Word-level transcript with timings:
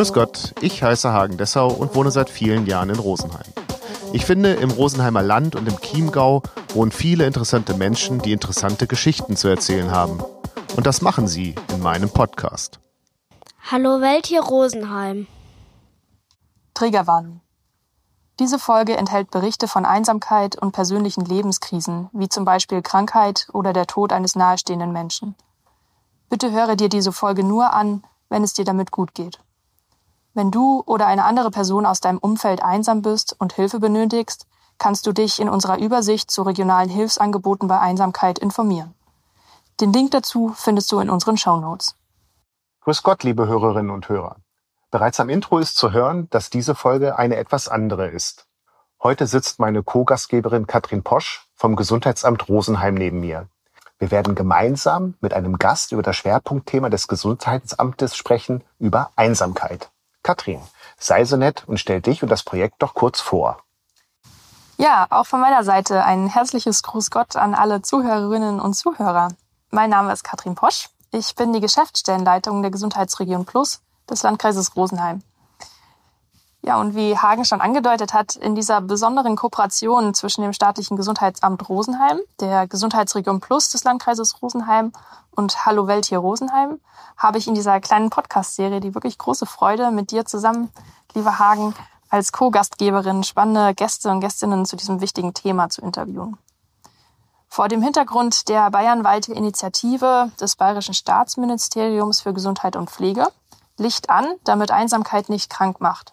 Grüß 0.00 0.14
Gott, 0.14 0.54
ich 0.62 0.82
heiße 0.82 1.12
Hagen 1.12 1.36
Dessau 1.36 1.68
und 1.68 1.94
wohne 1.94 2.10
seit 2.10 2.30
vielen 2.30 2.64
Jahren 2.64 2.88
in 2.88 2.98
Rosenheim. 2.98 3.52
Ich 4.14 4.24
finde, 4.24 4.54
im 4.54 4.70
Rosenheimer 4.70 5.20
Land 5.20 5.56
und 5.56 5.68
im 5.68 5.78
Chiemgau 5.78 6.42
wohnen 6.72 6.90
viele 6.90 7.26
interessante 7.26 7.74
Menschen, 7.74 8.18
die 8.18 8.32
interessante 8.32 8.86
Geschichten 8.86 9.36
zu 9.36 9.48
erzählen 9.48 9.90
haben. 9.90 10.24
Und 10.74 10.86
das 10.86 11.02
machen 11.02 11.28
sie 11.28 11.54
in 11.70 11.82
meinem 11.82 12.08
Podcast. 12.08 12.80
Hallo 13.70 14.00
Welt 14.00 14.24
hier 14.24 14.40
Rosenheim. 14.40 15.26
Triggerwarnung. 16.72 17.42
Diese 18.38 18.58
Folge 18.58 18.96
enthält 18.96 19.30
Berichte 19.30 19.68
von 19.68 19.84
Einsamkeit 19.84 20.56
und 20.56 20.72
persönlichen 20.72 21.26
Lebenskrisen, 21.26 22.08
wie 22.14 22.30
zum 22.30 22.46
Beispiel 22.46 22.80
Krankheit 22.80 23.48
oder 23.52 23.74
der 23.74 23.86
Tod 23.86 24.14
eines 24.14 24.34
nahestehenden 24.34 24.92
Menschen. 24.92 25.34
Bitte 26.30 26.52
höre 26.52 26.76
dir 26.76 26.88
diese 26.88 27.12
Folge 27.12 27.44
nur 27.44 27.74
an, 27.74 28.02
wenn 28.30 28.42
es 28.42 28.54
dir 28.54 28.64
damit 28.64 28.92
gut 28.92 29.12
geht. 29.12 29.40
Wenn 30.32 30.52
du 30.52 30.82
oder 30.86 31.06
eine 31.08 31.24
andere 31.24 31.50
Person 31.50 31.84
aus 31.84 32.00
deinem 32.00 32.18
Umfeld 32.18 32.62
einsam 32.62 33.02
bist 33.02 33.34
und 33.38 33.52
Hilfe 33.52 33.80
benötigst, 33.80 34.46
kannst 34.78 35.06
du 35.06 35.12
dich 35.12 35.40
in 35.40 35.48
unserer 35.48 35.78
Übersicht 35.78 36.30
zu 36.30 36.42
regionalen 36.42 36.88
Hilfsangeboten 36.88 37.66
bei 37.66 37.80
Einsamkeit 37.80 38.38
informieren. 38.38 38.94
Den 39.80 39.92
Link 39.92 40.12
dazu 40.12 40.52
findest 40.56 40.92
du 40.92 41.00
in 41.00 41.10
unseren 41.10 41.36
Show 41.36 41.56
Notes. 41.56 41.96
Grüß 42.82 43.02
Gott, 43.02 43.24
liebe 43.24 43.48
Hörerinnen 43.48 43.90
und 43.90 44.08
Hörer. 44.08 44.36
Bereits 44.90 45.20
am 45.20 45.28
Intro 45.28 45.58
ist 45.58 45.76
zu 45.76 45.92
hören, 45.92 46.28
dass 46.30 46.48
diese 46.48 46.74
Folge 46.74 47.18
eine 47.18 47.36
etwas 47.36 47.68
andere 47.68 48.08
ist. 48.08 48.46
Heute 49.02 49.26
sitzt 49.26 49.58
meine 49.58 49.82
Co-Gastgeberin 49.82 50.66
Katrin 50.66 51.02
Posch 51.02 51.48
vom 51.54 51.74
Gesundheitsamt 51.74 52.48
Rosenheim 52.48 52.94
neben 52.94 53.20
mir. 53.20 53.48
Wir 53.98 54.10
werden 54.10 54.34
gemeinsam 54.34 55.14
mit 55.20 55.34
einem 55.34 55.58
Gast 55.58 55.92
über 55.92 56.02
das 56.02 56.16
Schwerpunktthema 56.16 56.88
des 56.88 57.08
Gesundheitsamtes 57.08 58.16
sprechen, 58.16 58.62
über 58.78 59.10
Einsamkeit. 59.16 59.90
Katrin, 60.22 60.60
sei 60.98 61.24
so 61.24 61.36
nett 61.36 61.64
und 61.66 61.78
stell 61.78 62.00
dich 62.00 62.22
und 62.22 62.28
das 62.28 62.42
Projekt 62.42 62.82
doch 62.82 62.94
kurz 62.94 63.20
vor. 63.20 63.62
Ja, 64.76 65.06
auch 65.10 65.26
von 65.26 65.40
meiner 65.40 65.62
Seite 65.62 66.04
ein 66.04 66.26
herzliches 66.26 66.82
Gruß 66.82 67.10
Gott 67.10 67.36
an 67.36 67.54
alle 67.54 67.82
Zuhörerinnen 67.82 68.60
und 68.60 68.74
Zuhörer. 68.74 69.28
Mein 69.70 69.90
Name 69.90 70.12
ist 70.12 70.24
Katrin 70.24 70.54
Posch. 70.54 70.88
Ich 71.12 71.34
bin 71.34 71.52
die 71.52 71.60
Geschäftsstellenleitung 71.60 72.62
der 72.62 72.70
Gesundheitsregion 72.70 73.44
Plus 73.44 73.82
des 74.08 74.22
Landkreises 74.22 74.76
Rosenheim. 74.76 75.22
Ja, 76.62 76.78
und 76.78 76.94
wie 76.94 77.16
Hagen 77.16 77.46
schon 77.46 77.62
angedeutet 77.62 78.12
hat, 78.12 78.36
in 78.36 78.54
dieser 78.54 78.82
besonderen 78.82 79.34
Kooperation 79.34 80.12
zwischen 80.12 80.42
dem 80.42 80.52
staatlichen 80.52 80.96
Gesundheitsamt 80.96 81.66
Rosenheim, 81.70 82.20
der 82.38 82.66
Gesundheitsregion 82.66 83.40
Plus 83.40 83.70
des 83.70 83.84
Landkreises 83.84 84.42
Rosenheim 84.42 84.92
und 85.30 85.64
Hallo 85.64 85.86
Welt 85.86 86.04
hier 86.04 86.18
Rosenheim, 86.18 86.78
habe 87.16 87.38
ich 87.38 87.48
in 87.48 87.54
dieser 87.54 87.80
kleinen 87.80 88.10
Podcast-Serie 88.10 88.80
die 88.80 88.94
wirklich 88.94 89.16
große 89.16 89.46
Freude, 89.46 89.90
mit 89.90 90.10
dir 90.10 90.26
zusammen, 90.26 90.70
lieber 91.14 91.38
Hagen, 91.38 91.74
als 92.10 92.30
Co-Gastgeberin 92.30 93.24
spannende 93.24 93.74
Gäste 93.74 94.10
und 94.10 94.20
Gästinnen 94.20 94.66
zu 94.66 94.76
diesem 94.76 95.00
wichtigen 95.00 95.32
Thema 95.32 95.70
zu 95.70 95.80
interviewen. 95.80 96.36
Vor 97.48 97.68
dem 97.68 97.82
Hintergrund 97.82 98.48
der 98.50 98.70
bayernweite 98.70 99.32
Initiative 99.32 100.30
des 100.38 100.56
Bayerischen 100.56 100.94
Staatsministeriums 100.94 102.20
für 102.20 102.34
Gesundheit 102.34 102.76
und 102.76 102.90
Pflege 102.90 103.28
Licht 103.78 104.10
an, 104.10 104.26
damit 104.44 104.70
Einsamkeit 104.70 105.30
nicht 105.30 105.48
krank 105.48 105.80
macht 105.80 106.12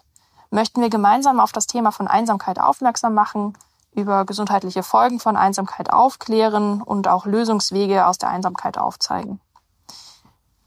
möchten 0.50 0.80
wir 0.80 0.90
gemeinsam 0.90 1.40
auf 1.40 1.52
das 1.52 1.66
Thema 1.66 1.92
von 1.92 2.08
Einsamkeit 2.08 2.60
aufmerksam 2.60 3.14
machen, 3.14 3.56
über 3.92 4.24
gesundheitliche 4.24 4.82
Folgen 4.82 5.20
von 5.20 5.36
Einsamkeit 5.36 5.92
aufklären 5.92 6.82
und 6.82 7.08
auch 7.08 7.26
Lösungswege 7.26 8.06
aus 8.06 8.18
der 8.18 8.30
Einsamkeit 8.30 8.78
aufzeigen. 8.78 9.40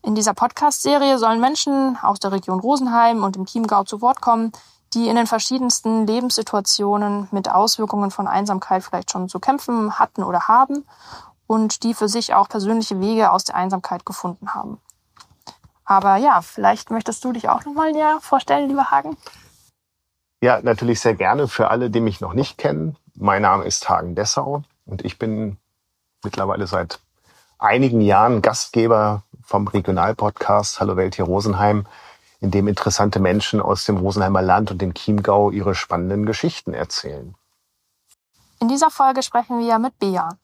In 0.03 0.15
dieser 0.15 0.33
Podcast-Serie 0.33 1.17
sollen 1.19 1.39
Menschen 1.39 1.97
aus 2.01 2.19
der 2.19 2.31
Region 2.31 2.59
Rosenheim 2.59 3.23
und 3.23 3.37
im 3.37 3.45
Chiemgau 3.45 3.83
zu 3.83 4.01
Wort 4.01 4.19
kommen, 4.19 4.51
die 4.93 5.07
in 5.07 5.15
den 5.15 5.27
verschiedensten 5.27 6.07
Lebenssituationen 6.07 7.27
mit 7.31 7.49
Auswirkungen 7.49 8.11
von 8.11 8.27
Einsamkeit 8.27 8.83
vielleicht 8.83 9.11
schon 9.11 9.29
zu 9.29 9.39
kämpfen 9.39 9.99
hatten 9.99 10.23
oder 10.23 10.47
haben 10.47 10.85
und 11.47 11.83
die 11.83 11.93
für 11.93 12.09
sich 12.09 12.33
auch 12.33 12.49
persönliche 12.49 12.99
Wege 12.99 13.31
aus 13.31 13.43
der 13.43 13.55
Einsamkeit 13.55 14.05
gefunden 14.05 14.53
haben. 14.53 14.81
Aber 15.85 16.15
ja, 16.15 16.41
vielleicht 16.41 16.89
möchtest 16.89 17.23
du 17.23 17.31
dich 17.31 17.49
auch 17.49 17.63
nochmal 17.65 17.91
näher 17.91 18.19
vorstellen, 18.21 18.69
lieber 18.69 18.91
Hagen? 18.91 19.17
Ja, 20.43 20.59
natürlich 20.59 20.99
sehr 20.99 21.13
gerne 21.13 21.47
für 21.47 21.69
alle, 21.69 21.91
die 21.91 22.01
mich 22.01 22.19
noch 22.19 22.33
nicht 22.33 22.57
kennen. 22.57 22.97
Mein 23.13 23.43
Name 23.43 23.63
ist 23.65 23.87
Hagen 23.87 24.15
Dessau 24.15 24.63
und 24.87 25.05
ich 25.05 25.19
bin 25.19 25.57
mittlerweile 26.23 26.65
seit 26.65 26.99
einigen 27.59 28.01
Jahren 28.01 28.41
Gastgeber 28.41 29.21
vom 29.43 29.67
Regionalpodcast 29.67 30.79
Hallo 30.79 30.95
Welt 30.97 31.13
hier 31.13 31.25
Rosenheim, 31.25 31.85
in 32.39 32.49
dem 32.49 32.67
interessante 32.67 33.19
Menschen 33.19 33.61
aus 33.61 33.85
dem 33.85 33.97
Rosenheimer 33.97 34.41
Land 34.41 34.71
und 34.71 34.81
dem 34.81 34.95
Chiemgau 34.95 35.51
ihre 35.51 35.75
spannenden 35.75 36.25
Geschichten 36.25 36.73
erzählen. 36.73 37.35
In 38.59 38.67
dieser 38.67 38.89
Folge 38.89 39.21
sprechen 39.21 39.59
wir 39.59 39.77
mit 39.77 39.99
Bea. 39.99 40.37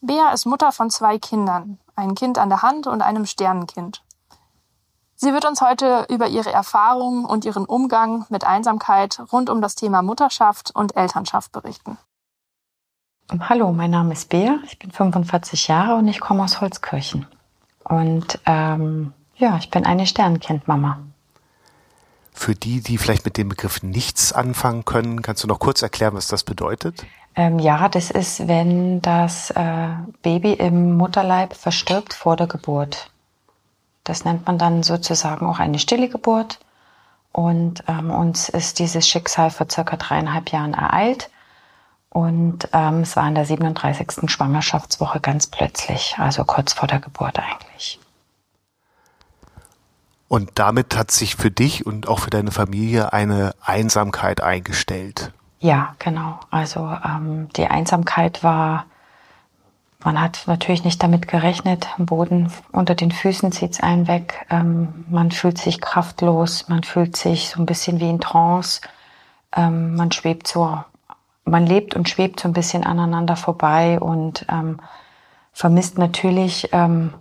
Bea 0.00 0.32
ist 0.32 0.44
Mutter 0.44 0.72
von 0.72 0.90
zwei 0.90 1.18
Kindern, 1.18 1.78
ein 1.94 2.16
Kind 2.16 2.36
an 2.36 2.48
der 2.48 2.62
Hand 2.62 2.88
und 2.88 3.00
einem 3.00 3.26
Sternenkind. 3.26 4.03
Sie 5.24 5.32
wird 5.32 5.46
uns 5.46 5.62
heute 5.62 6.06
über 6.10 6.28
ihre 6.28 6.52
Erfahrungen 6.52 7.24
und 7.24 7.46
ihren 7.46 7.64
Umgang 7.64 8.26
mit 8.28 8.44
Einsamkeit 8.44 9.22
rund 9.32 9.48
um 9.48 9.62
das 9.62 9.74
Thema 9.74 10.02
Mutterschaft 10.02 10.70
und 10.74 10.96
Elternschaft 10.96 11.50
berichten. 11.50 11.96
Hallo, 13.40 13.72
mein 13.72 13.90
Name 13.90 14.12
ist 14.12 14.28
Bea, 14.28 14.58
ich 14.66 14.78
bin 14.78 14.90
45 14.90 15.66
Jahre 15.66 15.94
und 15.94 16.08
ich 16.08 16.20
komme 16.20 16.42
aus 16.42 16.60
Holzkirchen. 16.60 17.26
Und 17.84 18.38
ähm, 18.44 19.14
ja, 19.36 19.56
ich 19.56 19.70
bin 19.70 19.86
eine 19.86 20.06
Sternenkindmama. 20.06 20.98
Für 22.34 22.54
die, 22.54 22.82
die 22.82 22.98
vielleicht 22.98 23.24
mit 23.24 23.38
dem 23.38 23.48
Begriff 23.48 23.82
nichts 23.82 24.34
anfangen 24.34 24.84
können, 24.84 25.22
kannst 25.22 25.42
du 25.42 25.48
noch 25.48 25.58
kurz 25.58 25.80
erklären, 25.80 26.12
was 26.12 26.28
das 26.28 26.44
bedeutet? 26.44 27.02
Ähm, 27.34 27.58
ja, 27.60 27.88
das 27.88 28.10
ist, 28.10 28.46
wenn 28.46 29.00
das 29.00 29.48
äh, 29.52 29.88
Baby 30.20 30.52
im 30.52 30.98
Mutterleib 30.98 31.54
verstirbt 31.54 32.12
vor 32.12 32.36
der 32.36 32.46
Geburt. 32.46 33.10
Das 34.04 34.24
nennt 34.24 34.46
man 34.46 34.58
dann 34.58 34.82
sozusagen 34.82 35.46
auch 35.46 35.58
eine 35.58 35.78
stille 35.78 36.08
Geburt. 36.08 36.60
Und 37.32 37.82
ähm, 37.88 38.10
uns 38.10 38.48
ist 38.48 38.78
dieses 38.78 39.08
Schicksal 39.08 39.50
vor 39.50 39.66
circa 39.70 39.96
dreieinhalb 39.96 40.50
Jahren 40.50 40.74
ereilt. 40.74 41.30
Und 42.10 42.68
ähm, 42.72 43.00
es 43.00 43.16
war 43.16 43.26
in 43.26 43.34
der 43.34 43.44
37. 43.44 44.30
Schwangerschaftswoche 44.30 45.18
ganz 45.18 45.48
plötzlich, 45.48 46.14
also 46.18 46.44
kurz 46.44 46.72
vor 46.72 46.86
der 46.86 47.00
Geburt 47.00 47.40
eigentlich. 47.40 47.98
Und 50.28 50.52
damit 50.54 50.96
hat 50.96 51.10
sich 51.10 51.34
für 51.34 51.50
dich 51.50 51.86
und 51.86 52.06
auch 52.06 52.20
für 52.20 52.30
deine 52.30 52.52
Familie 52.52 53.12
eine 53.12 53.54
Einsamkeit 53.60 54.40
eingestellt. 54.40 55.32
Ja, 55.58 55.96
genau. 55.98 56.38
Also 56.50 56.96
ähm, 57.04 57.48
die 57.56 57.66
Einsamkeit 57.66 58.44
war 58.44 58.86
man 60.04 60.20
hat 60.20 60.44
natürlich 60.46 60.84
nicht 60.84 61.02
damit 61.02 61.28
gerechnet. 61.28 61.88
Am 61.98 62.04
Boden 62.04 62.52
unter 62.72 62.94
den 62.94 63.10
Füßen 63.10 63.52
zieht's 63.52 63.80
einen 63.80 64.06
weg. 64.06 64.46
Ähm, 64.50 65.06
man 65.08 65.30
fühlt 65.30 65.56
sich 65.56 65.80
kraftlos. 65.80 66.68
Man 66.68 66.82
fühlt 66.82 67.16
sich 67.16 67.48
so 67.48 67.62
ein 67.62 67.66
bisschen 67.66 68.00
wie 68.00 68.10
in 68.10 68.20
Trance. 68.20 68.82
Ähm, 69.56 69.96
man 69.96 70.12
schwebt 70.12 70.46
so, 70.46 70.78
man 71.46 71.66
lebt 71.66 71.94
und 71.94 72.10
schwebt 72.10 72.40
so 72.40 72.48
ein 72.48 72.52
bisschen 72.52 72.84
aneinander 72.84 73.34
vorbei 73.34 73.98
und 73.98 74.44
ähm, 74.50 74.78
vermisst 75.52 75.96
natürlich 75.96 76.68
ähm, 76.72 77.14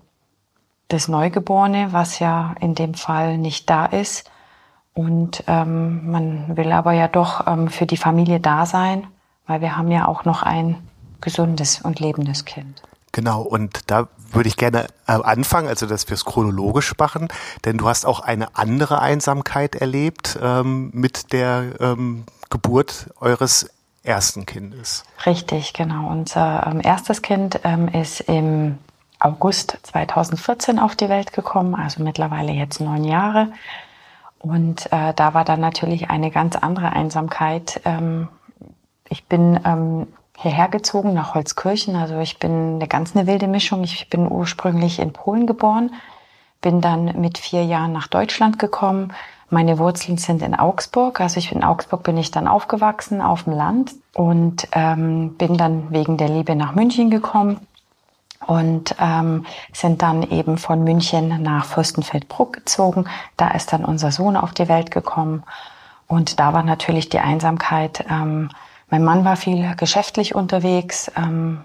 das 0.90 1.08
Neugeborene, 1.08 1.94
was 1.94 2.20
ja 2.20 2.54
in 2.60 2.76
dem 2.76 2.96
Fall 2.96 3.38
nicht 3.38 3.70
da 3.70 3.86
ist. 3.86 4.30
Und 4.94 5.46
ähm, 5.48 6.12
man 6.12 6.58
will 6.58 6.72
aber 6.74 6.92
ja 6.92 7.08
doch 7.08 7.48
ähm, 7.48 7.70
für 7.70 7.86
die 7.86 7.98
Familie 7.98 8.42
da 8.42 8.66
sein, 8.66 9.08
weil 9.48 9.62
wir 9.62 9.78
haben 9.78 9.90
ja 9.90 10.06
auch 10.06 10.26
noch 10.26 10.44
ein 10.44 10.86
gesundes 11.24 11.82
und 11.82 12.00
lebendes 12.00 12.46
Kind. 12.46 12.84
Genau, 13.12 13.42
und 13.42 13.92
da 13.92 14.08
würde 14.32 14.50
ich 14.50 14.58
gerne 14.58 14.88
äh, 15.08 15.12
anfangen, 15.12 15.68
also 15.68 15.86
dass 15.86 16.10
wir 16.10 16.16
es 16.16 16.26
chronologisch 16.26 16.94
machen, 16.98 17.28
denn 17.64 17.78
du 17.78 17.88
hast 17.88 18.06
auch 18.06 18.20
eine 18.20 18.56
andere 18.56 19.00
Einsamkeit 19.02 19.76
erlebt 19.76 20.38
ähm, 20.42 20.90
mit 20.94 21.32
der 21.32 21.80
ähm, 21.80 22.26
Geburt 22.50 23.12
eures 23.20 23.70
ersten 24.04 24.46
Kindes. 24.46 25.04
Richtig, 25.26 25.74
genau. 25.74 26.10
Unser 26.10 26.68
ähm, 26.68 26.82
erstes 26.84 27.22
Kind 27.22 27.60
ähm, 27.64 27.88
ist 27.88 28.22
im 28.22 28.80
August 29.20 29.78
2014 29.84 30.80
auf 30.80 30.96
die 30.96 31.08
Welt 31.08 31.34
gekommen, 31.34 31.76
also 31.76 32.04
mittlerweile 32.04 32.52
jetzt 32.52 32.82
neun 32.82 33.04
Jahre. 33.04 33.52
Und 34.40 34.92
äh, 34.92 35.14
da 35.14 35.34
war 35.34 35.46
dann 35.46 35.62
natürlich 35.62 36.10
eine 36.10 36.32
ganz 36.32 36.56
andere 36.58 36.92
Einsamkeit. 36.92 37.80
Ähm, 37.86 38.28
ich 39.08 39.26
bin 39.26 39.60
ähm, 39.64 40.08
hierher 40.38 40.68
gezogen 40.68 41.14
nach 41.14 41.36
Holzkirchen. 41.36 41.96
Also 41.96 42.18
ich 42.20 42.40
bin 42.40 42.76
eine 42.76 42.88
ganz 42.88 43.16
eine 43.16 43.28
wilde 43.28 43.48
Mischung. 43.48 43.84
Ich 43.84 44.10
bin 44.10 44.32
ursprünglich 44.32 45.00
in 45.00 45.14
Polen 45.14 45.48
geboren, 45.48 45.94
bin 46.62 46.82
dann 46.82 47.20
mit 47.20 47.38
vier 47.38 47.64
Jahren 47.66 47.92
nach 47.92 48.08
Deutschland 48.08 48.60
gekommen. 48.60 49.14
Meine 49.50 49.78
Wurzeln 49.78 50.18
sind 50.18 50.42
in 50.42 50.56
Augsburg. 50.56 51.22
Also 51.22 51.38
ich 51.38 51.52
in 51.52 51.64
Augsburg 51.64 52.04
bin 52.04 52.18
ich 52.18 52.32
dann 52.32 52.48
aufgewachsen 52.48 53.22
auf 53.22 53.44
dem 53.44 53.54
Land 53.54 53.92
und 54.16 54.68
ähm, 54.72 55.36
bin 55.38 55.58
dann 55.58 55.92
wegen 55.92 56.18
der 56.18 56.30
Liebe 56.30 56.56
nach 56.56 56.74
München 56.74 57.10
gekommen. 57.10 57.60
und 58.46 58.96
ähm, 59.00 59.46
sind 59.72 60.02
dann 60.02 60.24
eben 60.24 60.58
von 60.58 60.84
München 60.84 61.42
nach 61.42 61.66
Fürstenfeldbruck 61.66 62.54
gezogen. 62.54 63.06
Da 63.38 63.50
ist 63.52 63.72
dann 63.72 63.86
unser 63.86 64.12
Sohn 64.12 64.36
auf 64.36 64.54
die 64.54 64.68
Welt 64.68 64.92
gekommen 64.92 65.44
und 66.08 66.40
da 66.40 66.54
war 66.54 66.64
natürlich 66.64 67.10
die 67.10 67.20
Einsamkeit. 67.20 68.06
Ähm, 68.10 68.50
mein 68.94 69.04
Mann 69.04 69.26
war 69.26 69.38
viel 69.38 69.76
geschäftlich 69.76 70.36
unterwegs. 70.36 71.12
Ähm, 71.18 71.64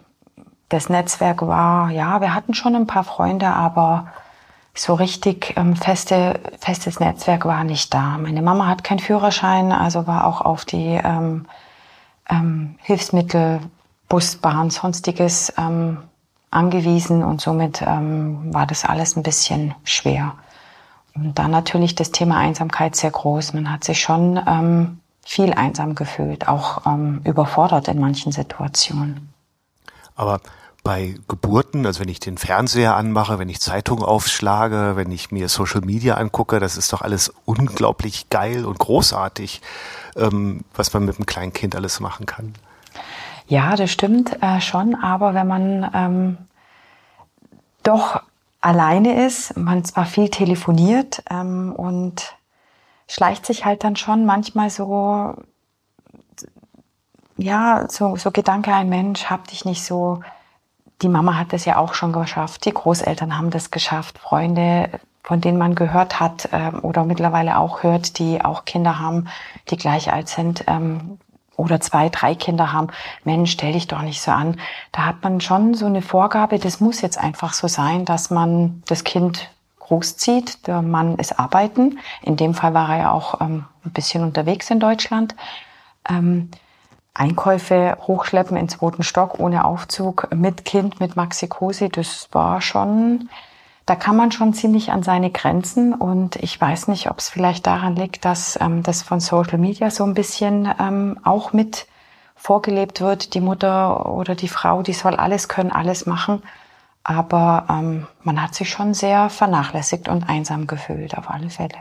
das 0.70 0.88
Netzwerk 0.88 1.42
war, 1.42 1.90
ja, 1.90 2.22
wir 2.22 2.34
hatten 2.34 2.54
schon 2.54 2.74
ein 2.74 2.86
paar 2.86 3.04
Freunde, 3.04 3.48
aber 3.48 4.06
so 4.72 4.94
richtig 4.94 5.52
ähm, 5.58 5.76
feste, 5.76 6.40
festes 6.58 7.00
Netzwerk 7.00 7.44
war 7.44 7.64
nicht 7.64 7.92
da. 7.92 8.16
Meine 8.16 8.40
Mama 8.40 8.66
hat 8.66 8.82
keinen 8.82 9.00
Führerschein, 9.00 9.72
also 9.72 10.06
war 10.06 10.26
auch 10.26 10.40
auf 10.40 10.64
die 10.64 10.98
ähm, 11.04 11.44
ähm, 12.30 12.76
Hilfsmittel, 12.78 13.60
Bus, 14.08 14.36
Bahn, 14.36 14.70
sonstiges 14.70 15.52
ähm, 15.58 15.98
angewiesen 16.50 17.22
und 17.22 17.42
somit 17.42 17.82
ähm, 17.82 18.54
war 18.54 18.66
das 18.66 18.86
alles 18.86 19.16
ein 19.16 19.22
bisschen 19.22 19.74
schwer. 19.84 20.32
Und 21.14 21.38
dann 21.38 21.50
natürlich 21.50 21.94
das 21.94 22.10
Thema 22.10 22.38
Einsamkeit 22.38 22.96
sehr 22.96 23.10
groß. 23.10 23.52
Man 23.52 23.70
hat 23.70 23.84
sich 23.84 24.00
schon 24.00 24.40
ähm, 24.46 25.00
viel 25.28 25.52
einsam 25.52 25.94
gefühlt, 25.94 26.48
auch 26.48 26.86
ähm, 26.86 27.20
überfordert 27.24 27.86
in 27.88 28.00
manchen 28.00 28.32
Situationen. 28.32 29.28
Aber 30.16 30.40
bei 30.82 31.16
Geburten, 31.28 31.84
also 31.84 32.00
wenn 32.00 32.08
ich 32.08 32.18
den 32.18 32.38
Fernseher 32.38 32.96
anmache, 32.96 33.38
wenn 33.38 33.50
ich 33.50 33.60
Zeitung 33.60 34.02
aufschlage, 34.02 34.96
wenn 34.96 35.12
ich 35.12 35.30
mir 35.30 35.50
Social 35.50 35.82
Media 35.82 36.14
angucke, 36.14 36.60
das 36.60 36.78
ist 36.78 36.94
doch 36.94 37.02
alles 37.02 37.30
unglaublich 37.44 38.30
geil 38.30 38.64
und 38.64 38.78
großartig, 38.78 39.60
ähm, 40.16 40.64
was 40.74 40.94
man 40.94 41.04
mit 41.04 41.16
einem 41.16 41.26
kleinen 41.26 41.52
Kind 41.52 41.76
alles 41.76 42.00
machen 42.00 42.24
kann. 42.24 42.54
Ja, 43.48 43.76
das 43.76 43.90
stimmt 43.90 44.42
äh, 44.42 44.62
schon, 44.62 44.94
aber 44.94 45.34
wenn 45.34 45.46
man 45.46 45.90
ähm, 45.92 46.38
doch 47.82 48.22
alleine 48.62 49.26
ist, 49.26 49.58
man 49.58 49.84
zwar 49.84 50.06
viel 50.06 50.30
telefoniert 50.30 51.22
ähm, 51.28 51.74
und 51.76 52.37
schleicht 53.08 53.46
sich 53.46 53.64
halt 53.64 53.82
dann 53.84 53.96
schon 53.96 54.26
manchmal 54.26 54.70
so, 54.70 55.34
ja, 57.36 57.86
so, 57.88 58.16
so 58.16 58.30
Gedanke, 58.30 58.74
ein 58.74 58.88
Mensch, 58.88 59.26
hab 59.26 59.48
dich 59.48 59.64
nicht 59.64 59.84
so, 59.84 60.20
die 61.02 61.08
Mama 61.08 61.36
hat 61.36 61.52
das 61.52 61.64
ja 61.64 61.76
auch 61.76 61.94
schon 61.94 62.12
geschafft, 62.12 62.64
die 62.64 62.74
Großeltern 62.74 63.36
haben 63.36 63.50
das 63.50 63.70
geschafft, 63.70 64.18
Freunde, 64.18 64.90
von 65.22 65.40
denen 65.40 65.58
man 65.58 65.74
gehört 65.74 66.20
hat 66.20 66.48
ähm, 66.52 66.80
oder 66.80 67.04
mittlerweile 67.04 67.58
auch 67.58 67.82
hört, 67.82 68.18
die 68.18 68.44
auch 68.44 68.64
Kinder 68.64 68.98
haben, 68.98 69.28
die 69.70 69.76
gleich 69.76 70.12
alt 70.12 70.28
sind, 70.28 70.64
ähm, 70.66 71.18
oder 71.56 71.80
zwei, 71.80 72.08
drei 72.08 72.34
Kinder 72.36 72.72
haben, 72.72 72.88
Mensch, 73.24 73.50
stell 73.50 73.72
dich 73.72 73.88
doch 73.88 74.02
nicht 74.02 74.22
so 74.22 74.30
an. 74.30 74.60
Da 74.92 75.04
hat 75.04 75.22
man 75.24 75.40
schon 75.40 75.74
so 75.74 75.86
eine 75.86 76.02
Vorgabe, 76.02 76.58
das 76.58 76.80
muss 76.80 77.00
jetzt 77.00 77.18
einfach 77.18 77.52
so 77.52 77.66
sein, 77.66 78.04
dass 78.04 78.30
man 78.30 78.82
das 78.86 79.02
Kind 79.02 79.50
großzieht. 79.88 80.66
Der 80.66 80.82
Mann 80.82 81.16
ist 81.16 81.38
arbeiten. 81.38 81.98
In 82.22 82.36
dem 82.36 82.54
Fall 82.54 82.74
war 82.74 82.90
er 82.90 82.98
ja 82.98 83.12
auch 83.12 83.40
ähm, 83.40 83.64
ein 83.84 83.92
bisschen 83.92 84.22
unterwegs 84.22 84.70
in 84.70 84.80
Deutschland. 84.80 85.34
Ähm, 86.08 86.50
Einkäufe 87.14 87.98
hochschleppen 88.00 88.56
in 88.56 88.68
zweiten 88.68 89.02
Stock 89.02 89.40
ohne 89.40 89.64
Aufzug 89.64 90.28
mit 90.32 90.64
Kind, 90.64 91.00
mit 91.00 91.16
Maxikosi, 91.16 91.88
das 91.88 92.28
war 92.30 92.60
schon 92.60 93.28
da 93.88 93.96
kann 93.96 94.16
man 94.16 94.30
schon 94.32 94.52
ziemlich 94.52 94.92
an 94.92 95.02
seine 95.02 95.30
Grenzen 95.30 95.94
und 95.94 96.36
ich 96.36 96.60
weiß 96.60 96.88
nicht, 96.88 97.10
ob 97.10 97.20
es 97.20 97.30
vielleicht 97.30 97.66
daran 97.66 97.96
liegt, 97.96 98.26
dass 98.26 98.58
ähm, 98.60 98.82
das 98.82 99.02
von 99.02 99.18
Social 99.18 99.56
Media 99.56 99.90
so 99.90 100.04
ein 100.04 100.12
bisschen 100.12 100.68
ähm, 100.78 101.18
auch 101.24 101.54
mit 101.54 101.86
vorgelebt 102.36 103.00
wird. 103.00 103.32
Die 103.32 103.40
Mutter 103.40 104.12
oder 104.12 104.34
die 104.34 104.48
Frau, 104.48 104.82
die 104.82 104.92
soll 104.92 105.16
alles 105.16 105.48
können, 105.48 105.72
alles 105.72 106.04
machen. 106.04 106.42
Aber 107.04 107.66
ähm, 107.70 108.06
man 108.22 108.42
hat 108.42 108.54
sich 108.54 108.68
schon 108.68 108.94
sehr 108.94 109.30
vernachlässigt 109.30 110.08
und 110.08 110.28
einsam 110.28 110.66
gefühlt, 110.66 111.16
auf 111.16 111.30
alle 111.30 111.50
Fälle. 111.50 111.78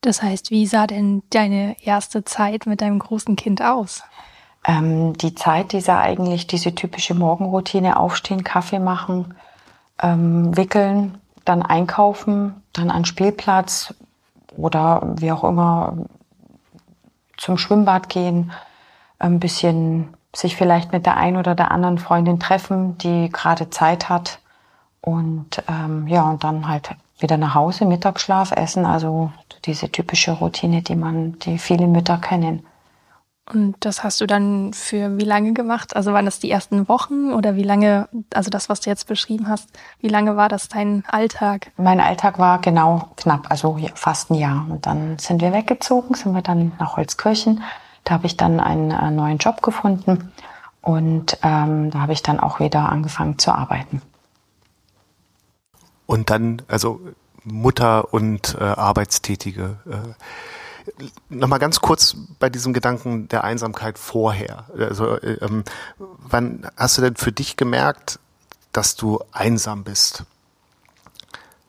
Das 0.00 0.22
heißt, 0.22 0.50
wie 0.50 0.66
sah 0.66 0.86
denn 0.86 1.22
deine 1.30 1.76
erste 1.82 2.24
Zeit 2.24 2.66
mit 2.66 2.80
deinem 2.80 3.00
großen 3.00 3.34
Kind 3.34 3.62
aus? 3.62 4.02
Ähm, 4.64 5.14
die 5.14 5.34
Zeit, 5.34 5.72
die 5.72 5.80
sah 5.80 6.00
eigentlich 6.00 6.46
diese 6.46 6.74
typische 6.74 7.14
Morgenroutine, 7.14 7.98
aufstehen, 7.98 8.44
Kaffee 8.44 8.78
machen, 8.78 9.34
ähm, 10.00 10.56
wickeln, 10.56 11.18
dann 11.44 11.62
einkaufen, 11.62 12.62
dann 12.72 12.90
an 12.90 13.04
Spielplatz 13.04 13.94
oder 14.56 15.14
wie 15.18 15.32
auch 15.32 15.44
immer 15.44 15.96
zum 17.36 17.58
Schwimmbad 17.58 18.08
gehen, 18.08 18.52
ein 19.18 19.40
bisschen 19.40 20.14
sich 20.34 20.56
vielleicht 20.56 20.92
mit 20.92 21.06
der 21.06 21.16
einen 21.16 21.36
oder 21.36 21.54
der 21.54 21.70
anderen 21.70 21.98
Freundin 21.98 22.38
treffen, 22.38 22.98
die 22.98 23.30
gerade 23.30 23.70
Zeit 23.70 24.08
hat 24.08 24.40
und 25.00 25.62
ähm, 25.68 26.06
ja 26.06 26.22
und 26.22 26.44
dann 26.44 26.68
halt 26.68 26.90
wieder 27.18 27.36
nach 27.36 27.54
Hause, 27.54 27.84
Mittagsschlaf, 27.84 28.52
Essen, 28.52 28.84
also 28.84 29.32
diese 29.64 29.90
typische 29.90 30.32
Routine, 30.32 30.82
die 30.82 30.96
man, 30.96 31.38
die 31.40 31.58
viele 31.58 31.86
Mütter 31.86 32.18
kennen. 32.18 32.64
Und 33.52 33.76
das 33.80 34.04
hast 34.04 34.20
du 34.20 34.26
dann 34.26 34.74
für 34.74 35.16
wie 35.16 35.24
lange 35.24 35.54
gemacht? 35.54 35.96
Also 35.96 36.12
waren 36.12 36.26
das 36.26 36.38
die 36.38 36.50
ersten 36.50 36.86
Wochen 36.86 37.32
oder 37.32 37.56
wie 37.56 37.62
lange, 37.62 38.08
also 38.34 38.50
das, 38.50 38.68
was 38.68 38.80
du 38.80 38.90
jetzt 38.90 39.06
beschrieben 39.06 39.48
hast, 39.48 39.70
wie 40.00 40.08
lange 40.08 40.36
war 40.36 40.50
das 40.50 40.68
dein 40.68 41.02
Alltag? 41.08 41.72
Mein 41.78 42.00
Alltag 42.00 42.38
war 42.38 42.60
genau 42.60 43.08
knapp, 43.16 43.50
also 43.50 43.78
fast 43.94 44.30
ein 44.30 44.34
Jahr. 44.34 44.66
Und 44.68 44.84
dann 44.84 45.18
sind 45.18 45.40
wir 45.40 45.52
weggezogen, 45.54 46.14
sind 46.14 46.34
wir 46.34 46.42
dann 46.42 46.72
nach 46.78 46.96
Holzkirchen. 46.96 47.62
Da 48.08 48.14
habe 48.14 48.26
ich 48.26 48.38
dann 48.38 48.58
einen, 48.58 48.90
äh, 48.90 49.10
neuen 49.10 49.36
Job 49.36 49.60
gefunden 49.60 50.32
und 50.80 51.36
ähm, 51.42 51.90
da 51.90 52.00
habe 52.00 52.14
ich 52.14 52.22
dann 52.22 52.40
auch 52.40 52.58
wieder 52.58 52.88
angefangen 52.88 53.38
zu 53.38 53.52
arbeiten. 53.52 54.00
Und 56.06 56.30
dann, 56.30 56.62
also 56.68 57.00
Mutter 57.44 58.14
und 58.14 58.56
äh, 58.58 58.64
Arbeitstätige. 58.64 59.76
Äh, 59.84 61.04
nochmal 61.28 61.58
ganz 61.58 61.80
kurz 61.80 62.16
bei 62.38 62.48
diesem 62.48 62.72
Gedanken 62.72 63.28
der 63.28 63.44
Einsamkeit 63.44 63.98
vorher. 63.98 64.64
Also 64.74 65.20
ähm, 65.22 65.64
wann 65.98 66.66
hast 66.78 66.96
du 66.96 67.02
denn 67.02 67.16
für 67.16 67.30
dich 67.30 67.56
gemerkt, 67.58 68.20
dass 68.72 68.96
du 68.96 69.20
einsam 69.32 69.84
bist? 69.84 70.24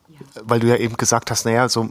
Ja. 0.07 0.19
Weil 0.43 0.61
du 0.61 0.67
ja 0.67 0.77
eben 0.77 0.95
gesagt 0.95 1.31
hast, 1.31 1.43
naja, 1.43 1.67
so 1.67 1.89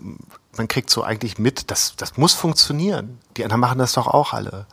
man 0.59 0.69
kriegt 0.69 0.91
so 0.91 1.03
eigentlich 1.03 1.39
mit, 1.39 1.71
das, 1.71 1.95
das 1.97 2.17
muss 2.17 2.35
funktionieren. 2.35 3.19
Die 3.37 3.45
anderen 3.45 3.61
machen 3.61 3.79
das 3.79 3.93
doch 3.93 4.07
auch 4.07 4.33
alle. 4.33 4.67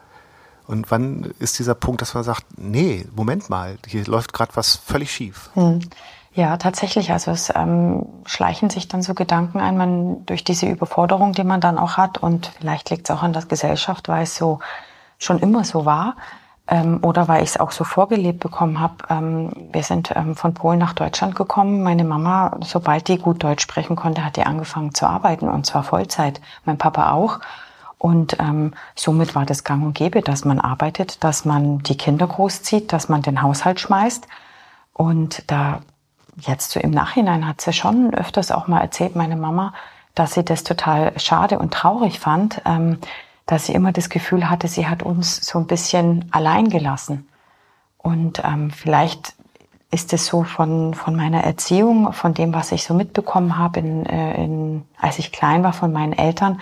Und 0.67 0.89
wann 0.89 1.33
ist 1.39 1.59
dieser 1.59 1.75
Punkt, 1.75 2.01
dass 2.01 2.13
man 2.13 2.23
sagt, 2.23 2.45
nee, 2.57 3.07
Moment 3.15 3.49
mal, 3.49 3.77
hier 3.87 4.03
läuft 4.05 4.33
gerade 4.33 4.55
was 4.55 4.75
völlig 4.75 5.11
schief? 5.11 5.49
Hm. 5.53 5.79
Ja, 6.33 6.57
tatsächlich. 6.57 7.11
Also 7.11 7.31
es 7.31 7.51
ähm, 7.55 8.05
schleichen 8.25 8.69
sich 8.69 8.89
dann 8.89 9.01
so 9.01 9.13
Gedanken 9.13 9.61
ein, 9.61 9.77
man 9.77 10.25
durch 10.25 10.43
diese 10.43 10.67
Überforderung, 10.67 11.31
die 11.31 11.45
man 11.45 11.61
dann 11.61 11.77
auch 11.77 11.95
hat. 11.95 12.17
Und 12.17 12.51
vielleicht 12.59 12.89
liegt 12.89 13.09
es 13.09 13.15
auch 13.15 13.23
an 13.23 13.31
der 13.31 13.45
Gesellschaft, 13.45 14.09
weil 14.09 14.23
es 14.23 14.35
so 14.35 14.59
schon 15.17 15.39
immer 15.39 15.63
so 15.63 15.85
war. 15.85 16.17
Ähm, 16.67 16.99
oder 17.03 17.27
weil 17.27 17.43
ich 17.43 17.49
es 17.49 17.59
auch 17.59 17.71
so 17.71 17.83
vorgelebt 17.83 18.39
bekommen 18.39 18.79
habe. 18.79 18.95
Ähm, 19.09 19.51
wir 19.71 19.83
sind 19.83 20.11
ähm, 20.15 20.35
von 20.35 20.55
Polen 20.55 20.79
nach 20.79 20.93
Deutschland 20.93 21.35
gekommen. 21.35 21.83
Meine 21.83 22.03
Mama, 22.03 22.57
sobald 22.61 23.07
die 23.07 23.19
gut 23.19 23.43
Deutsch 23.43 23.61
sprechen 23.61 23.95
konnte, 23.95 24.25
hat 24.25 24.35
die 24.35 24.43
angefangen 24.43 24.93
zu 24.93 25.05
arbeiten 25.05 25.47
und 25.47 25.65
zwar 25.65 25.83
Vollzeit. 25.83 26.41
Mein 26.65 26.77
Papa 26.77 27.11
auch. 27.11 27.39
Und 27.99 28.39
ähm, 28.39 28.73
somit 28.95 29.35
war 29.35 29.45
das 29.45 29.63
gang 29.63 29.83
und 29.83 29.93
gäbe, 29.93 30.21
dass 30.21 30.43
man 30.43 30.59
arbeitet, 30.59 31.23
dass 31.23 31.45
man 31.45 31.79
die 31.79 31.97
Kinder 31.97 32.27
großzieht, 32.27 32.91
dass 32.93 33.09
man 33.09 33.21
den 33.21 33.41
Haushalt 33.41 33.79
schmeißt. 33.79 34.27
Und 34.93 35.49
da 35.51 35.81
jetzt 36.37 36.71
so 36.71 36.79
im 36.79 36.91
Nachhinein 36.91 37.47
hat 37.47 37.61
sie 37.61 37.73
schon 37.73 38.13
öfters 38.13 38.51
auch 38.51 38.67
mal 38.67 38.81
erzählt, 38.81 39.15
meine 39.15 39.35
Mama, 39.35 39.73
dass 40.13 40.33
sie 40.33 40.43
das 40.43 40.63
total 40.63 41.17
schade 41.19 41.59
und 41.59 41.73
traurig 41.73 42.19
fand, 42.19 42.61
ähm, 42.65 42.99
dass 43.45 43.67
sie 43.67 43.73
immer 43.73 43.91
das 43.91 44.09
Gefühl 44.09 44.49
hatte, 44.49 44.67
sie 44.67 44.87
hat 44.87 45.03
uns 45.03 45.45
so 45.45 45.59
ein 45.59 45.67
bisschen 45.67 46.25
allein 46.31 46.69
gelassen. 46.69 47.27
Und 47.97 48.41
ähm, 48.43 48.71
vielleicht 48.71 49.35
ist 49.91 50.13
es 50.13 50.25
so 50.25 50.43
von, 50.43 50.93
von 50.93 51.15
meiner 51.15 51.43
Erziehung, 51.43 52.11
von 52.11 52.33
dem, 52.33 52.53
was 52.53 52.71
ich 52.71 52.83
so 52.83 52.93
mitbekommen 52.93 53.57
habe, 53.57 53.79
in, 53.79 54.05
äh, 54.05 54.43
in, 54.43 54.83
als 54.99 55.19
ich 55.19 55.31
klein 55.31 55.63
war 55.63 55.73
von 55.73 55.91
meinen 55.91 56.13
Eltern, 56.13 56.59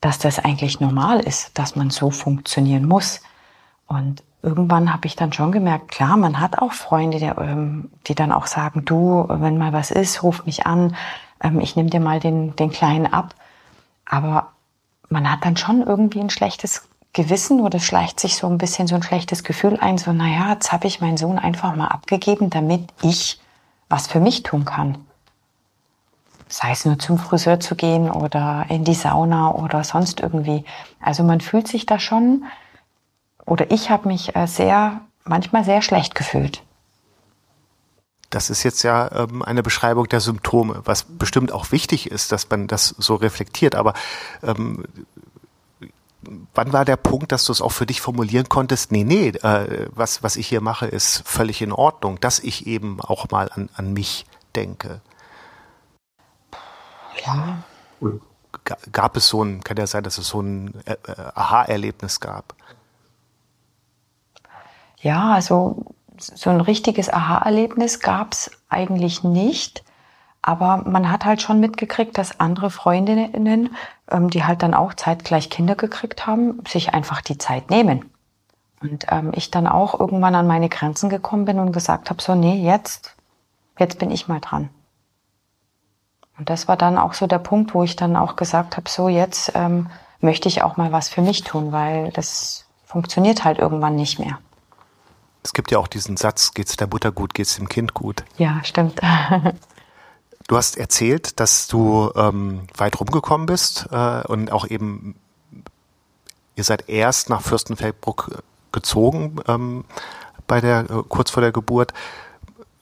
dass 0.00 0.18
das 0.18 0.38
eigentlich 0.38 0.80
normal 0.80 1.20
ist, 1.20 1.58
dass 1.58 1.76
man 1.76 1.90
so 1.90 2.10
funktionieren 2.10 2.86
muss. 2.86 3.20
Und 3.86 4.22
irgendwann 4.42 4.92
habe 4.92 5.06
ich 5.06 5.16
dann 5.16 5.32
schon 5.32 5.52
gemerkt, 5.52 5.90
klar, 5.90 6.16
man 6.16 6.40
hat 6.40 6.58
auch 6.58 6.72
Freunde, 6.72 7.18
die, 7.18 7.24
ähm, 7.24 7.90
die 8.06 8.14
dann 8.14 8.32
auch 8.32 8.46
sagen, 8.46 8.84
du, 8.84 9.26
wenn 9.28 9.58
mal 9.58 9.72
was 9.72 9.90
ist, 9.90 10.22
ruf 10.22 10.46
mich 10.46 10.66
an, 10.66 10.96
ähm, 11.42 11.60
ich 11.60 11.76
nehme 11.76 11.90
dir 11.90 12.00
mal 12.00 12.20
den, 12.20 12.54
den 12.56 12.70
Kleinen 12.70 13.06
ab. 13.06 13.34
Aber 14.06 14.52
man 15.10 15.30
hat 15.30 15.44
dann 15.44 15.56
schon 15.56 15.82
irgendwie 15.82 16.20
ein 16.20 16.30
schlechtes 16.30 16.88
Gewissen 17.12 17.60
oder 17.60 17.80
schleicht 17.80 18.20
sich 18.20 18.36
so 18.36 18.46
ein 18.46 18.58
bisschen 18.58 18.86
so 18.86 18.94
ein 18.94 19.02
schlechtes 19.02 19.42
Gefühl 19.42 19.78
ein, 19.80 19.98
so, 19.98 20.12
naja, 20.12 20.52
jetzt 20.52 20.72
habe 20.72 20.86
ich 20.86 21.00
meinen 21.00 21.16
Sohn 21.16 21.38
einfach 21.38 21.74
mal 21.74 21.88
abgegeben, 21.88 22.48
damit 22.50 22.88
ich 23.02 23.40
was 23.88 24.06
für 24.06 24.20
mich 24.20 24.44
tun 24.44 24.64
kann. 24.64 25.04
Sei 26.48 26.70
es 26.70 26.84
nur 26.84 26.98
zum 26.98 27.18
Friseur 27.18 27.58
zu 27.58 27.74
gehen 27.74 28.10
oder 28.10 28.66
in 28.68 28.84
die 28.84 28.94
Sauna 28.94 29.52
oder 29.52 29.82
sonst 29.84 30.20
irgendwie. 30.20 30.64
Also 31.00 31.24
man 31.24 31.40
fühlt 31.40 31.66
sich 31.66 31.86
da 31.86 31.98
schon 31.98 32.44
oder 33.46 33.70
ich 33.72 33.90
habe 33.90 34.08
mich 34.08 34.36
äh, 34.36 34.46
sehr, 34.46 35.00
manchmal 35.24 35.64
sehr 35.64 35.82
schlecht 35.82 36.14
gefühlt. 36.14 36.62
Das 38.30 38.48
ist 38.48 38.62
jetzt 38.62 38.84
ja 38.84 39.10
ähm, 39.12 39.42
eine 39.42 39.62
Beschreibung 39.62 40.08
der 40.08 40.20
Symptome, 40.20 40.82
was 40.84 41.02
bestimmt 41.02 41.50
auch 41.50 41.72
wichtig 41.72 42.10
ist, 42.10 42.30
dass 42.30 42.48
man 42.48 42.68
das 42.68 42.94
so 42.96 43.16
reflektiert. 43.16 43.74
Aber 43.74 43.92
ähm, 44.42 44.84
wann 46.54 46.72
war 46.72 46.84
der 46.84 46.96
Punkt, 46.96 47.32
dass 47.32 47.44
du 47.44 47.52
es 47.52 47.60
auch 47.60 47.72
für 47.72 47.86
dich 47.86 48.00
formulieren 48.00 48.48
konntest? 48.48 48.92
Nee, 48.92 49.04
nee, 49.04 49.28
äh, 49.28 49.88
was, 49.92 50.22
was 50.22 50.36
ich 50.36 50.46
hier 50.46 50.60
mache, 50.60 50.86
ist 50.86 51.22
völlig 51.26 51.60
in 51.60 51.72
Ordnung, 51.72 52.20
dass 52.20 52.38
ich 52.38 52.66
eben 52.68 53.00
auch 53.00 53.28
mal 53.30 53.50
an, 53.52 53.68
an 53.74 53.92
mich 53.92 54.26
denke. 54.54 55.00
Ja. 57.26 57.62
Gab 58.92 59.16
es 59.16 59.28
so 59.28 59.42
ein, 59.42 59.62
kann 59.62 59.76
ja 59.76 59.86
sein, 59.86 60.04
dass 60.04 60.18
es 60.18 60.28
so 60.28 60.40
ein 60.40 60.74
äh, 60.84 60.92
äh, 60.92 61.14
Aha-Erlebnis 61.34 62.20
gab? 62.20 62.54
Ja, 65.00 65.32
also 65.34 65.94
so 66.22 66.50
ein 66.50 66.60
richtiges 66.60 67.12
Aha-Erlebnis 67.12 68.00
gab 68.00 68.32
es 68.32 68.50
eigentlich 68.68 69.24
nicht. 69.24 69.84
Aber 70.42 70.78
man 70.88 71.10
hat 71.10 71.24
halt 71.24 71.42
schon 71.42 71.60
mitgekriegt, 71.60 72.16
dass 72.16 72.40
andere 72.40 72.70
Freundinnen, 72.70 73.76
ähm, 74.10 74.30
die 74.30 74.44
halt 74.44 74.62
dann 74.62 74.74
auch 74.74 74.94
zeitgleich 74.94 75.50
Kinder 75.50 75.74
gekriegt 75.74 76.26
haben, 76.26 76.62
sich 76.66 76.94
einfach 76.94 77.20
die 77.20 77.36
Zeit 77.36 77.70
nehmen. 77.70 78.10
Und 78.80 79.06
ähm, 79.10 79.32
ich 79.34 79.50
dann 79.50 79.66
auch 79.66 79.98
irgendwann 79.98 80.34
an 80.34 80.46
meine 80.46 80.70
Grenzen 80.70 81.10
gekommen 81.10 81.44
bin 81.44 81.58
und 81.58 81.72
gesagt 81.72 82.08
habe, 82.08 82.22
so, 82.22 82.34
nee, 82.34 82.64
jetzt, 82.64 83.14
jetzt 83.78 83.98
bin 83.98 84.10
ich 84.10 84.28
mal 84.28 84.40
dran. 84.40 84.70
Und 86.38 86.48
das 86.48 86.68
war 86.68 86.78
dann 86.78 86.96
auch 86.96 87.12
so 87.12 87.26
der 87.26 87.38
Punkt, 87.38 87.74
wo 87.74 87.82
ich 87.82 87.96
dann 87.96 88.16
auch 88.16 88.36
gesagt 88.36 88.78
habe, 88.78 88.88
so, 88.88 89.10
jetzt 89.10 89.52
ähm, 89.54 89.90
möchte 90.20 90.48
ich 90.48 90.62
auch 90.62 90.78
mal 90.78 90.90
was 90.90 91.10
für 91.10 91.20
mich 91.20 91.44
tun, 91.44 91.72
weil 91.72 92.10
das 92.12 92.64
funktioniert 92.86 93.44
halt 93.44 93.58
irgendwann 93.58 93.96
nicht 93.96 94.18
mehr. 94.18 94.38
Es 95.42 95.52
gibt 95.52 95.70
ja 95.70 95.78
auch 95.78 95.88
diesen 95.88 96.16
Satz, 96.16 96.52
geht's 96.52 96.76
der 96.76 96.88
Mutter 96.88 97.12
gut, 97.12 97.34
geht's 97.34 97.56
dem 97.56 97.68
Kind 97.68 97.94
gut. 97.94 98.24
Ja, 98.36 98.60
stimmt. 98.64 99.00
Du 100.50 100.56
hast 100.56 100.76
erzählt, 100.76 101.38
dass 101.38 101.68
du 101.68 102.10
ähm, 102.16 102.66
weit 102.76 102.98
rumgekommen 102.98 103.46
bist 103.46 103.86
äh, 103.92 104.26
und 104.26 104.50
auch 104.50 104.66
eben, 104.66 105.14
ihr 106.56 106.64
seid 106.64 106.88
erst 106.88 107.30
nach 107.30 107.40
Fürstenfeldbruck 107.40 108.42
gezogen 108.72 109.36
ähm, 109.46 109.84
bei 110.48 110.60
der 110.60 110.90
äh, 110.90 111.02
kurz 111.08 111.30
vor 111.30 111.40
der 111.40 111.52
Geburt. 111.52 111.94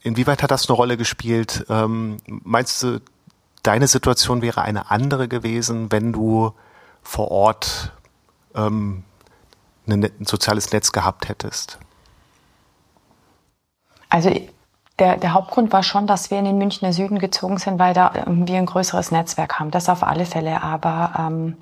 Inwieweit 0.00 0.43
hat 0.43 0.50
das 0.50 0.67
eine 0.67 0.77
Rolle 0.77 0.97
gespielt? 0.97 1.67
Ähm, 1.69 2.17
meinst 2.27 2.83
du, 2.83 3.03
deine 3.62 3.87
Situation 3.87 4.41
wäre 4.41 4.62
eine 4.62 4.91
andere 4.91 5.29
gewesen, 5.29 5.93
wenn 5.93 6.15
du 6.15 6.55
vor 7.03 7.31
Ort 7.31 7.93
ähm, 8.55 9.05
ein 9.87 10.11
soziales 10.25 10.73
Netz 10.73 10.93
gehabt 10.93 11.29
hättest? 11.29 11.79
Also 14.09 14.31
der, 14.99 15.17
der 15.17 15.33
Hauptgrund 15.33 15.73
war 15.73 15.83
schon, 15.83 16.07
dass 16.07 16.31
wir 16.31 16.38
in 16.38 16.45
den 16.45 16.59
Münchner 16.59 16.93
Süden 16.93 17.19
gezogen 17.19 17.59
sind, 17.59 17.79
weil 17.79 17.95
da 17.95 18.12
wir 18.27 18.59
ein 18.59 18.67
größeres 18.67 19.11
Netzwerk 19.11 19.59
haben. 19.61 19.71
Das 19.71 19.88
auf 19.88 20.03
alle 20.03 20.27
Fälle. 20.27 20.62
Aber 20.62 21.12
ähm, 21.19 21.57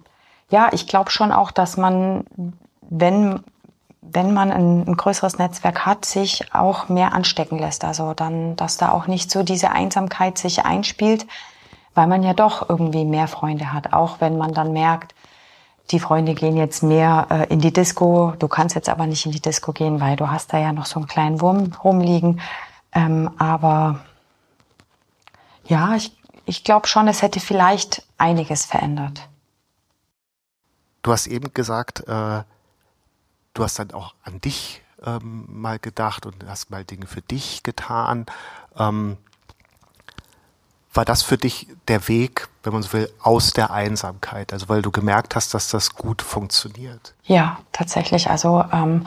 ja, 0.50 0.70
ich 0.72 0.86
glaube 0.86 1.10
schon 1.10 1.32
auch, 1.32 1.50
dass 1.50 1.76
man, 1.76 2.24
wenn, 2.80 3.40
wenn 4.00 4.32
man 4.32 4.52
ein, 4.52 4.86
ein 4.86 4.96
größeres 4.96 5.38
Netzwerk 5.38 5.84
hat, 5.84 6.04
sich 6.04 6.54
auch 6.54 6.88
mehr 6.88 7.12
anstecken 7.12 7.58
lässt. 7.58 7.84
Also 7.84 8.14
dann, 8.14 8.56
dass 8.56 8.76
da 8.76 8.90
auch 8.92 9.06
nicht 9.06 9.30
so 9.30 9.42
diese 9.42 9.70
Einsamkeit 9.70 10.38
sich 10.38 10.64
einspielt, 10.64 11.26
weil 11.94 12.06
man 12.06 12.22
ja 12.22 12.32
doch 12.32 12.68
irgendwie 12.68 13.04
mehr 13.04 13.28
Freunde 13.28 13.72
hat. 13.72 13.92
Auch 13.92 14.20
wenn 14.20 14.38
man 14.38 14.54
dann 14.54 14.72
merkt, 14.72 15.14
die 15.90 16.00
Freunde 16.00 16.34
gehen 16.34 16.56
jetzt 16.56 16.82
mehr 16.82 17.26
äh, 17.30 17.52
in 17.52 17.60
die 17.60 17.72
Disco. 17.72 18.34
Du 18.38 18.48
kannst 18.48 18.74
jetzt 18.74 18.88
aber 18.88 19.06
nicht 19.06 19.24
in 19.26 19.32
die 19.32 19.40
Disco 19.40 19.72
gehen, 19.72 20.00
weil 20.00 20.16
du 20.16 20.30
hast 20.30 20.52
da 20.52 20.58
ja 20.58 20.72
noch 20.72 20.86
so 20.86 20.98
einen 20.98 21.08
kleinen 21.08 21.40
Wurm 21.40 21.72
rumliegen. 21.84 22.40
Ähm, 22.92 23.30
aber 23.38 24.00
ja, 25.64 25.94
ich, 25.94 26.16
ich 26.44 26.64
glaube 26.64 26.86
schon, 26.86 27.08
es 27.08 27.22
hätte 27.22 27.40
vielleicht 27.40 28.06
einiges 28.18 28.64
verändert. 28.64 29.28
Du 31.02 31.12
hast 31.12 31.26
eben 31.28 31.54
gesagt, 31.54 32.00
äh, 32.08 32.42
du 33.54 33.62
hast 33.62 33.78
dann 33.78 33.92
auch 33.92 34.14
an 34.24 34.40
dich 34.40 34.82
ähm, 35.04 35.46
mal 35.48 35.78
gedacht 35.78 36.26
und 36.26 36.44
hast 36.48 36.70
mal 36.70 36.84
Dinge 36.84 37.06
für 37.06 37.22
dich 37.22 37.62
getan. 37.62 38.26
Ähm, 38.76 39.16
war 40.96 41.04
das 41.04 41.22
für 41.22 41.36
dich 41.36 41.68
der 41.88 42.08
Weg, 42.08 42.48
wenn 42.62 42.72
man 42.72 42.82
so 42.82 42.92
will, 42.92 43.10
aus 43.22 43.52
der 43.52 43.70
Einsamkeit? 43.70 44.52
Also 44.52 44.68
weil 44.68 44.82
du 44.82 44.90
gemerkt 44.90 45.36
hast, 45.36 45.54
dass 45.54 45.70
das 45.70 45.94
gut 45.94 46.22
funktioniert? 46.22 47.14
Ja, 47.24 47.58
tatsächlich. 47.72 48.30
Also 48.30 48.64
ähm, 48.72 49.06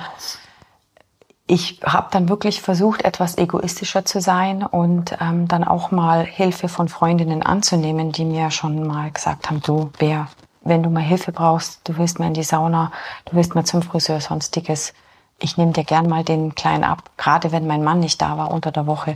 ich 1.48 1.80
habe 1.84 2.10
dann 2.12 2.30
wirklich 2.30 2.62
versucht, 2.62 3.02
etwas 3.02 3.38
egoistischer 3.38 4.06
zu 4.06 4.22
sein 4.22 4.64
und 4.64 5.18
ähm, 5.20 5.48
dann 5.48 5.64
auch 5.64 5.90
mal 5.90 6.24
Hilfe 6.24 6.70
von 6.70 6.90
Freundinnen 6.90 7.42
anzunehmen, 7.42 8.12
die 8.12 8.26
mir 8.26 8.52
schon 8.52 8.86
mal 8.86 9.10
gesagt 9.10 9.50
haben, 9.50 9.62
du, 9.62 9.92
Bär, 9.98 10.28
wenn 10.62 10.84
du 10.84 10.92
mal 10.92 11.02
Hilfe 11.02 11.32
brauchst, 11.32 11.88
du 11.90 11.98
willst 11.98 12.20
mal 12.20 12.28
in 12.28 12.36
die 12.36 12.44
Sauna, 12.44 12.92
du 13.26 13.36
willst 13.36 13.56
mal 13.56 13.66
zum 13.66 13.82
Friseur, 13.82 14.22
sonstiges, 14.22 14.94
ich 15.40 15.58
nehme 15.58 15.72
dir 15.72 15.86
gern 15.86 16.08
mal 16.08 16.24
den 16.24 16.54
Kleinen 16.54 16.84
ab, 16.84 17.10
gerade 17.18 17.52
wenn 17.52 17.66
mein 17.66 17.84
Mann 17.84 18.00
nicht 18.00 18.22
da 18.22 18.38
war 18.38 18.52
unter 18.52 18.72
der 18.72 18.86
Woche. 18.86 19.16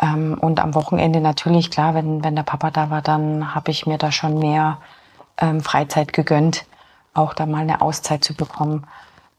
Ähm, 0.00 0.36
und 0.40 0.60
am 0.60 0.74
Wochenende 0.74 1.20
natürlich, 1.20 1.70
klar, 1.70 1.94
wenn, 1.94 2.24
wenn 2.24 2.36
der 2.36 2.42
Papa 2.42 2.70
da 2.70 2.90
war, 2.90 3.02
dann 3.02 3.54
habe 3.54 3.70
ich 3.70 3.86
mir 3.86 3.98
da 3.98 4.10
schon 4.10 4.38
mehr 4.38 4.78
ähm, 5.38 5.60
Freizeit 5.60 6.12
gegönnt, 6.12 6.64
auch 7.12 7.34
da 7.34 7.46
mal 7.46 7.62
eine 7.62 7.80
Auszeit 7.80 8.24
zu 8.24 8.34
bekommen. 8.34 8.86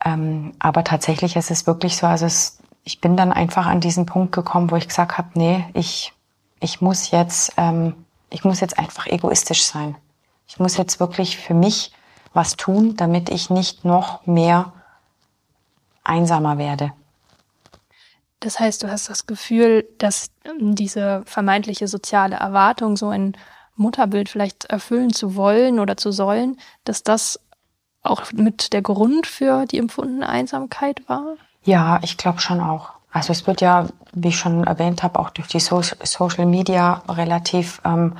Ähm, 0.04 0.52
aber 0.58 0.84
tatsächlich 0.84 1.36
ist 1.36 1.50
es 1.50 1.66
wirklich 1.66 1.96
so, 1.96 2.06
also 2.06 2.26
es, 2.26 2.58
ich 2.84 3.00
bin 3.00 3.16
dann 3.16 3.32
einfach 3.32 3.66
an 3.66 3.80
diesen 3.80 4.06
Punkt 4.06 4.32
gekommen, 4.32 4.70
wo 4.70 4.76
ich 4.76 4.88
gesagt 4.88 5.18
habe, 5.18 5.28
nee, 5.34 5.64
ich, 5.74 6.12
ich 6.60 6.80
muss 6.80 7.10
jetzt, 7.10 7.52
ähm, 7.56 7.94
ich 8.30 8.44
muss 8.44 8.60
jetzt 8.60 8.78
einfach 8.78 9.06
egoistisch 9.06 9.64
sein. 9.64 9.96
Ich 10.46 10.58
muss 10.58 10.76
jetzt 10.76 11.00
wirklich 11.00 11.36
für 11.36 11.54
mich 11.54 11.92
was 12.32 12.56
tun, 12.56 12.96
damit 12.96 13.28
ich 13.30 13.50
nicht 13.50 13.84
noch 13.84 14.26
mehr 14.26 14.72
einsamer 16.04 16.58
werde. 16.58 16.92
Das 18.40 18.60
heißt, 18.60 18.82
du 18.82 18.90
hast 18.90 19.08
das 19.08 19.26
Gefühl, 19.26 19.88
dass 19.98 20.30
ähm, 20.44 20.74
diese 20.74 21.22
vermeintliche 21.26 21.88
soziale 21.88 22.36
Erwartung, 22.36 22.96
so 22.96 23.08
ein 23.08 23.36
Mutterbild 23.76 24.28
vielleicht 24.28 24.66
erfüllen 24.66 25.12
zu 25.12 25.36
wollen 25.36 25.80
oder 25.80 25.96
zu 25.96 26.12
sollen, 26.12 26.58
dass 26.84 27.02
das 27.02 27.40
auch 28.02 28.32
mit 28.32 28.72
der 28.72 28.82
Grund 28.82 29.26
für 29.26 29.66
die 29.66 29.78
empfundene 29.78 30.28
Einsamkeit 30.28 31.08
war? 31.08 31.34
Ja, 31.64 31.98
ich 32.02 32.16
glaube 32.16 32.40
schon 32.40 32.60
auch. 32.60 32.90
Also 33.10 33.32
es 33.32 33.46
wird 33.46 33.60
ja, 33.60 33.86
wie 34.12 34.28
ich 34.28 34.38
schon 34.38 34.64
erwähnt 34.64 35.02
habe, 35.02 35.18
auch 35.18 35.30
durch 35.30 35.48
die 35.48 35.60
so 35.60 35.80
Social 35.82 36.46
Media 36.46 37.02
relativ 37.08 37.80
ähm, 37.84 38.16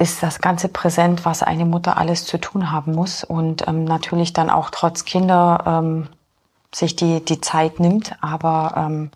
ist 0.00 0.24
das 0.24 0.40
Ganze 0.40 0.68
präsent, 0.68 1.24
was 1.24 1.44
eine 1.44 1.64
Mutter 1.64 1.98
alles 1.98 2.24
zu 2.24 2.38
tun 2.38 2.72
haben 2.72 2.96
muss 2.96 3.22
und 3.22 3.68
ähm, 3.68 3.84
natürlich 3.84 4.32
dann 4.32 4.50
auch 4.50 4.70
trotz 4.70 5.04
Kinder 5.04 5.62
ähm, 5.66 6.08
sich 6.74 6.96
die, 6.96 7.24
die 7.24 7.40
Zeit 7.40 7.80
nimmt. 7.80 8.16
Aber 8.20 8.74
ähm, 8.76 9.10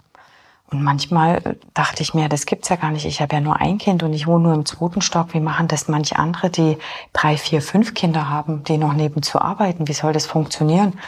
und 0.72 0.82
manchmal 0.82 1.58
dachte 1.74 2.02
ich 2.02 2.14
mir, 2.14 2.30
das 2.30 2.46
gibt's 2.46 2.70
ja 2.70 2.76
gar 2.76 2.90
nicht. 2.90 3.04
Ich 3.04 3.20
habe 3.20 3.34
ja 3.34 3.40
nur 3.42 3.60
ein 3.60 3.76
Kind 3.76 4.02
und 4.02 4.14
ich 4.14 4.26
wohne 4.26 4.44
nur 4.44 4.54
im 4.54 4.64
zweiten 4.64 5.02
Stock. 5.02 5.34
Wie 5.34 5.40
machen 5.40 5.68
das 5.68 5.86
manche 5.86 6.18
andere, 6.18 6.48
die 6.48 6.78
drei, 7.12 7.36
vier, 7.36 7.60
fünf 7.60 7.92
Kinder 7.92 8.30
haben, 8.30 8.64
die 8.64 8.78
noch 8.78 8.94
nebenzu 8.94 9.38
arbeiten? 9.40 9.86
Wie 9.86 9.92
soll 9.92 10.14
das 10.14 10.24
funktionieren? 10.24 10.98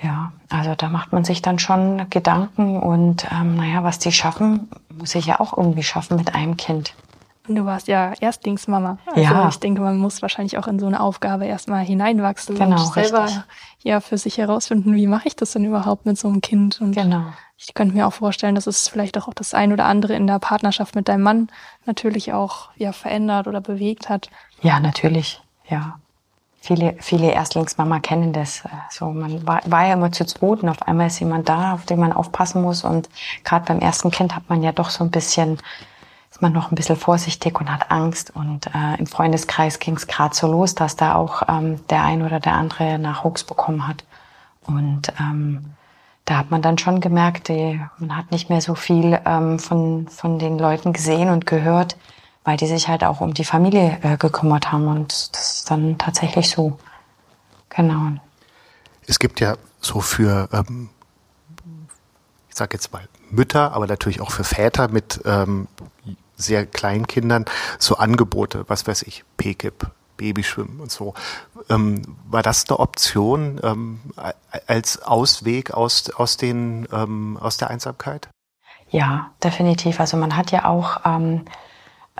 Ja, 0.00 0.32
also 0.48 0.74
da 0.76 0.88
macht 0.88 1.12
man 1.12 1.24
sich 1.24 1.42
dann 1.42 1.58
schon 1.58 2.08
Gedanken 2.10 2.78
und 2.78 3.26
ähm, 3.32 3.56
naja, 3.56 3.82
was 3.82 3.98
die 3.98 4.12
schaffen, 4.12 4.68
muss 4.88 5.14
ich 5.14 5.26
ja 5.26 5.40
auch 5.40 5.56
irgendwie 5.56 5.82
schaffen 5.82 6.16
mit 6.16 6.34
einem 6.34 6.56
Kind. 6.56 6.94
Und 7.48 7.56
du 7.56 7.64
warst 7.64 7.88
ja 7.88 8.12
Erstlingsmama. 8.20 8.98
Also 9.06 9.20
ja. 9.20 9.48
ich 9.48 9.58
denke, 9.58 9.80
man 9.80 9.98
muss 9.98 10.22
wahrscheinlich 10.22 10.58
auch 10.58 10.68
in 10.68 10.78
so 10.78 10.86
eine 10.86 11.00
Aufgabe 11.00 11.44
erstmal 11.44 11.84
hineinwachsen 11.84 12.56
genau, 12.56 12.80
und 12.80 12.92
selber 12.92 13.24
richtig. 13.24 13.42
ja 13.82 14.00
für 14.00 14.16
sich 14.16 14.38
herausfinden, 14.38 14.94
wie 14.94 15.08
mache 15.08 15.26
ich 15.26 15.34
das 15.34 15.52
denn 15.52 15.64
überhaupt 15.64 16.06
mit 16.06 16.16
so 16.16 16.28
einem 16.28 16.40
Kind? 16.40 16.80
Und 16.80 16.94
genau. 16.94 17.24
ich 17.56 17.74
könnte 17.74 17.96
mir 17.96 18.06
auch 18.06 18.12
vorstellen, 18.12 18.54
dass 18.54 18.68
es 18.68 18.86
vielleicht 18.86 19.18
auch 19.18 19.34
das 19.34 19.54
ein 19.54 19.72
oder 19.72 19.86
andere 19.86 20.14
in 20.14 20.28
der 20.28 20.38
Partnerschaft 20.38 20.94
mit 20.94 21.08
deinem 21.08 21.22
Mann 21.22 21.48
natürlich 21.84 22.32
auch 22.32 22.68
ja 22.76 22.92
verändert 22.92 23.48
oder 23.48 23.60
bewegt 23.60 24.08
hat. 24.08 24.30
Ja, 24.60 24.78
natürlich. 24.78 25.42
Ja. 25.68 25.96
Viele, 26.60 26.94
viele 27.00 27.32
Erstlingsmama 27.32 27.98
kennen 27.98 28.32
das. 28.32 28.62
So, 28.88 29.10
man 29.10 29.44
war, 29.44 29.62
war 29.66 29.84
ja 29.84 29.94
immer 29.94 30.12
zu 30.12 30.24
zweit 30.24 30.62
und 30.62 30.68
auf 30.68 30.80
einmal 30.82 31.08
ist 31.08 31.18
jemand 31.18 31.48
da, 31.48 31.72
auf 31.72 31.86
den 31.86 31.98
man 31.98 32.12
aufpassen 32.12 32.62
muss. 32.62 32.84
Und 32.84 33.08
gerade 33.42 33.64
beim 33.66 33.80
ersten 33.80 34.12
Kind 34.12 34.36
hat 34.36 34.48
man 34.48 34.62
ja 34.62 34.70
doch 34.70 34.90
so 34.90 35.02
ein 35.02 35.10
bisschen 35.10 35.58
man 36.40 36.52
noch 36.52 36.70
ein 36.70 36.74
bisschen 36.74 36.96
vorsichtig 36.96 37.60
und 37.60 37.70
hat 37.70 37.90
Angst. 37.90 38.34
Und 38.34 38.66
äh, 38.74 38.98
im 38.98 39.06
Freundeskreis 39.06 39.78
ging 39.78 39.96
es 39.96 40.06
gerade 40.06 40.34
so 40.34 40.46
los, 40.46 40.74
dass 40.74 40.96
da 40.96 41.14
auch 41.14 41.42
ähm, 41.48 41.86
der 41.88 42.04
ein 42.04 42.22
oder 42.22 42.40
der 42.40 42.54
andere 42.54 42.98
Nachwuchs 42.98 43.44
bekommen 43.44 43.86
hat. 43.86 44.04
Und 44.64 45.12
ähm, 45.20 45.74
da 46.24 46.38
hat 46.38 46.50
man 46.50 46.62
dann 46.62 46.78
schon 46.78 47.00
gemerkt, 47.00 47.48
die, 47.48 47.80
man 47.98 48.16
hat 48.16 48.30
nicht 48.30 48.48
mehr 48.48 48.60
so 48.60 48.74
viel 48.74 49.20
ähm, 49.26 49.58
von, 49.58 50.08
von 50.08 50.38
den 50.38 50.58
Leuten 50.58 50.92
gesehen 50.92 51.28
und 51.28 51.46
gehört, 51.46 51.96
weil 52.44 52.56
die 52.56 52.66
sich 52.66 52.88
halt 52.88 53.04
auch 53.04 53.20
um 53.20 53.34
die 53.34 53.44
Familie 53.44 53.98
äh, 54.02 54.16
gekümmert 54.16 54.72
haben. 54.72 54.86
Und 54.86 55.34
das 55.34 55.56
ist 55.56 55.70
dann 55.70 55.98
tatsächlich 55.98 56.48
so. 56.48 56.78
Genau. 57.68 58.12
Es 59.06 59.18
gibt 59.18 59.40
ja 59.40 59.56
so 59.80 60.00
für 60.00 60.48
ähm, 60.52 60.88
ich 62.52 62.58
sage 62.58 62.74
jetzt 62.74 62.92
mal 62.92 63.08
Mütter, 63.30 63.72
aber 63.72 63.86
natürlich 63.86 64.20
auch 64.20 64.30
für 64.30 64.44
Väter 64.44 64.88
mit 64.88 65.22
ähm, 65.24 65.68
sehr 66.42 66.66
kleinen 66.66 67.06
Kindern 67.06 67.46
so 67.78 67.96
Angebote, 67.96 68.64
was 68.68 68.86
weiß 68.86 69.02
ich, 69.02 69.24
PKIP, 69.38 69.86
Babyschwimmen 70.16 70.80
und 70.80 70.90
so. 70.90 71.14
Ähm, 71.68 72.02
war 72.28 72.42
das 72.42 72.68
eine 72.68 72.78
Option 72.78 73.60
ähm, 73.62 74.00
als 74.66 75.02
Ausweg 75.02 75.72
aus, 75.72 76.10
aus, 76.10 76.36
den, 76.36 76.86
ähm, 76.92 77.38
aus 77.40 77.56
der 77.56 77.70
Einsamkeit? 77.70 78.28
Ja, 78.90 79.30
definitiv. 79.42 80.00
Also 80.00 80.16
man 80.16 80.36
hat 80.36 80.50
ja 80.52 80.66
auch 80.66 81.00
ähm, 81.04 81.46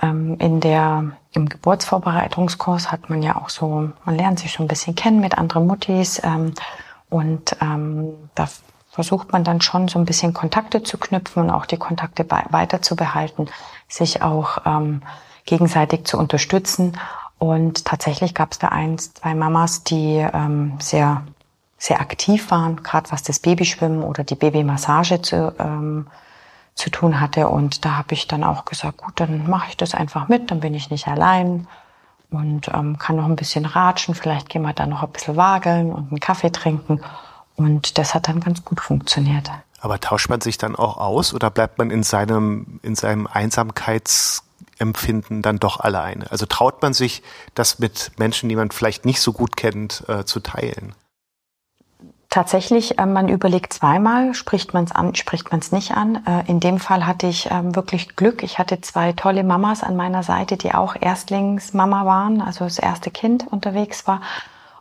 ähm, 0.01 0.37
in 0.39 0.59
der, 0.59 1.11
im 1.31 1.47
Geburtsvorbereitungskurs 1.47 2.91
hat 2.91 3.09
man 3.09 3.21
ja 3.21 3.37
auch 3.37 3.49
so, 3.49 3.91
man 4.05 4.15
lernt 4.15 4.39
sich 4.39 4.51
schon 4.51 4.65
ein 4.65 4.69
bisschen 4.69 4.95
kennen 4.95 5.21
mit 5.21 5.37
anderen 5.37 5.67
Muttis 5.67 6.21
ähm, 6.23 6.53
und 7.09 7.55
da 7.59 8.49
versucht 8.89 9.31
man 9.31 9.43
dann 9.43 9.61
schon 9.61 9.87
so 9.87 9.97
ein 9.97 10.05
bisschen 10.05 10.33
Kontakte 10.33 10.83
zu 10.83 10.97
knüpfen 10.97 11.43
und 11.43 11.49
auch 11.49 11.65
die 11.65 11.77
Kontakte 11.77 12.25
weiter 12.29 12.81
zu 12.81 12.95
behalten, 12.95 13.47
sich 13.87 14.21
auch 14.21 14.59
ähm, 14.65 15.01
gegenseitig 15.45 16.05
zu 16.05 16.17
unterstützen. 16.17 16.97
Und 17.39 17.85
tatsächlich 17.85 18.33
gab 18.33 18.53
es 18.53 18.59
da 18.59 18.69
eins, 18.69 19.13
zwei 19.13 19.35
Mamas, 19.35 19.83
die 19.83 20.25
ähm, 20.33 20.75
sehr, 20.79 21.23
sehr 21.77 21.99
aktiv 21.99 22.49
waren, 22.51 22.81
gerade 22.83 23.11
was 23.11 23.23
das 23.23 23.39
Babyschwimmen 23.39 24.03
oder 24.03 24.23
die 24.23 24.35
Babymassage 24.35 25.21
zu, 25.21 25.53
ähm, 25.59 26.07
zu 26.75 26.89
tun 26.89 27.19
hatte. 27.19 27.49
Und 27.49 27.83
da 27.83 27.97
habe 27.97 28.13
ich 28.13 28.27
dann 28.27 28.43
auch 28.43 28.65
gesagt, 28.65 28.97
gut, 28.97 29.19
dann 29.19 29.49
mache 29.49 29.69
ich 29.69 29.77
das 29.77 29.93
einfach 29.93 30.29
mit, 30.29 30.51
dann 30.51 30.61
bin 30.61 30.73
ich 30.73 30.89
nicht 30.89 31.07
allein 31.07 31.67
und 32.31 32.69
ähm, 32.73 32.97
kann 32.97 33.17
noch 33.17 33.25
ein 33.25 33.35
bisschen 33.35 33.65
ratschen. 33.65 34.15
Vielleicht 34.15 34.49
gehen 34.49 34.63
wir 34.63 34.73
dann 34.73 34.89
noch 34.89 35.03
ein 35.03 35.11
bisschen 35.11 35.35
wageln 35.35 35.91
und 35.91 36.09
einen 36.09 36.19
Kaffee 36.19 36.51
trinken. 36.51 37.01
Und 37.55 37.97
das 37.97 38.15
hat 38.15 38.27
dann 38.27 38.39
ganz 38.39 38.65
gut 38.65 38.81
funktioniert. 38.81 39.51
Aber 39.83 39.99
tauscht 39.99 40.29
man 40.29 40.39
sich 40.39 40.57
dann 40.57 40.77
auch 40.77 40.95
aus 40.95 41.33
oder 41.33 41.49
bleibt 41.49 41.77
man 41.77 41.91
in 41.91 42.03
seinem, 42.03 42.79
in 42.83 42.95
seinem 42.95 43.27
Einsamkeitsempfinden 43.27 45.41
dann 45.41 45.59
doch 45.59 45.81
alleine? 45.81 46.31
Also 46.31 46.45
traut 46.45 46.81
man 46.81 46.93
sich, 46.93 47.21
das 47.53 47.79
mit 47.79 48.13
Menschen, 48.15 48.47
die 48.47 48.55
man 48.55 48.71
vielleicht 48.71 49.03
nicht 49.03 49.19
so 49.19 49.33
gut 49.33 49.57
kennt, 49.57 50.05
äh, 50.07 50.23
zu 50.23 50.39
teilen? 50.39 50.95
Tatsächlich, 52.29 52.97
äh, 52.97 53.05
man 53.05 53.27
überlegt 53.27 53.73
zweimal, 53.73 54.33
spricht 54.33 54.73
man 54.73 54.85
es 54.85 54.93
an, 54.93 55.15
spricht 55.15 55.51
man 55.51 55.59
es 55.59 55.73
nicht 55.73 55.91
an. 55.91 56.25
Äh, 56.25 56.49
in 56.49 56.61
dem 56.61 56.79
Fall 56.79 57.05
hatte 57.05 57.27
ich 57.27 57.51
ähm, 57.51 57.75
wirklich 57.75 58.15
Glück. 58.15 58.41
Ich 58.41 58.59
hatte 58.59 58.79
zwei 58.79 59.11
tolle 59.11 59.43
Mamas 59.43 59.83
an 59.83 59.97
meiner 59.97 60.23
Seite, 60.23 60.55
die 60.55 60.73
auch 60.73 60.95
Erstlingsmama 60.97 62.05
waren, 62.05 62.39
also 62.39 62.63
das 62.63 62.79
erste 62.79 63.11
Kind 63.11 63.51
unterwegs 63.51 64.07
war. 64.07 64.21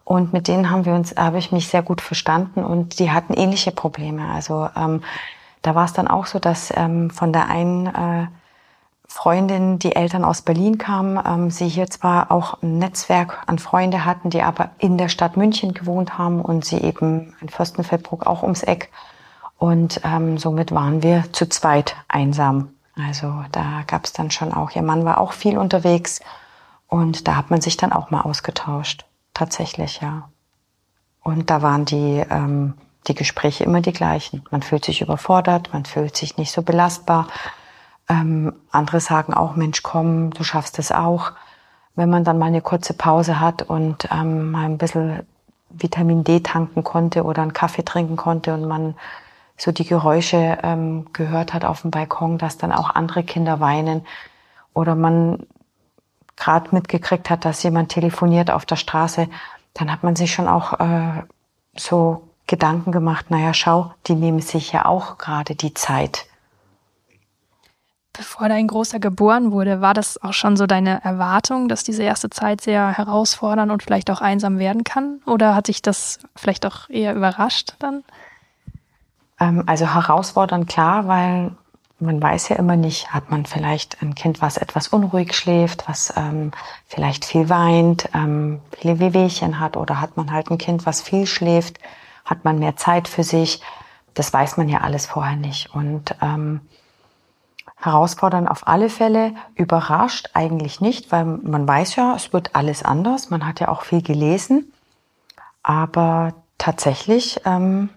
Und 0.04 0.32
mit 0.32 0.48
denen 0.48 0.70
haben 0.70 0.84
wir 0.84 0.94
uns, 0.94 1.14
habe 1.16 1.38
ich 1.38 1.52
mich 1.52 1.68
sehr 1.68 1.82
gut 1.82 2.00
verstanden 2.00 2.64
und 2.64 2.98
die 2.98 3.10
hatten 3.10 3.34
ähnliche 3.34 3.70
Probleme. 3.70 4.28
Also 4.32 4.68
ähm, 4.76 5.02
da 5.62 5.74
war 5.74 5.84
es 5.84 5.92
dann 5.92 6.08
auch 6.08 6.26
so, 6.26 6.38
dass 6.38 6.72
ähm, 6.76 7.10
von 7.10 7.32
der 7.32 7.48
einen 7.48 7.86
äh, 7.86 8.26
Freundin, 9.06 9.78
die 9.78 9.94
Eltern 9.94 10.24
aus 10.24 10.40
Berlin 10.40 10.78
kamen, 10.78 11.22
ähm, 11.24 11.50
sie 11.50 11.68
hier 11.68 11.88
zwar 11.88 12.30
auch 12.30 12.62
ein 12.62 12.78
Netzwerk 12.78 13.42
an 13.46 13.58
Freunde 13.58 14.04
hatten, 14.04 14.30
die 14.30 14.42
aber 14.42 14.70
in 14.78 14.96
der 14.96 15.10
Stadt 15.10 15.36
München 15.36 15.74
gewohnt 15.74 16.16
haben 16.16 16.40
und 16.40 16.64
sie 16.64 16.78
eben 16.78 17.34
in 17.40 17.48
Fürstenfeldbruck 17.48 18.26
auch 18.26 18.42
ums 18.42 18.62
Eck. 18.62 18.90
Und 19.58 20.00
ähm, 20.02 20.38
somit 20.38 20.72
waren 20.72 21.02
wir 21.02 21.30
zu 21.32 21.46
zweit 21.48 21.94
einsam. 22.08 22.70
Also 22.96 23.44
da 23.52 23.82
gab 23.86 24.06
es 24.06 24.12
dann 24.12 24.30
schon 24.30 24.52
auch, 24.52 24.70
ihr 24.72 24.82
Mann 24.82 25.04
war 25.04 25.20
auch 25.20 25.32
viel 25.32 25.58
unterwegs 25.58 26.20
und 26.88 27.28
da 27.28 27.36
hat 27.36 27.50
man 27.50 27.60
sich 27.60 27.76
dann 27.76 27.92
auch 27.92 28.10
mal 28.10 28.22
ausgetauscht. 28.22 29.04
Tatsächlich, 29.34 30.00
ja. 30.00 30.28
Und 31.22 31.50
da 31.50 31.62
waren 31.62 31.84
die, 31.84 32.22
ähm, 32.28 32.74
die 33.06 33.14
Gespräche 33.14 33.64
immer 33.64 33.80
die 33.80 33.92
gleichen. 33.92 34.44
Man 34.50 34.62
fühlt 34.62 34.84
sich 34.84 35.00
überfordert, 35.00 35.72
man 35.72 35.84
fühlt 35.84 36.16
sich 36.16 36.36
nicht 36.36 36.52
so 36.52 36.62
belastbar. 36.62 37.28
Ähm, 38.08 38.52
andere 38.70 39.00
sagen 39.00 39.32
auch, 39.34 39.56
Mensch, 39.56 39.82
komm, 39.82 40.30
du 40.30 40.44
schaffst 40.44 40.78
es 40.78 40.92
auch. 40.92 41.32
Wenn 41.94 42.10
man 42.10 42.24
dann 42.24 42.38
mal 42.38 42.46
eine 42.46 42.62
kurze 42.62 42.94
Pause 42.94 43.40
hat 43.40 43.62
und 43.62 44.08
ähm, 44.10 44.50
mal 44.50 44.64
ein 44.64 44.78
bisschen 44.78 45.26
Vitamin 45.70 46.24
D 46.24 46.40
tanken 46.40 46.84
konnte 46.84 47.24
oder 47.24 47.42
einen 47.42 47.52
Kaffee 47.52 47.84
trinken 47.84 48.16
konnte 48.16 48.54
und 48.54 48.66
man 48.66 48.94
so 49.56 49.72
die 49.72 49.86
Geräusche 49.86 50.58
ähm, 50.62 51.12
gehört 51.12 51.54
hat 51.54 51.64
auf 51.64 51.82
dem 51.82 51.90
Balkon, 51.90 52.38
dass 52.38 52.58
dann 52.58 52.72
auch 52.72 52.90
andere 52.90 53.22
Kinder 53.22 53.60
weinen 53.60 54.04
oder 54.74 54.94
man 54.94 55.46
gerade 56.36 56.68
mitgekriegt 56.72 57.30
hat, 57.30 57.44
dass 57.44 57.62
jemand 57.62 57.90
telefoniert 57.90 58.50
auf 58.50 58.66
der 58.66 58.76
Straße, 58.76 59.28
dann 59.74 59.90
hat 59.90 60.02
man 60.02 60.16
sich 60.16 60.32
schon 60.32 60.48
auch 60.48 60.78
äh, 60.80 61.22
so 61.76 62.28
Gedanken 62.46 62.92
gemacht, 62.92 63.30
naja, 63.30 63.54
schau, 63.54 63.94
die 64.06 64.14
nehmen 64.14 64.40
sich 64.40 64.72
ja 64.72 64.84
auch 64.84 65.18
gerade 65.18 65.54
die 65.54 65.74
Zeit. 65.74 66.26
Bevor 68.12 68.50
dein 68.50 68.66
Großer 68.66 69.00
geboren 69.00 69.52
wurde, 69.52 69.80
war 69.80 69.94
das 69.94 70.22
auch 70.22 70.34
schon 70.34 70.58
so 70.58 70.66
deine 70.66 71.02
Erwartung, 71.02 71.68
dass 71.68 71.82
diese 71.82 72.02
erste 72.02 72.28
Zeit 72.28 72.60
sehr 72.60 72.98
herausfordernd 72.98 73.72
und 73.72 73.82
vielleicht 73.82 74.10
auch 74.10 74.20
einsam 74.20 74.58
werden 74.58 74.84
kann? 74.84 75.22
Oder 75.24 75.54
hat 75.54 75.66
sich 75.66 75.80
das 75.80 76.18
vielleicht 76.36 76.66
auch 76.66 76.90
eher 76.90 77.14
überrascht 77.14 77.74
dann? 77.78 78.04
Ähm, 79.40 79.62
also 79.66 79.86
herausfordernd, 79.86 80.68
klar, 80.68 81.08
weil 81.08 81.52
man 82.02 82.20
weiß 82.20 82.50
ja 82.50 82.56
immer 82.56 82.76
nicht, 82.76 83.12
hat 83.12 83.30
man 83.30 83.46
vielleicht 83.46 84.02
ein 84.02 84.14
Kind, 84.14 84.42
was 84.42 84.56
etwas 84.56 84.88
unruhig 84.88 85.34
schläft, 85.34 85.88
was 85.88 86.12
ähm, 86.16 86.50
vielleicht 86.86 87.24
viel 87.24 87.48
weint, 87.48 88.08
ähm, 88.14 88.60
viele 88.76 88.98
Wehwehchen 88.98 89.60
hat, 89.60 89.76
oder 89.76 90.00
hat 90.00 90.16
man 90.16 90.32
halt 90.32 90.50
ein 90.50 90.58
Kind, 90.58 90.84
was 90.84 91.00
viel 91.00 91.26
schläft, 91.26 91.78
hat 92.24 92.44
man 92.44 92.58
mehr 92.58 92.76
Zeit 92.76 93.08
für 93.08 93.24
sich. 93.24 93.62
Das 94.14 94.32
weiß 94.32 94.56
man 94.56 94.68
ja 94.68 94.80
alles 94.80 95.06
vorher 95.06 95.36
nicht. 95.36 95.74
Und 95.74 96.14
ähm, 96.20 96.60
herausfordern 97.76 98.46
auf 98.48 98.66
alle 98.66 98.88
Fälle, 98.88 99.34
überrascht 99.54 100.30
eigentlich 100.34 100.80
nicht, 100.80 101.10
weil 101.12 101.24
man 101.24 101.66
weiß 101.66 101.96
ja, 101.96 102.14
es 102.14 102.32
wird 102.32 102.54
alles 102.54 102.82
anders. 102.82 103.30
Man 103.30 103.46
hat 103.46 103.60
ja 103.60 103.68
auch 103.68 103.82
viel 103.82 104.02
gelesen. 104.02 104.72
Aber 105.62 106.34
tatsächlich 106.58 107.40
ähm, 107.44 107.88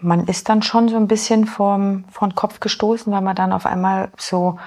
man 0.00 0.26
ist 0.26 0.48
dann 0.48 0.62
schon 0.62 0.88
so 0.88 0.96
ein 0.96 1.08
bisschen 1.08 1.46
vom, 1.46 2.04
vom 2.10 2.34
Kopf 2.34 2.60
gestoßen, 2.60 3.12
weil 3.12 3.20
man 3.20 3.36
dann 3.36 3.52
auf 3.52 3.66
einmal 3.66 4.10
so 4.16 4.58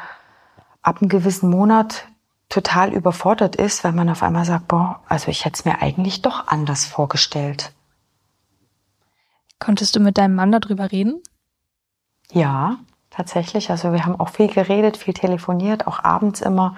ab 0.81 1.01
einem 1.01 1.09
gewissen 1.09 1.49
Monat 1.49 2.05
total 2.49 2.93
überfordert 2.93 3.55
ist, 3.55 3.83
weil 3.83 3.93
man 3.93 4.09
auf 4.09 4.21
einmal 4.21 4.45
sagt, 4.45 4.67
boah, 4.67 5.01
also 5.07 5.29
ich 5.29 5.45
hätte 5.45 5.55
es 5.55 5.65
mir 5.65 5.81
eigentlich 5.81 6.21
doch 6.21 6.47
anders 6.47 6.85
vorgestellt. 6.85 7.73
Konntest 9.59 9.95
du 9.95 9.99
mit 9.99 10.17
deinem 10.17 10.35
Mann 10.35 10.51
darüber 10.51 10.91
reden? 10.91 11.21
Ja, 12.31 12.77
tatsächlich. 13.09 13.71
Also 13.71 13.91
wir 13.93 14.05
haben 14.05 14.19
auch 14.19 14.29
viel 14.29 14.47
geredet, 14.47 14.97
viel 14.97 15.13
telefoniert, 15.13 15.87
auch 15.87 16.03
abends 16.03 16.41
immer, 16.41 16.75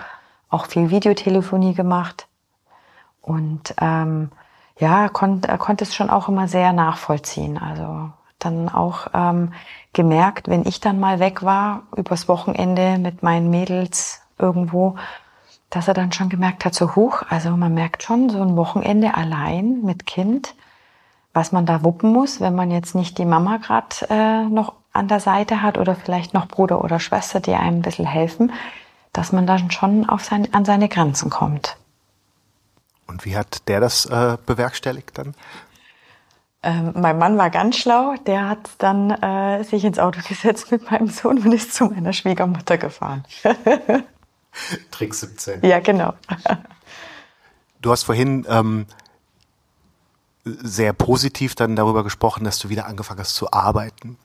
auch 0.50 0.68
viel 0.68 0.92
Videotelefonie 0.92 1.74
gemacht. 1.74 2.28
Und 3.22 3.74
ähm, 3.82 4.32
ja, 4.78 5.04
er, 5.04 5.10
konnt, 5.10 5.46
er 5.46 5.58
konnte 5.58 5.84
es 5.84 5.96
schon 5.96 6.10
auch 6.10 6.30
immer 6.30 6.48
sehr 6.48 6.74
nachvollziehen. 6.74 7.58
Also 7.58 8.12
dann 8.40 8.70
auch 8.70 9.08
ähm, 9.14 9.54
gemerkt, 9.94 10.48
wenn 10.48 10.66
ich 10.66 10.80
dann 10.80 11.00
mal 11.00 11.20
weg 11.20 11.44
war, 11.44 11.84
übers 11.96 12.28
Wochenende 12.28 12.98
mit 12.98 13.24
meinen 13.24 13.50
Mädels 13.50 14.22
irgendwo, 14.38 14.96
dass 15.70 15.88
er 15.88 15.94
dann 15.94 16.12
schon 16.12 16.30
gemerkt 16.30 16.66
hat, 16.66 16.76
so 16.76 16.96
hoch, 16.96 17.24
also 17.30 17.52
man 17.52 17.74
merkt 17.74 18.04
schon, 18.04 18.30
so 18.30 18.42
ein 18.42 18.56
Wochenende 18.56 19.16
allein 19.16 19.82
mit 19.82 20.06
Kind, 20.06 20.54
was 21.34 21.52
man 21.52 21.66
da 21.66 21.84
wuppen 21.84 22.12
muss, 22.14 22.40
wenn 22.40 22.56
man 22.56 22.72
jetzt 22.72 22.96
nicht 22.96 23.18
die 23.18 23.26
Mama 23.26 23.58
gerade 23.58 23.96
äh, 24.10 24.44
noch 24.46 24.74
an 24.94 25.08
der 25.08 25.20
Seite 25.20 25.62
hat 25.62 25.78
oder 25.78 25.96
vielleicht 25.96 26.34
noch 26.34 26.48
Bruder 26.48 26.84
oder 26.84 27.00
Schwester, 27.00 27.40
die 27.40 27.54
einem 27.54 27.80
ein 27.80 27.82
bisschen 27.82 28.06
helfen, 28.06 28.54
dass 29.12 29.32
man 29.32 29.46
dann 29.46 29.72
schon 29.72 30.08
auf 30.08 30.24
sein, 30.24 30.54
an 30.54 30.66
seine 30.66 30.88
Grenzen 30.88 31.30
kommt. 31.30 31.78
Und 33.08 33.26
wie 33.26 33.38
hat 33.38 33.68
der 33.68 33.80
das 33.80 34.06
äh, 34.06 34.38
bewerkstelligt 34.46 35.18
dann? 35.18 35.36
Ähm, 36.66 36.94
mein 36.96 37.20
Mann 37.20 37.38
war 37.38 37.52
ganz 37.52 37.78
schlau, 37.78 38.16
der 38.26 38.50
hat 38.50 38.72
dann 38.80 39.12
äh, 39.12 39.64
sich 39.64 39.86
ins 39.86 40.00
Auto 40.00 40.20
gesetzt 40.28 40.72
mit 40.72 40.90
meinem 40.90 41.08
Sohn 41.08 41.38
und 41.38 41.54
ist 41.54 41.76
zu 41.76 41.86
meiner 41.86 42.12
Schwiegermutter 42.12 42.80
gefahren. 42.80 43.24
Trick 44.92 45.14
17. 45.14 45.64
Ja, 45.64 45.80
genau. 45.80 46.14
Du 47.82 47.92
hast 47.92 48.04
vorhin 48.04 48.48
ähm, 48.50 48.88
sehr 50.44 50.94
positiv 50.94 51.54
dann 51.54 51.76
darüber 51.76 52.04
gesprochen, 52.04 52.44
dass 52.46 52.58
du 52.58 52.70
wieder 52.70 52.88
angefangen 52.88 53.20
hast 53.20 53.36
zu 53.36 53.52
arbeiten. 53.52 54.18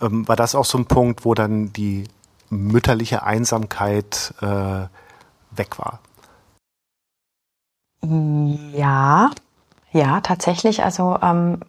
Ähm, 0.00 0.28
war 0.28 0.36
das 0.36 0.54
auch 0.54 0.64
so 0.64 0.78
ein 0.78 0.86
Punkt, 0.86 1.24
wo 1.24 1.34
dann 1.34 1.72
die 1.72 2.04
mütterliche 2.50 3.24
Einsamkeit 3.24 4.32
äh, 4.40 4.86
weg 5.50 5.78
war? 5.78 5.98
Ja, 8.72 9.30
ja, 9.94 10.20
tatsächlich. 10.20 10.82
Also 10.84 11.16
ähm, 11.22 11.60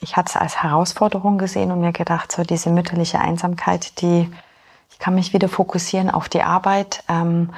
ich 0.00 0.16
hatte 0.16 0.30
es 0.30 0.36
als 0.36 0.62
Herausforderung 0.62 1.38
gesehen 1.38 1.72
und 1.72 1.80
mir 1.80 1.92
gedacht, 1.92 2.30
so 2.30 2.42
diese 2.42 2.70
mütterliche 2.70 3.18
Einsamkeit, 3.18 4.00
die 4.00 4.30
ich 4.92 4.98
kann 4.98 5.14
mich 5.14 5.32
wieder 5.32 5.48
fokussieren 5.48 6.10
auf 6.10 6.28
die 6.28 6.42
Arbeit. 6.42 7.04
Ähm, 7.08 7.50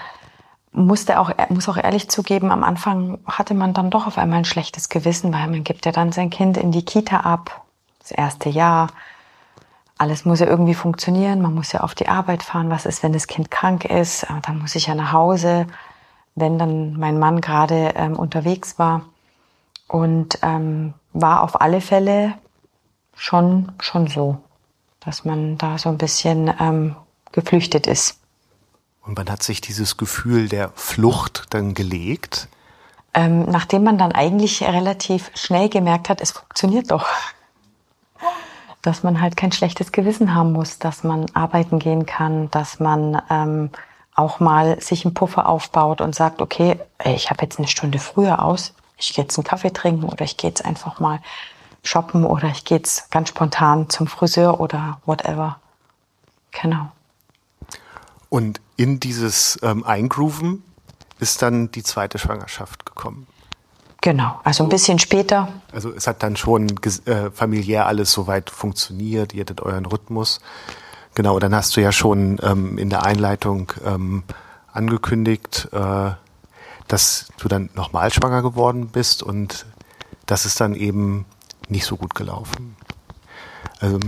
musste 0.70 1.18
auch, 1.18 1.32
muss 1.48 1.68
auch 1.68 1.76
ehrlich 1.76 2.08
zugeben, 2.08 2.52
am 2.52 2.62
Anfang 2.62 3.18
hatte 3.26 3.54
man 3.54 3.74
dann 3.74 3.90
doch 3.90 4.06
auf 4.06 4.16
einmal 4.16 4.38
ein 4.38 4.44
schlechtes 4.44 4.88
Gewissen, 4.88 5.32
weil 5.32 5.48
man 5.48 5.64
gibt 5.64 5.84
ja 5.84 5.92
dann 5.92 6.12
sein 6.12 6.30
Kind 6.30 6.56
in 6.56 6.70
die 6.70 6.84
Kita 6.84 7.20
ab, 7.20 7.62
das 7.98 8.12
erste 8.12 8.48
Jahr. 8.48 8.88
alles 9.98 10.24
muss 10.24 10.40
ja 10.40 10.46
irgendwie 10.46 10.74
funktionieren. 10.74 11.42
Man 11.42 11.54
muss 11.54 11.72
ja 11.72 11.80
auf 11.80 11.94
die 11.94 12.08
Arbeit 12.08 12.42
fahren. 12.42 12.70
Was 12.70 12.86
ist, 12.86 13.02
wenn 13.02 13.12
das 13.12 13.26
Kind 13.26 13.50
krank 13.50 13.84
ist? 13.86 14.24
Äh, 14.24 14.40
dann 14.42 14.58
muss 14.60 14.74
ich 14.74 14.86
ja 14.86 14.94
nach 14.94 15.12
Hause, 15.12 15.66
wenn 16.34 16.58
dann 16.58 16.98
mein 16.98 17.18
Mann 17.18 17.40
gerade 17.40 17.92
ähm, 17.96 18.16
unterwegs 18.16 18.78
war. 18.78 19.02
Und 19.92 20.38
ähm, 20.40 20.94
war 21.12 21.42
auf 21.42 21.60
alle 21.60 21.82
Fälle 21.82 22.32
schon, 23.14 23.72
schon 23.78 24.06
so, 24.06 24.38
dass 25.00 25.26
man 25.26 25.58
da 25.58 25.76
so 25.76 25.90
ein 25.90 25.98
bisschen 25.98 26.50
ähm, 26.58 26.96
geflüchtet 27.30 27.86
ist. 27.86 28.18
Und 29.02 29.18
wann 29.18 29.28
hat 29.28 29.42
sich 29.42 29.60
dieses 29.60 29.98
Gefühl 29.98 30.48
der 30.48 30.70
Flucht 30.76 31.48
dann 31.50 31.74
gelegt? 31.74 32.48
Ähm, 33.12 33.42
nachdem 33.42 33.84
man 33.84 33.98
dann 33.98 34.12
eigentlich 34.12 34.62
relativ 34.62 35.30
schnell 35.34 35.68
gemerkt 35.68 36.08
hat, 36.08 36.22
es 36.22 36.30
funktioniert 36.30 36.90
doch. 36.90 37.06
Dass 38.80 39.02
man 39.02 39.20
halt 39.20 39.36
kein 39.36 39.52
schlechtes 39.52 39.92
Gewissen 39.92 40.34
haben 40.34 40.52
muss, 40.52 40.78
dass 40.78 41.04
man 41.04 41.26
arbeiten 41.34 41.78
gehen 41.78 42.06
kann, 42.06 42.50
dass 42.50 42.80
man 42.80 43.20
ähm, 43.28 43.68
auch 44.14 44.40
mal 44.40 44.80
sich 44.80 45.04
einen 45.04 45.12
Puffer 45.12 45.46
aufbaut 45.50 46.00
und 46.00 46.14
sagt, 46.14 46.40
okay, 46.40 46.80
ich 47.04 47.28
habe 47.28 47.42
jetzt 47.42 47.58
eine 47.58 47.68
Stunde 47.68 47.98
früher 47.98 48.42
aus, 48.42 48.72
ich 49.02 49.14
gehe 49.14 49.24
jetzt 49.24 49.36
einen 49.36 49.44
Kaffee 49.44 49.72
trinken 49.72 50.04
oder 50.04 50.24
ich 50.24 50.36
gehe 50.36 50.48
jetzt 50.50 50.64
einfach 50.64 51.00
mal 51.00 51.20
shoppen 51.82 52.24
oder 52.24 52.48
ich 52.48 52.64
gehe 52.64 52.78
jetzt 52.78 53.10
ganz 53.10 53.28
spontan 53.28 53.90
zum 53.90 54.06
Friseur 54.06 54.60
oder 54.60 55.00
whatever. 55.04 55.58
Genau. 56.52 56.92
Und 58.28 58.60
in 58.76 59.00
dieses 59.00 59.58
ähm, 59.62 59.84
Eingrooven 59.84 60.62
ist 61.18 61.42
dann 61.42 61.70
die 61.70 61.82
zweite 61.82 62.18
Schwangerschaft 62.18 62.86
gekommen. 62.86 63.26
Genau, 64.00 64.40
also 64.42 64.64
ein 64.64 64.68
bisschen 64.68 64.98
später. 64.98 65.48
Also 65.72 65.92
es 65.92 66.06
hat 66.06 66.22
dann 66.22 66.36
schon 66.36 66.68
äh, 67.04 67.30
familiär 67.30 67.86
alles 67.86 68.10
soweit 68.10 68.50
funktioniert, 68.50 69.32
ihr 69.32 69.42
hattet 69.42 69.60
euren 69.60 69.86
Rhythmus. 69.86 70.40
Genau, 71.14 71.38
dann 71.38 71.54
hast 71.54 71.76
du 71.76 71.80
ja 71.80 71.92
schon 71.92 72.38
ähm, 72.42 72.78
in 72.78 72.90
der 72.90 73.04
Einleitung 73.04 73.72
ähm, 73.84 74.24
angekündigt, 74.72 75.68
äh, 75.72 76.12
dass 76.88 77.28
du 77.38 77.48
dann 77.48 77.70
nochmal 77.74 78.12
schwanger 78.12 78.42
geworden 78.42 78.88
bist 78.88 79.22
und 79.22 79.66
das 80.26 80.46
ist 80.46 80.60
dann 80.60 80.74
eben 80.74 81.26
nicht 81.68 81.84
so 81.84 81.96
gut 81.96 82.14
gelaufen. 82.14 82.76
Also, 83.80 83.98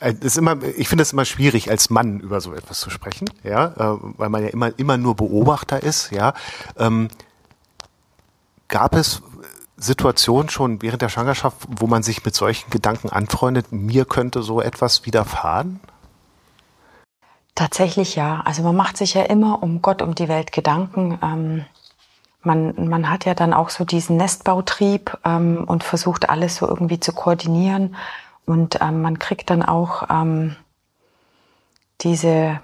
äh, 0.00 0.14
ist 0.20 0.38
immer, 0.38 0.62
ich 0.62 0.88
finde 0.88 1.02
es 1.02 1.12
immer 1.12 1.24
schwierig, 1.24 1.70
als 1.70 1.90
Mann 1.90 2.20
über 2.20 2.40
so 2.40 2.54
etwas 2.54 2.80
zu 2.80 2.90
sprechen, 2.90 3.30
ja, 3.42 3.66
äh, 3.66 3.98
weil 4.16 4.28
man 4.28 4.42
ja 4.42 4.48
immer, 4.48 4.78
immer 4.78 4.96
nur 4.96 5.14
Beobachter 5.14 5.82
ist, 5.82 6.10
ja. 6.10 6.34
Ähm, 6.76 7.08
gab 8.68 8.94
es 8.94 9.22
Situationen 9.76 10.48
schon 10.50 10.82
während 10.82 11.02
der 11.02 11.08
Schwangerschaft, 11.08 11.66
wo 11.68 11.86
man 11.86 12.02
sich 12.02 12.24
mit 12.24 12.34
solchen 12.34 12.70
Gedanken 12.70 13.08
anfreundet, 13.08 13.72
mir 13.72 14.04
könnte 14.04 14.42
so 14.42 14.60
etwas 14.60 15.06
widerfahren? 15.06 15.80
Tatsächlich 17.54 18.16
ja. 18.16 18.42
Also 18.44 18.62
man 18.62 18.76
macht 18.76 18.96
sich 18.96 19.14
ja 19.14 19.22
immer 19.22 19.62
um 19.62 19.82
Gott, 19.82 20.02
um 20.02 20.14
die 20.14 20.28
Welt 20.28 20.52
Gedanken. 20.52 21.18
Ähm, 21.22 21.64
man, 22.42 22.88
man 22.88 23.10
hat 23.10 23.24
ja 23.26 23.34
dann 23.34 23.52
auch 23.52 23.70
so 23.70 23.84
diesen 23.84 24.16
Nestbautrieb 24.16 25.18
ähm, 25.24 25.64
und 25.66 25.84
versucht 25.84 26.30
alles 26.30 26.56
so 26.56 26.66
irgendwie 26.66 27.00
zu 27.00 27.12
koordinieren. 27.12 27.96
Und 28.46 28.80
ähm, 28.80 29.02
man 29.02 29.18
kriegt 29.18 29.50
dann 29.50 29.62
auch 29.62 30.04
ähm, 30.10 30.56
diese, 32.00 32.60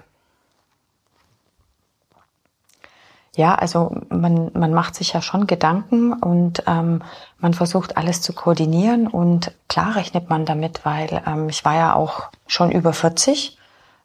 ja, 3.35 3.55
also 3.55 3.95
man, 4.09 4.51
man 4.53 4.73
macht 4.73 4.95
sich 4.95 5.13
ja 5.13 5.21
schon 5.21 5.47
Gedanken 5.47 6.13
und 6.13 6.63
ähm, 6.65 7.03
man 7.39 7.53
versucht 7.53 7.97
alles 7.97 8.21
zu 8.21 8.33
koordinieren 8.33 9.07
und 9.07 9.51
klar 9.69 9.95
rechnet 9.95 10.29
man 10.29 10.45
damit, 10.45 10.85
weil 10.85 11.21
ähm, 11.25 11.49
ich 11.49 11.63
war 11.63 11.75
ja 11.75 11.93
auch 11.93 12.31
schon 12.47 12.71
über 12.71 12.93
40 12.93 13.56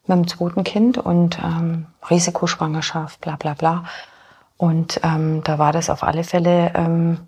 mit 0.07 0.17
dem 0.17 0.29
zweiten 0.29 0.65
Kind 0.65 0.99
und 0.99 1.39
ähm, 1.39 1.87
Risikoschwangerschaft, 2.11 3.21
bla 3.21 3.37
bla 3.37 3.55
bla. 3.55 3.85
Und 4.57 5.01
ähm, 5.03 5.43
da 5.45 5.59
war 5.59 5.73
das 5.73 5.91
auf 5.91 6.03
alle 6.03 6.25
Fälle 6.25 6.73
ähm, 6.75 7.19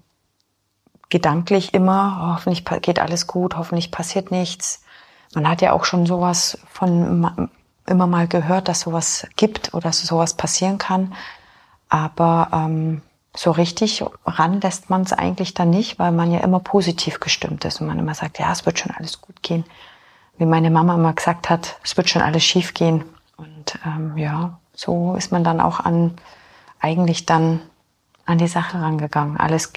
gedanklich 1.08 1.74
immer, 1.74 2.34
hoffentlich 2.34 2.64
geht 2.82 2.98
alles 2.98 3.26
gut, 3.26 3.56
hoffentlich 3.56 3.90
passiert 3.90 4.30
nichts. 4.30 4.82
Man 5.34 5.48
hat 5.48 5.62
ja 5.62 5.72
auch 5.72 5.84
schon 5.84 6.06
sowas 6.06 6.58
von 6.70 7.48
immer 7.87 8.06
mal 8.06 8.26
gehört, 8.26 8.68
dass 8.68 8.80
sowas 8.80 9.26
gibt 9.37 9.74
oder 9.74 9.84
dass 9.84 10.02
sowas 10.02 10.34
passieren 10.34 10.78
kann. 10.78 11.14
Aber 11.88 12.48
ähm, 12.52 13.02
so 13.37 13.50
richtig 13.50 14.04
ran 14.24 14.60
lässt 14.60 14.90
man 14.90 15.02
es 15.02 15.12
eigentlich 15.12 15.54
dann 15.54 15.70
nicht, 15.70 15.98
weil 15.98 16.12
man 16.12 16.30
ja 16.30 16.40
immer 16.40 16.60
positiv 16.60 17.20
gestimmt 17.20 17.64
ist 17.64 17.80
und 17.80 17.88
man 17.88 17.98
immer 17.98 18.14
sagt, 18.14 18.38
ja, 18.38 18.50
es 18.52 18.64
wird 18.64 18.78
schon 18.78 18.92
alles 18.92 19.20
gut 19.20 19.42
gehen. 19.42 19.64
Wie 20.38 20.47
meine 20.47 20.70
Mama 20.70 20.94
immer 20.94 21.12
gesagt 21.12 21.49
hat, 21.49 21.79
es 21.85 21.97
wird 21.97 22.09
schon 22.09 22.23
alles 22.23 22.44
schief 22.44 22.75
gehen. 22.75 23.05
Und 23.37 23.79
ähm, 23.85 24.16
ja, 24.16 24.59
so 24.75 25.14
ist 25.14 25.33
man 25.33 25.44
dann 25.44 25.61
auch 25.61 25.81
an 25.81 26.14
eigentlich 26.81 27.25
dann 27.25 27.61
an 28.27 28.38
die 28.38 28.49
Sache 28.49 28.81
rangegangen. 28.81 29.37
Alles, 29.37 29.73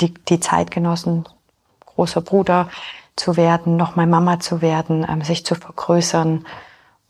die, 0.00 0.12
die 0.12 0.40
Zeit 0.40 0.70
genossen, 0.70 1.24
großer 1.84 2.20
Bruder 2.20 2.68
zu 3.16 3.36
werden, 3.36 3.76
nochmal 3.76 4.06
Mama 4.06 4.38
zu 4.40 4.60
werden, 4.60 5.06
ähm, 5.08 5.22
sich 5.22 5.44
zu 5.44 5.54
vergrößern. 5.54 6.46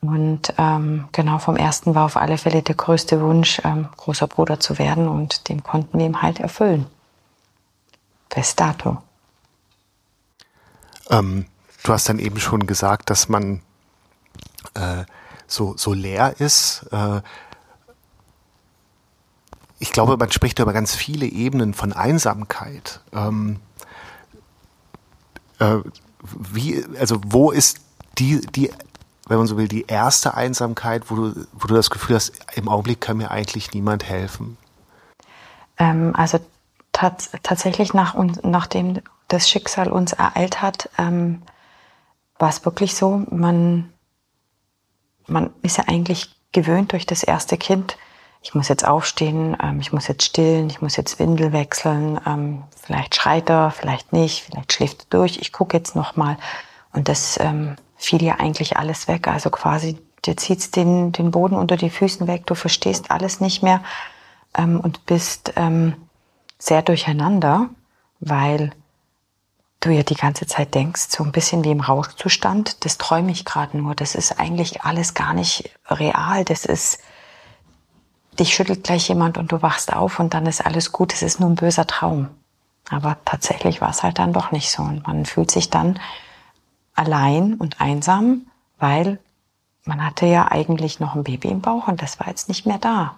Und 0.00 0.54
ähm, 0.58 1.08
genau 1.12 1.38
vom 1.38 1.56
ersten 1.56 1.94
war 1.94 2.04
auf 2.04 2.16
alle 2.16 2.38
Fälle 2.38 2.62
der 2.62 2.76
größte 2.76 3.20
Wunsch, 3.20 3.60
ähm, 3.64 3.88
großer 3.96 4.28
Bruder 4.28 4.60
zu 4.60 4.78
werden 4.78 5.08
und 5.08 5.48
den 5.48 5.62
konnten 5.62 5.98
wir 5.98 6.06
ihm 6.06 6.22
halt 6.22 6.38
erfüllen. 6.38 6.86
Bis 8.32 8.54
dato. 8.54 8.98
Ähm, 11.10 11.46
du 11.86 11.92
hast 11.92 12.08
dann 12.08 12.18
eben 12.18 12.40
schon 12.40 12.66
gesagt, 12.66 13.10
dass 13.10 13.28
man 13.28 13.60
äh, 14.74 15.04
so, 15.46 15.76
so 15.76 15.92
leer 15.92 16.34
ist. 16.38 16.86
Äh, 16.92 17.20
ich 19.78 19.92
glaube, 19.92 20.16
man 20.16 20.32
spricht 20.32 20.58
über 20.58 20.72
ganz 20.72 20.94
viele 20.94 21.26
Ebenen 21.26 21.74
von 21.74 21.92
Einsamkeit. 21.92 23.00
Ähm, 23.12 23.60
äh, 25.58 25.76
wie, 26.22 26.84
also 26.98 27.20
wo 27.26 27.50
ist 27.50 27.78
die, 28.18 28.40
die, 28.40 28.70
wenn 29.28 29.38
man 29.38 29.46
so 29.46 29.56
will, 29.56 29.68
die 29.68 29.86
erste 29.86 30.34
Einsamkeit, 30.34 31.10
wo 31.10 31.16
du, 31.16 31.46
wo 31.52 31.66
du 31.66 31.74
das 31.74 31.90
Gefühl 31.90 32.16
hast, 32.16 32.32
im 32.54 32.68
Augenblick 32.68 33.00
kann 33.00 33.18
mir 33.18 33.30
eigentlich 33.30 33.72
niemand 33.72 34.04
helfen? 34.04 34.56
Ähm, 35.78 36.14
also 36.16 36.40
tats 36.92 37.30
tatsächlich 37.42 37.92
nach 37.92 38.16
nachdem 38.42 39.00
das 39.28 39.48
Schicksal 39.48 39.90
uns 39.90 40.14
ereilt 40.14 40.62
hat, 40.62 40.88
ähm, 40.96 41.42
war 42.38 42.48
es 42.48 42.64
wirklich 42.64 42.94
so, 42.94 43.24
man, 43.30 43.92
man 45.26 45.50
ist 45.62 45.78
ja 45.78 45.84
eigentlich 45.86 46.34
gewöhnt 46.52 46.92
durch 46.92 47.06
das 47.06 47.22
erste 47.22 47.56
Kind, 47.56 47.96
ich 48.46 48.54
muss 48.54 48.68
jetzt 48.68 48.86
aufstehen, 48.86 49.56
ähm, 49.60 49.80
ich 49.80 49.92
muss 49.92 50.06
jetzt 50.06 50.22
stillen, 50.22 50.70
ich 50.70 50.80
muss 50.80 50.96
jetzt 50.96 51.18
Windel 51.18 51.52
wechseln, 51.52 52.20
ähm, 52.24 52.62
vielleicht 52.80 53.16
schreit 53.16 53.50
er, 53.50 53.72
vielleicht 53.72 54.12
nicht, 54.12 54.44
vielleicht 54.44 54.72
schläft 54.72 55.02
er 55.02 55.18
durch, 55.18 55.38
ich 55.38 55.52
gucke 55.52 55.76
jetzt 55.76 55.96
nochmal. 55.96 56.36
Und 56.92 57.08
das 57.08 57.40
ähm, 57.40 57.74
fiel 57.96 58.22
ja 58.22 58.36
eigentlich 58.36 58.76
alles 58.76 59.08
weg. 59.08 59.26
Also 59.26 59.50
quasi, 59.50 59.98
dir 60.24 60.36
zieht 60.36 60.76
den, 60.76 61.10
den 61.10 61.32
Boden 61.32 61.56
unter 61.56 61.76
die 61.76 61.90
Füßen 61.90 62.28
weg, 62.28 62.46
du 62.46 62.54
verstehst 62.54 63.10
alles 63.10 63.40
nicht 63.40 63.62
mehr 63.62 63.82
und 64.56 65.04
bist 65.04 65.52
sehr 66.58 66.80
durcheinander, 66.80 67.68
weil 68.20 68.70
du 69.80 69.90
ja 69.90 70.02
die 70.02 70.14
ganze 70.14 70.46
Zeit 70.46 70.74
denkst, 70.74 71.08
so 71.08 71.22
ein 71.22 71.32
bisschen 71.32 71.64
wie 71.64 71.70
im 71.70 71.80
Rauschzustand, 71.80 72.84
das 72.84 72.98
träume 72.98 73.30
ich 73.30 73.44
gerade 73.44 73.76
nur, 73.76 73.94
das 73.94 74.14
ist 74.14 74.38
eigentlich 74.38 74.82
alles 74.82 75.14
gar 75.14 75.34
nicht 75.34 75.70
real, 75.88 76.44
das 76.44 76.64
ist 76.64 77.00
dich 78.38 78.54
schüttelt 78.54 78.84
gleich 78.84 79.08
jemand 79.08 79.38
und 79.38 79.52
du 79.52 79.62
wachst 79.62 79.92
auf 79.92 80.18
und 80.18 80.34
dann 80.34 80.46
ist 80.46 80.64
alles 80.64 80.92
gut, 80.92 81.12
es 81.12 81.22
ist 81.22 81.40
nur 81.40 81.48
ein 81.48 81.54
böser 81.54 81.86
Traum. 81.86 82.28
Aber 82.90 83.16
tatsächlich 83.24 83.80
war 83.80 83.90
es 83.90 84.02
halt 84.02 84.18
dann 84.18 84.32
doch 84.32 84.52
nicht 84.52 84.70
so. 84.70 84.82
Und 84.82 85.06
man 85.06 85.26
fühlt 85.26 85.50
sich 85.50 85.70
dann 85.70 85.98
allein 86.94 87.54
und 87.54 87.80
einsam, 87.80 88.46
weil 88.78 89.18
man 89.84 90.04
hatte 90.04 90.26
ja 90.26 90.50
eigentlich 90.50 91.00
noch 91.00 91.14
ein 91.14 91.24
Baby 91.24 91.48
im 91.48 91.60
Bauch 91.60 91.88
und 91.88 92.02
das 92.02 92.20
war 92.20 92.28
jetzt 92.28 92.48
nicht 92.48 92.66
mehr 92.66 92.78
da. 92.78 93.16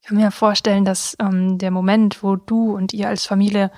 Ich 0.00 0.08
kann 0.08 0.16
mir 0.16 0.30
vorstellen, 0.30 0.84
dass 0.84 1.16
ähm, 1.20 1.58
der 1.58 1.70
Moment, 1.70 2.22
wo 2.22 2.36
du 2.36 2.74
und 2.74 2.94
ihr 2.94 3.08
als 3.08 3.26
Familie 3.26 3.70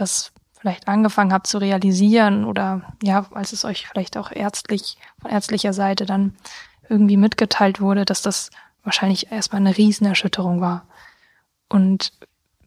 das 0.00 0.32
vielleicht 0.58 0.88
angefangen 0.88 1.32
habt 1.32 1.46
zu 1.46 1.58
realisieren 1.58 2.44
oder 2.44 2.82
ja, 3.02 3.26
als 3.32 3.52
es 3.52 3.64
euch 3.64 3.88
vielleicht 3.88 4.16
auch 4.16 4.30
ärztlich, 4.30 4.98
von 5.20 5.30
ärztlicher 5.30 5.72
Seite 5.72 6.04
dann 6.04 6.36
irgendwie 6.88 7.16
mitgeteilt 7.16 7.80
wurde, 7.80 8.04
dass 8.04 8.20
das 8.20 8.50
wahrscheinlich 8.82 9.30
erstmal 9.32 9.60
eine 9.60 9.76
Riesenerschütterung 9.76 10.60
war. 10.60 10.86
Und 11.68 12.12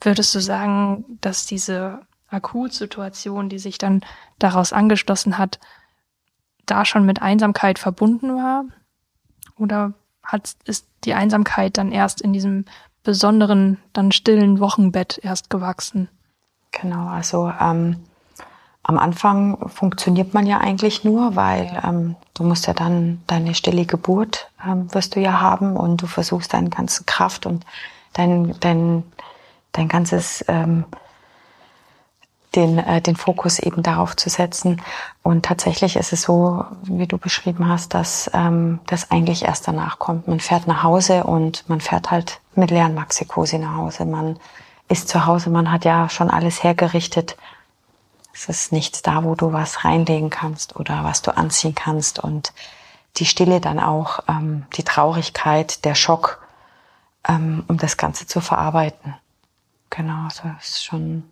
würdest 0.02 0.34
du 0.34 0.40
sagen, 0.40 1.06
dass 1.22 1.46
diese 1.46 2.02
Akutsituation, 2.30 3.50
die 3.50 3.60
sich 3.60 3.78
dann 3.78 4.02
daraus 4.40 4.74
angeschlossen 4.74 5.38
hat, 5.38 5.60
da 6.66 6.86
schon 6.86 7.06
mit 7.06 7.22
Einsamkeit 7.22 7.78
verbunden 7.78 8.36
war? 8.36 8.66
Oder 9.58 9.94
hat, 10.24 10.56
ist 10.66 10.88
die 11.04 11.14
Einsamkeit 11.14 11.78
dann 11.78 11.92
erst 11.92 12.22
in 12.22 12.34
diesem 12.34 12.66
besonderen, 13.04 13.78
dann 13.92 14.12
stillen 14.12 14.60
Wochenbett 14.60 15.20
erst 15.22 15.50
gewachsen? 15.50 16.10
Genau, 16.74 17.08
also 17.08 17.52
ähm, 17.62 18.04
am 18.84 19.00
Anfang 19.00 19.70
funktioniert 19.70 20.34
man 20.34 20.46
ja 20.46 20.58
eigentlich 20.58 21.06
nur, 21.06 21.38
weil 21.38 21.82
ähm, 21.86 22.16
du 22.34 22.44
musst 22.44 22.68
ja 22.68 22.74
dann 22.74 23.22
deine 23.28 23.56
stille 23.56 23.86
Geburt 23.86 24.50
ähm, 24.66 24.94
wirst 24.94 25.16
du 25.16 25.22
ja 25.22 25.40
haben 25.40 25.78
und 25.78 26.02
du 26.02 26.08
versuchst 26.08 26.54
deine 26.54 26.70
ganze 26.70 27.06
Kraft 27.06 27.46
und 27.46 27.66
dein, 28.12 28.56
dein, 28.60 29.04
dein 29.72 29.88
ganzes 29.88 30.44
ähm, 30.50 30.84
den, 32.56 32.78
äh, 32.78 33.02
den 33.02 33.16
Fokus 33.16 33.60
eben 33.60 33.84
darauf 33.84 34.16
zu 34.16 34.30
setzen. 34.30 34.82
Und 35.24 35.46
tatsächlich 35.46 35.96
ist 35.96 36.14
es 36.14 36.24
so, 36.24 36.66
wie 36.84 37.08
du 37.08 37.18
beschrieben 37.18 37.68
hast, 37.68 37.94
dass 37.94 38.30
ähm, 38.34 38.80
das 38.88 39.12
eigentlich 39.12 39.44
erst 39.44 39.68
danach 39.68 40.00
kommt. 40.00 40.28
Man 40.28 40.40
fährt 40.40 40.68
nach 40.68 40.84
Hause 40.84 41.24
und 41.24 41.68
man 41.70 41.82
fährt 41.82 42.12
halt 42.12 42.42
mit 42.56 42.70
leeren 42.70 42.96
Maxikosi 42.96 43.58
nach 43.58 43.76
Hause. 43.76 44.06
Man 44.06 44.38
ist 44.94 45.10
zu 45.10 45.26
Hause, 45.26 45.50
man 45.50 45.72
hat 45.72 45.84
ja 45.84 46.08
schon 46.08 46.30
alles 46.30 46.64
hergerichtet. 46.64 47.36
Es 48.34 48.48
ist 48.48 48.72
nichts 48.72 49.02
da, 49.02 49.24
wo 49.24 49.36
du 49.36 49.52
was 49.52 49.84
reinlegen 49.84 50.30
kannst 50.30 50.76
oder 50.76 51.04
was 51.04 51.22
du 51.22 51.36
anziehen 51.36 51.76
kannst. 51.76 52.20
Und 52.20 52.54
die 53.18 53.26
Stille 53.26 53.60
dann 53.60 53.80
auch, 53.80 54.22
ähm, 54.30 54.66
die 54.76 54.84
Traurigkeit, 54.84 55.84
der 55.84 55.96
Schock, 55.96 56.48
ähm, 57.28 57.64
um 57.68 57.78
das 57.78 57.98
Ganze 57.98 58.26
zu 58.26 58.40
verarbeiten. 58.40 59.16
Genau, 59.90 60.28
das 60.30 60.70
ist 60.70 60.84
schon 60.86 61.24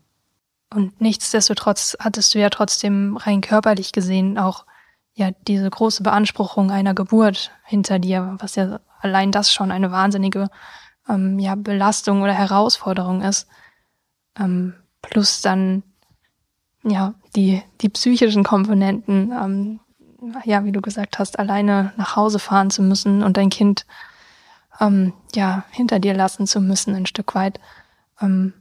und 0.74 1.02
nichtsdestotrotz 1.02 1.98
hattest 2.00 2.34
du 2.34 2.40
ja 2.40 2.50
trotzdem 2.50 3.18
rein 3.18 3.42
körperlich 3.42 3.92
gesehen 3.92 4.38
auch 4.38 4.66
ja 5.14 5.32
diese 5.48 5.70
große 5.70 6.02
Beanspruchung 6.02 6.72
einer 6.72 6.94
Geburt 6.94 7.52
hinter 7.66 8.00
dir, 8.00 8.38
was 8.40 8.56
ja 8.56 8.80
allein 9.02 9.32
das 9.34 9.54
schon 9.54 9.72
eine 9.72 9.92
wahnsinnige 9.92 10.50
ähm, 11.08 11.40
ja, 11.40 11.56
Belastung 11.56 12.22
oder 12.22 12.34
Herausforderung 12.34 13.22
ist. 13.22 13.48
Ähm, 14.40 14.74
plus 15.02 15.42
dann 15.42 15.84
ja 16.84 17.14
die, 17.36 17.62
die 17.82 17.90
psychischen 17.90 18.44
Komponenten, 18.44 19.32
ähm, 19.32 19.80
ja, 20.46 20.64
wie 20.66 20.72
du 20.72 20.82
gesagt 20.82 21.20
hast, 21.20 21.40
alleine 21.40 21.94
nach 21.98 22.16
Hause 22.16 22.40
fahren 22.40 22.70
zu 22.70 22.82
müssen 22.82 23.24
und 23.24 23.38
dein 23.38 23.50
Kind 23.50 23.86
ähm, 24.80 25.14
ja 25.36 25.66
hinter 25.72 26.00
dir 26.00 26.14
lassen 26.14 26.48
zu 26.48 26.62
müssen, 26.62 26.96
ein 26.96 27.06
Stück 27.06 27.36
weit. 27.36 27.60
Ähm, 28.22 28.54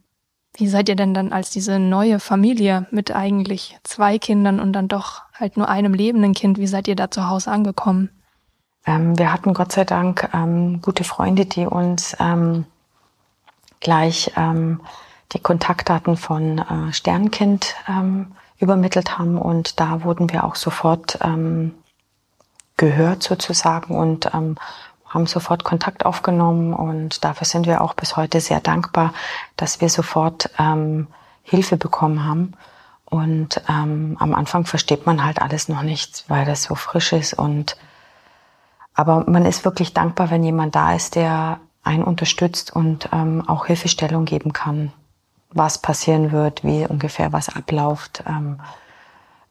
wie 0.54 0.66
seid 0.68 0.88
ihr 0.88 0.96
denn 0.96 1.14
dann 1.14 1.32
als 1.32 1.50
diese 1.50 1.78
neue 1.78 2.18
Familie 2.18 2.86
mit 2.90 3.14
eigentlich 3.14 3.78
zwei 3.84 4.18
Kindern 4.18 4.58
und 4.58 4.72
dann 4.72 4.88
doch 4.88 5.22
halt 5.32 5.56
nur 5.56 5.68
einem 5.68 5.94
lebenden 5.94 6.34
Kind, 6.34 6.58
wie 6.58 6.66
seid 6.66 6.88
ihr 6.88 6.96
da 6.96 7.10
zu 7.10 7.28
Hause 7.28 7.50
angekommen? 7.50 8.10
Ähm, 8.86 9.18
wir 9.18 9.32
hatten 9.32 9.54
Gott 9.54 9.72
sei 9.72 9.84
Dank 9.84 10.28
ähm, 10.32 10.80
gute 10.80 11.04
Freunde, 11.04 11.46
die 11.46 11.66
uns 11.66 12.16
ähm, 12.18 12.64
gleich 13.80 14.32
ähm, 14.36 14.80
die 15.32 15.40
Kontaktdaten 15.40 16.16
von 16.16 16.58
äh, 16.58 16.92
Sternkind 16.92 17.74
ähm, 17.88 18.32
übermittelt 18.58 19.18
haben 19.18 19.38
und 19.38 19.80
da 19.80 20.04
wurden 20.04 20.30
wir 20.32 20.44
auch 20.44 20.54
sofort 20.54 21.18
ähm, 21.22 21.74
gehört 22.76 23.22
sozusagen 23.22 23.94
und 23.94 24.32
haben 24.32 25.26
sofort 25.26 25.64
Kontakt 25.64 26.06
aufgenommen 26.06 26.72
und 26.72 27.24
dafür 27.24 27.46
sind 27.46 27.66
wir 27.66 27.82
auch 27.82 27.92
bis 27.92 28.16
heute 28.16 28.40
sehr 28.40 28.60
dankbar, 28.60 29.12
dass 29.56 29.82
wir 29.82 29.90
sofort 29.90 30.48
Hilfe 31.42 31.76
bekommen 31.76 32.24
haben. 32.24 32.54
Und 33.04 33.60
am 33.68 34.34
Anfang 34.34 34.64
versteht 34.64 35.04
man 35.04 35.22
halt 35.22 35.42
alles 35.42 35.68
noch 35.68 35.82
nicht, 35.82 36.24
weil 36.28 36.46
das 36.46 36.62
so 36.62 36.74
frisch 36.74 37.12
ist. 37.12 37.34
Und 37.34 37.76
aber 39.00 39.24
man 39.26 39.46
ist 39.46 39.64
wirklich 39.64 39.94
dankbar, 39.94 40.30
wenn 40.30 40.44
jemand 40.44 40.74
da 40.74 40.94
ist, 40.94 41.14
der 41.14 41.58
einen 41.82 42.04
unterstützt 42.04 42.70
und 42.76 43.08
ähm, 43.12 43.42
auch 43.48 43.64
Hilfestellung 43.64 44.26
geben 44.26 44.52
kann, 44.52 44.92
was 45.50 45.78
passieren 45.78 46.32
wird, 46.32 46.62
wie 46.64 46.86
ungefähr 46.86 47.32
was 47.32 47.48
abläuft. 47.48 48.22
Ähm, 48.26 48.60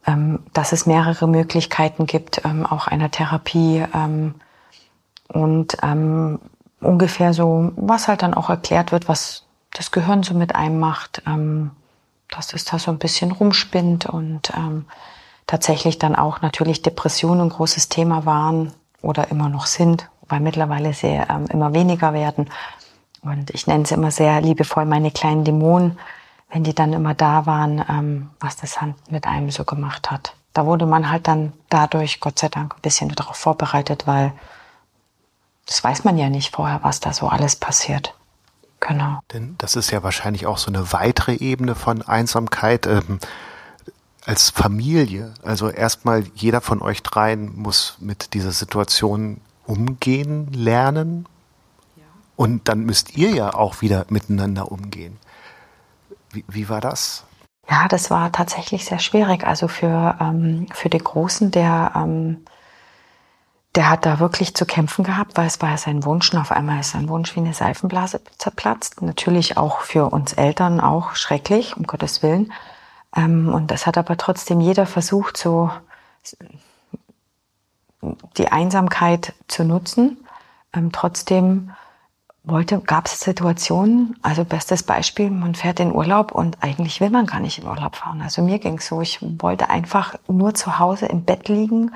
ähm, 0.06 0.44
dass 0.54 0.72
es 0.72 0.86
mehrere 0.86 1.28
Möglichkeiten 1.28 2.06
gibt, 2.06 2.46
ähm, 2.46 2.64
auch 2.64 2.88
einer 2.88 3.10
Therapie. 3.10 3.84
Ähm, 3.92 4.36
und 5.28 5.78
ähm, 5.82 6.40
ungefähr 6.80 7.34
so, 7.34 7.72
was 7.76 8.08
halt 8.08 8.22
dann 8.22 8.36
auch 8.36 8.52
erklärt 8.52 8.92
wird, 8.92 9.08
was 9.10 9.46
das 9.74 9.90
Gehirn 9.90 10.22
so 10.22 10.36
mit 10.36 10.54
einem 10.54 10.80
macht, 10.80 11.24
ähm, 11.26 11.72
dass 12.30 12.54
es 12.54 12.66
da 12.66 12.78
so 12.78 12.92
ein 12.92 13.00
bisschen 13.00 13.32
rumspinnt 13.32 14.06
und 14.06 14.52
ähm, 14.56 14.86
tatsächlich 15.48 15.98
dann 15.98 16.16
auch 16.16 16.42
natürlich 16.42 16.84
Depressionen 16.84 17.42
ein 17.42 17.50
großes 17.50 17.90
Thema 17.90 18.28
waren 18.28 18.74
oder 19.02 19.30
immer 19.32 19.50
noch 19.50 19.66
sind, 19.66 20.10
weil 20.28 20.40
mittlerweile 20.40 20.94
sie 20.94 21.08
ähm, 21.08 21.46
immer 21.50 21.74
weniger 21.74 22.14
werden. 22.14 22.50
Und 23.22 23.50
ich 23.52 23.68
nenne 23.68 23.86
sie 23.86 23.96
immer 23.96 24.12
sehr 24.12 24.42
liebevoll 24.42 24.86
meine 24.86 25.12
kleinen 25.12 25.44
Dämonen, 25.44 26.00
wenn 26.50 26.64
die 26.64 26.74
dann 26.74 26.94
immer 26.94 27.14
da 27.14 27.46
waren, 27.46 27.84
ähm, 27.90 28.30
was 28.40 28.58
das 28.58 28.82
Hand 28.82 28.96
mit 29.12 29.28
einem 29.28 29.52
so 29.52 29.64
gemacht 29.66 30.10
hat. 30.10 30.34
Da 30.54 30.66
wurde 30.66 30.86
man 30.86 31.10
halt 31.10 31.28
dann 31.28 31.54
dadurch, 31.70 32.20
Gott 32.20 32.40
sei 32.40 32.50
Dank, 32.50 32.76
ein 32.76 32.82
bisschen 32.82 33.10
darauf 33.10 33.36
vorbereitet, 33.36 34.08
weil 34.08 34.34
das 35.68 35.84
weiß 35.84 36.04
man 36.04 36.18
ja 36.18 36.30
nicht 36.30 36.56
vorher, 36.56 36.80
was 36.84 37.00
da 37.00 37.14
so 37.14 37.28
alles 37.28 37.56
passiert. 37.56 38.16
Genau. 38.80 39.20
Denn 39.34 39.56
das 39.58 39.76
ist 39.76 39.92
ja 39.92 40.04
wahrscheinlich 40.04 40.48
auch 40.48 40.58
so 40.58 40.68
eine 40.68 40.92
weitere 40.94 41.36
Ebene 41.36 41.76
von 41.76 42.02
Einsamkeit. 42.02 42.88
Ähm, 42.88 43.20
als 44.26 44.50
Familie, 44.50 45.34
also 45.44 45.70
erstmal 45.70 46.24
jeder 46.36 46.62
von 46.62 46.82
euch 46.82 47.02
dreien 47.04 47.58
muss 47.58 47.98
mit 48.00 48.34
dieser 48.34 48.52
Situation 48.52 49.42
umgehen 49.66 50.52
lernen. 50.54 51.26
Ja. 51.96 52.04
Und 52.36 52.68
dann 52.68 52.82
müsst 52.82 53.18
ihr 53.18 53.32
ja 53.32 53.54
auch 53.54 53.82
wieder 53.82 54.06
miteinander 54.10 54.72
umgehen. 54.72 55.18
Wie, 56.32 56.44
wie 56.48 56.70
war 56.70 56.82
das? 56.82 57.24
Ja, 57.70 57.88
das 57.88 58.10
war 58.10 58.32
tatsächlich 58.32 58.86
sehr 58.86 59.00
schwierig. 59.00 59.46
Also 59.46 59.68
für, 59.68 60.18
ähm, 60.20 60.68
für 60.74 60.90
den 60.90 61.04
Großen, 61.04 61.52
der 61.52 61.92
ähm, 61.96 62.46
der 63.76 63.90
hat 63.90 64.06
da 64.06 64.20
wirklich 64.20 64.56
zu 64.56 64.66
kämpfen 64.66 65.04
gehabt, 65.04 65.38
weil 65.38 65.48
es 65.48 65.62
war 65.62 65.70
ja 65.70 65.78
sein 65.78 66.04
Wunsch 66.04 66.34
und 66.34 66.40
auf 66.40 66.52
einmal 66.52 66.80
ist 66.80 66.92
sein 66.92 67.08
Wunsch 67.08 67.36
wie 67.36 67.40
eine 67.40 67.54
Seifenblase 67.54 68.22
zerplatzt. 68.38 69.02
Natürlich 69.02 69.58
auch 69.58 69.82
für 69.82 70.12
uns 70.12 70.34
Eltern 70.34 70.80
auch 70.80 71.16
schrecklich, 71.16 71.78
um 71.78 71.84
Gottes 71.84 72.24
Willen. 72.24 72.52
Ähm, 73.16 73.54
und 73.54 73.72
das 73.72 73.86
hat 73.86 73.98
aber 73.98 74.18
trotzdem 74.18 74.62
jeder 74.62 74.86
versucht, 74.86 75.38
so 75.38 75.72
die 78.38 78.48
Einsamkeit 78.50 79.34
zu 79.48 79.64
nutzen. 79.64 80.18
Ähm, 80.74 80.92
trotzdem 80.92 81.72
wollte, 82.44 82.80
gab 82.80 83.08
es 83.08 83.20
Situationen, 83.20 84.18
also 84.22 84.46
bestes 84.46 84.84
Beispiel, 84.84 85.30
man 85.30 85.56
fährt 85.56 85.80
in 85.80 85.94
Urlaub 85.94 86.32
und 86.32 86.64
eigentlich 86.64 87.02
will 87.02 87.10
man 87.10 87.26
gar 87.26 87.40
nicht 87.40 87.60
in 87.60 87.68
Urlaub 87.68 87.96
fahren. 87.96 88.22
Also 88.22 88.42
mir 88.42 88.60
ging 88.60 88.78
es 88.78 88.88
so, 88.88 89.02
ich 89.02 89.20
wollte 89.22 89.70
einfach 89.70 90.16
nur 90.28 90.54
zu 90.54 90.80
Hause 90.80 91.08
im 91.08 91.24
Bett 91.24 91.50
liegen, 91.50 91.94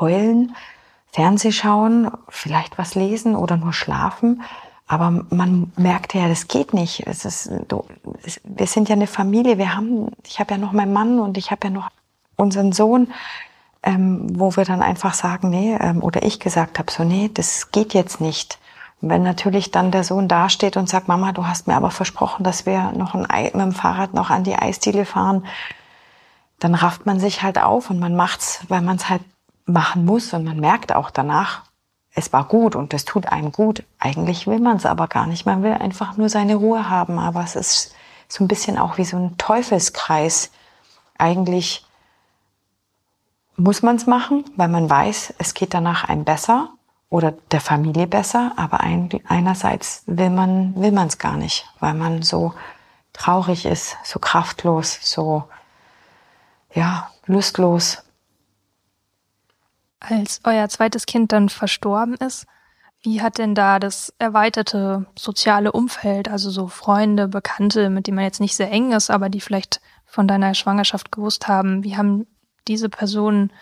heulen, 0.00 0.56
Fernseh 1.12 1.52
schauen, 1.52 2.10
vielleicht 2.28 2.78
was 2.78 2.94
lesen 2.94 3.36
oder 3.36 3.56
nur 3.56 3.74
schlafen. 3.74 4.42
Aber 4.92 5.24
man 5.30 5.72
merkt 5.78 6.12
ja, 6.12 6.28
das 6.28 6.48
geht 6.48 6.74
nicht. 6.74 7.06
Es 7.06 7.24
ist, 7.24 7.50
du, 7.68 7.82
es, 8.24 8.42
wir 8.44 8.66
sind 8.66 8.90
ja 8.90 8.94
eine 8.94 9.06
Familie. 9.06 9.56
Wir 9.56 9.74
haben, 9.74 10.08
ich 10.26 10.38
habe 10.38 10.52
ja 10.52 10.58
noch 10.58 10.72
meinen 10.72 10.92
Mann 10.92 11.18
und 11.18 11.38
ich 11.38 11.50
habe 11.50 11.68
ja 11.68 11.70
noch 11.70 11.88
unseren 12.36 12.72
Sohn, 12.72 13.10
ähm, 13.82 14.26
wo 14.38 14.54
wir 14.54 14.66
dann 14.66 14.82
einfach 14.82 15.14
sagen, 15.14 15.48
nee, 15.48 15.74
ähm, 15.80 16.02
oder 16.02 16.22
ich 16.24 16.40
gesagt 16.40 16.78
habe, 16.78 16.92
so 16.92 17.04
nee, 17.04 17.30
das 17.32 17.70
geht 17.70 17.94
jetzt 17.94 18.20
nicht. 18.20 18.58
Wenn 19.00 19.22
natürlich 19.22 19.70
dann 19.70 19.92
der 19.92 20.04
Sohn 20.04 20.28
dasteht 20.28 20.76
und 20.76 20.90
sagt, 20.90 21.08
Mama, 21.08 21.32
du 21.32 21.46
hast 21.46 21.66
mir 21.66 21.76
aber 21.76 21.90
versprochen, 21.90 22.44
dass 22.44 22.66
wir 22.66 22.92
noch 22.92 23.14
ein 23.14 23.24
Ei, 23.30 23.44
mit 23.44 23.54
dem 23.54 23.72
Fahrrad 23.72 24.12
noch 24.12 24.28
an 24.28 24.44
die 24.44 24.56
Eisdiele 24.56 25.06
fahren, 25.06 25.46
dann 26.58 26.74
rafft 26.74 27.06
man 27.06 27.18
sich 27.18 27.42
halt 27.42 27.58
auf 27.58 27.88
und 27.88 27.98
man 27.98 28.14
macht's, 28.14 28.66
weil 28.68 28.82
man 28.82 28.96
es 28.96 29.08
halt 29.08 29.22
machen 29.64 30.04
muss 30.04 30.34
und 30.34 30.44
man 30.44 30.60
merkt 30.60 30.94
auch 30.94 31.10
danach, 31.10 31.62
es 32.14 32.32
war 32.32 32.44
gut 32.44 32.76
und 32.76 32.92
es 32.92 33.04
tut 33.04 33.26
einem 33.26 33.52
gut. 33.52 33.84
Eigentlich 33.98 34.46
will 34.46 34.60
man 34.60 34.76
es 34.76 34.86
aber 34.86 35.08
gar 35.08 35.26
nicht. 35.26 35.46
Man 35.46 35.62
will 35.62 35.72
einfach 35.72 36.16
nur 36.16 36.28
seine 36.28 36.56
Ruhe 36.56 36.90
haben. 36.90 37.18
Aber 37.18 37.42
es 37.42 37.56
ist 37.56 37.94
so 38.28 38.44
ein 38.44 38.48
bisschen 38.48 38.78
auch 38.78 38.98
wie 38.98 39.04
so 39.04 39.16
ein 39.16 39.38
Teufelskreis. 39.38 40.50
Eigentlich 41.16 41.86
muss 43.56 43.82
man 43.82 43.96
es 43.96 44.06
machen, 44.06 44.44
weil 44.56 44.68
man 44.68 44.90
weiß, 44.90 45.34
es 45.38 45.54
geht 45.54 45.72
danach 45.72 46.04
einem 46.04 46.24
besser 46.24 46.70
oder 47.08 47.32
der 47.50 47.60
Familie 47.60 48.06
besser. 48.06 48.52
Aber 48.56 48.80
ein, 48.80 49.08
einerseits 49.26 50.02
will 50.06 50.30
man 50.30 50.74
will 50.76 50.92
man 50.92 51.08
es 51.08 51.18
gar 51.18 51.36
nicht, 51.36 51.66
weil 51.80 51.94
man 51.94 52.22
so 52.22 52.52
traurig 53.14 53.64
ist, 53.64 53.96
so 54.04 54.18
kraftlos, 54.18 54.98
so 55.00 55.44
ja 56.74 57.10
lustlos 57.26 58.02
als 60.02 60.40
euer 60.44 60.68
zweites 60.68 61.06
Kind 61.06 61.32
dann 61.32 61.48
verstorben 61.48 62.14
ist, 62.14 62.46
wie 63.02 63.20
hat 63.20 63.38
denn 63.38 63.54
da 63.54 63.78
das 63.78 64.12
erweiterte 64.18 65.06
soziale 65.16 65.72
Umfeld, 65.72 66.28
also 66.28 66.50
so 66.50 66.68
Freunde, 66.68 67.28
Bekannte, 67.28 67.90
mit 67.90 68.06
denen 68.06 68.16
man 68.16 68.24
jetzt 68.24 68.40
nicht 68.40 68.54
sehr 68.54 68.70
eng 68.70 68.92
ist, 68.92 69.10
aber 69.10 69.28
die 69.28 69.40
vielleicht 69.40 69.80
von 70.06 70.28
deiner 70.28 70.54
Schwangerschaft 70.54 71.10
gewusst 71.10 71.48
haben, 71.48 71.82
wie 71.82 71.96
haben 71.96 72.26
diese 72.68 72.88
Personen 72.88 73.52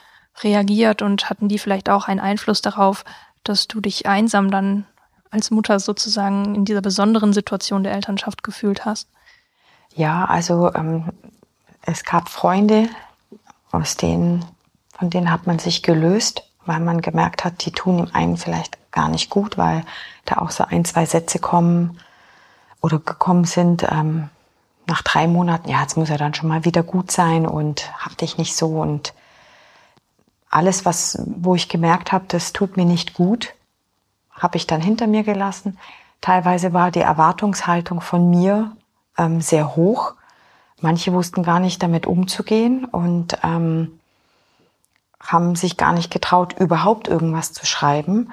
reagiert 0.42 1.00
und 1.00 1.31
hatten 1.31 1.48
die 1.48 1.59
vielleicht 1.59 1.88
auch 1.88 2.07
einen 2.07 2.20
Einfluss 2.20 2.61
darauf, 2.61 3.05
dass 3.44 3.66
du 3.66 3.81
dich 3.81 4.07
einsam 4.07 4.50
dann 4.50 4.87
als 5.31 5.50
Mutter 5.50 5.81
sozusagen 5.81 6.55
in 6.55 6.64
dieser 6.64 6.83
besonderen 6.83 7.33
Situation 7.33 7.83
der 7.83 7.92
Elternschaft 7.92 8.42
gefühlt 8.42 8.85
hast? 8.85 9.09
Ja, 9.94 10.24
also 10.26 10.72
ähm, 10.74 11.12
es 11.83 12.05
gab 12.05 12.29
Freunde, 12.29 12.88
aus 13.72 13.96
denen, 13.96 14.44
von 15.00 15.08
denen 15.08 15.30
hat 15.30 15.46
man 15.46 15.58
sich 15.58 15.82
gelöst, 15.82 16.44
weil 16.66 16.78
man 16.78 17.00
gemerkt 17.00 17.42
hat, 17.42 17.64
die 17.64 17.72
tun 17.72 18.00
ihm 18.00 18.08
einen 18.12 18.36
vielleicht 18.36 18.78
gar 18.92 19.08
nicht 19.08 19.30
gut, 19.30 19.56
weil 19.56 19.82
da 20.26 20.36
auch 20.36 20.50
so 20.50 20.62
ein, 20.64 20.84
zwei 20.84 21.06
Sätze 21.06 21.38
kommen 21.38 21.98
oder 22.82 22.98
gekommen 22.98 23.44
sind, 23.44 23.82
ähm, 23.90 24.28
nach 24.86 25.00
drei 25.00 25.26
Monaten, 25.26 25.70
ja, 25.70 25.80
jetzt 25.80 25.96
muss 25.96 26.10
er 26.10 26.18
dann 26.18 26.34
schon 26.34 26.50
mal 26.50 26.66
wieder 26.66 26.82
gut 26.82 27.10
sein 27.10 27.46
und 27.46 27.90
hab 27.98 28.18
dich 28.18 28.36
nicht 28.36 28.54
so 28.54 28.80
und 28.80 29.14
alles, 30.50 30.84
was, 30.84 31.22
wo 31.24 31.54
ich 31.54 31.70
gemerkt 31.70 32.12
habe, 32.12 32.26
das 32.28 32.52
tut 32.52 32.76
mir 32.76 32.84
nicht 32.84 33.14
gut, 33.14 33.54
habe 34.32 34.58
ich 34.58 34.66
dann 34.66 34.82
hinter 34.82 35.06
mir 35.06 35.22
gelassen. 35.22 35.78
Teilweise 36.20 36.74
war 36.74 36.90
die 36.90 37.00
Erwartungshaltung 37.00 38.02
von 38.02 38.28
mir 38.28 38.76
ähm, 39.16 39.40
sehr 39.40 39.76
hoch. 39.76 40.12
Manche 40.82 41.14
wussten 41.14 41.42
gar 41.42 41.60
nicht 41.60 41.82
damit 41.82 42.06
umzugehen 42.06 42.84
und 42.84 43.38
ähm, 43.42 43.99
haben 45.20 45.54
sich 45.54 45.76
gar 45.76 45.92
nicht 45.92 46.11
getraut, 46.11 46.54
überhaupt 46.59 47.09
irgendwas 47.09 47.52
zu 47.52 47.66
schreiben. 47.66 48.33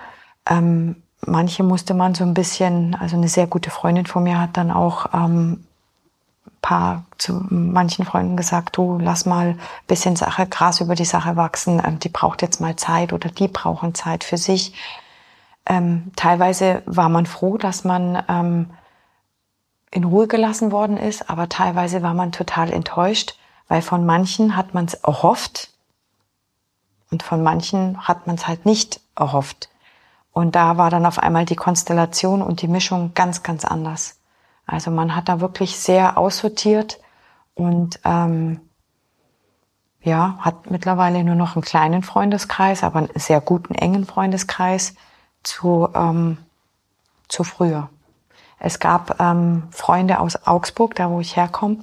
Ähm, 0.50 1.04
manche 1.26 1.63
musste 1.63 1.93
man 1.93 2.15
so 2.15 2.23
ein 2.23 2.34
bisschen, 2.34 2.95
also 2.95 3.17
eine 3.17 3.28
sehr 3.28 3.47
gute 3.47 3.69
Freundin 3.69 4.06
von 4.06 4.23
mir 4.23 4.39
hat 4.39 4.58
dann 4.58 4.71
auch 4.71 5.13
ähm, 5.13 5.65
paar 6.62 7.06
zu 7.17 7.45
manchen 7.50 8.06
Freunden 8.06 8.36
gesagt, 8.36 8.76
du 8.76 9.00
lass 9.00 9.26
mal 9.26 9.52
ein 9.52 9.60
bisschen 9.88 10.15
Sache, 10.15 10.47
Gras 10.47 10.82
über 10.82 10.95
die 10.95 11.06
Sache 11.06 11.36
wachsen, 11.36 11.82
ähm, 11.86 12.00
die 12.00 12.10
braucht 12.10 12.41
jetzt 12.41 12.60
mal 12.60 12.76
Zeit 12.76 13.13
oder 13.13 13.30
die 13.30 13.47
brauchen 13.47 13.95
Zeit 13.95 14.23
für 14.23 14.38
sich. 14.38 14.73
Ähm, 15.65 16.12
teilweise 16.15 16.82
war 16.86 17.10
man 17.10 17.26
froh, 17.26 17.58
dass 17.58 17.84
man 17.84 18.21
ähm, 18.28 18.69
in 19.91 20.04
Ruhe 20.04 20.28
gelassen 20.28 20.71
worden 20.71 20.97
ist, 20.97 21.30
aber 21.30 21.47
teilweise 21.50 22.02
war 22.02 22.13
man 22.13 22.32
total 22.32 22.71
enttäuscht, 22.73 23.38
weil 23.67 23.82
von 23.82 24.06
manchen 24.06 24.58
hat 24.58 24.73
man 24.73 24.86
es 24.86 24.93
erhofft 24.93 25.69
und 27.12 27.24
von 27.24 27.43
manchen 27.43 28.08
hat 28.08 28.28
man 28.28 28.36
es 28.36 28.48
halt 28.48 28.65
nicht 28.65 29.00
erhofft. 29.15 29.70
Und 30.32 30.56
da 30.56 30.78
war 30.78 30.89
dann 30.89 31.06
auf 31.06 31.20
einmal 31.20 31.46
die 31.46 31.56
Konstellation 31.56 32.41
und 32.41 32.62
die 32.62 32.67
Mischung 32.67 33.13
ganz, 33.15 33.43
ganz 33.43 33.65
anders. 33.65 34.20
Also 34.65 34.91
man 34.91 35.15
hat 35.15 35.30
da 35.30 35.39
wirklich 35.39 35.80
sehr 35.80 36.17
aussortiert 36.17 37.00
und 37.56 38.00
ähm, 38.04 38.60
ja, 40.02 40.38
hat 40.39 40.70
mittlerweile 40.70 41.24
nur 41.24 41.36
noch 41.36 41.56
einen 41.56 41.63
kleinen 41.63 42.04
Freundeskreis, 42.04 42.84
aber 42.84 43.00
einen 43.00 43.10
sehr 43.15 43.41
guten, 43.41 43.74
engen 43.74 44.06
Freundeskreis 44.06 44.93
zu, 45.43 45.89
ähm, 45.96 46.38
zu 47.28 47.43
früher. 47.43 47.89
Es 48.60 48.80
gab 48.80 49.20
ähm, 49.20 49.63
Freunde 49.72 50.20
aus 50.20 50.48
Augsburg, 50.48 50.96
da 50.96 51.10
wo 51.10 51.20
ich 51.20 51.36
herkomme. 51.36 51.78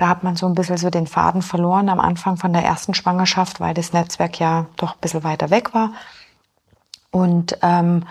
Da 0.00 0.08
hat 0.08 0.22
man 0.22 0.34
so 0.34 0.46
ein 0.46 0.54
bisschen 0.54 0.78
so 0.78 0.88
den 0.88 1.06
Faden 1.06 1.42
verloren 1.42 1.90
am 1.90 2.00
Anfang 2.00 2.38
von 2.38 2.54
der 2.54 2.64
ersten 2.64 2.94
Schwangerschaft, 2.94 3.60
weil 3.60 3.74
das 3.74 3.92
Netzwerk 3.92 4.40
ja 4.40 4.64
doch 4.76 4.94
ein 4.94 5.00
bisschen 5.02 5.24
weiter 5.24 5.50
weg 5.50 5.74
war. 5.74 5.92
Und 7.10 7.58
ähm, 7.60 8.06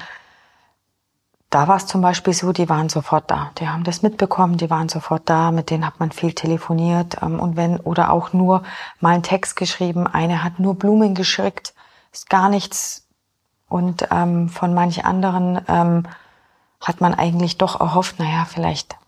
da 1.50 1.68
war 1.68 1.78
es 1.78 1.88
zum 1.88 2.02
Beispiel 2.02 2.34
so, 2.34 2.52
die 2.52 2.70
waren 2.70 2.90
sofort 2.90 3.32
da. 3.32 3.50
Die 3.58 3.68
haben 3.68 3.84
das 3.84 4.04
mitbekommen, 4.04 4.58
die 4.58 4.70
waren 4.70 4.88
sofort 4.88 5.28
da, 5.28 5.50
mit 5.50 5.72
denen 5.72 5.84
hat 5.84 6.00
man 6.00 6.12
viel 6.12 6.34
telefoniert 6.34 7.24
ähm, 7.24 7.40
und 7.40 7.58
wenn 7.58 7.80
oder 7.80 8.12
auch 8.12 8.34
nur 8.34 8.62
mal 9.00 9.16
einen 9.16 9.24
Text 9.24 9.56
geschrieben. 9.56 10.06
Eine 10.06 10.44
hat 10.44 10.60
nur 10.60 10.76
Blumen 10.76 11.16
geschickt, 11.16 11.74
ist 12.14 12.30
gar 12.30 12.50
nichts. 12.50 13.08
Und 13.68 14.08
ähm, 14.12 14.48
von 14.50 14.76
manch 14.76 15.06
anderen 15.06 15.60
ähm, 15.68 16.04
hat 16.82 17.02
man 17.02 17.16
eigentlich 17.16 17.58
doch 17.58 17.80
erhofft, 17.80 18.20
naja, 18.20 18.46
vielleicht 18.48 18.99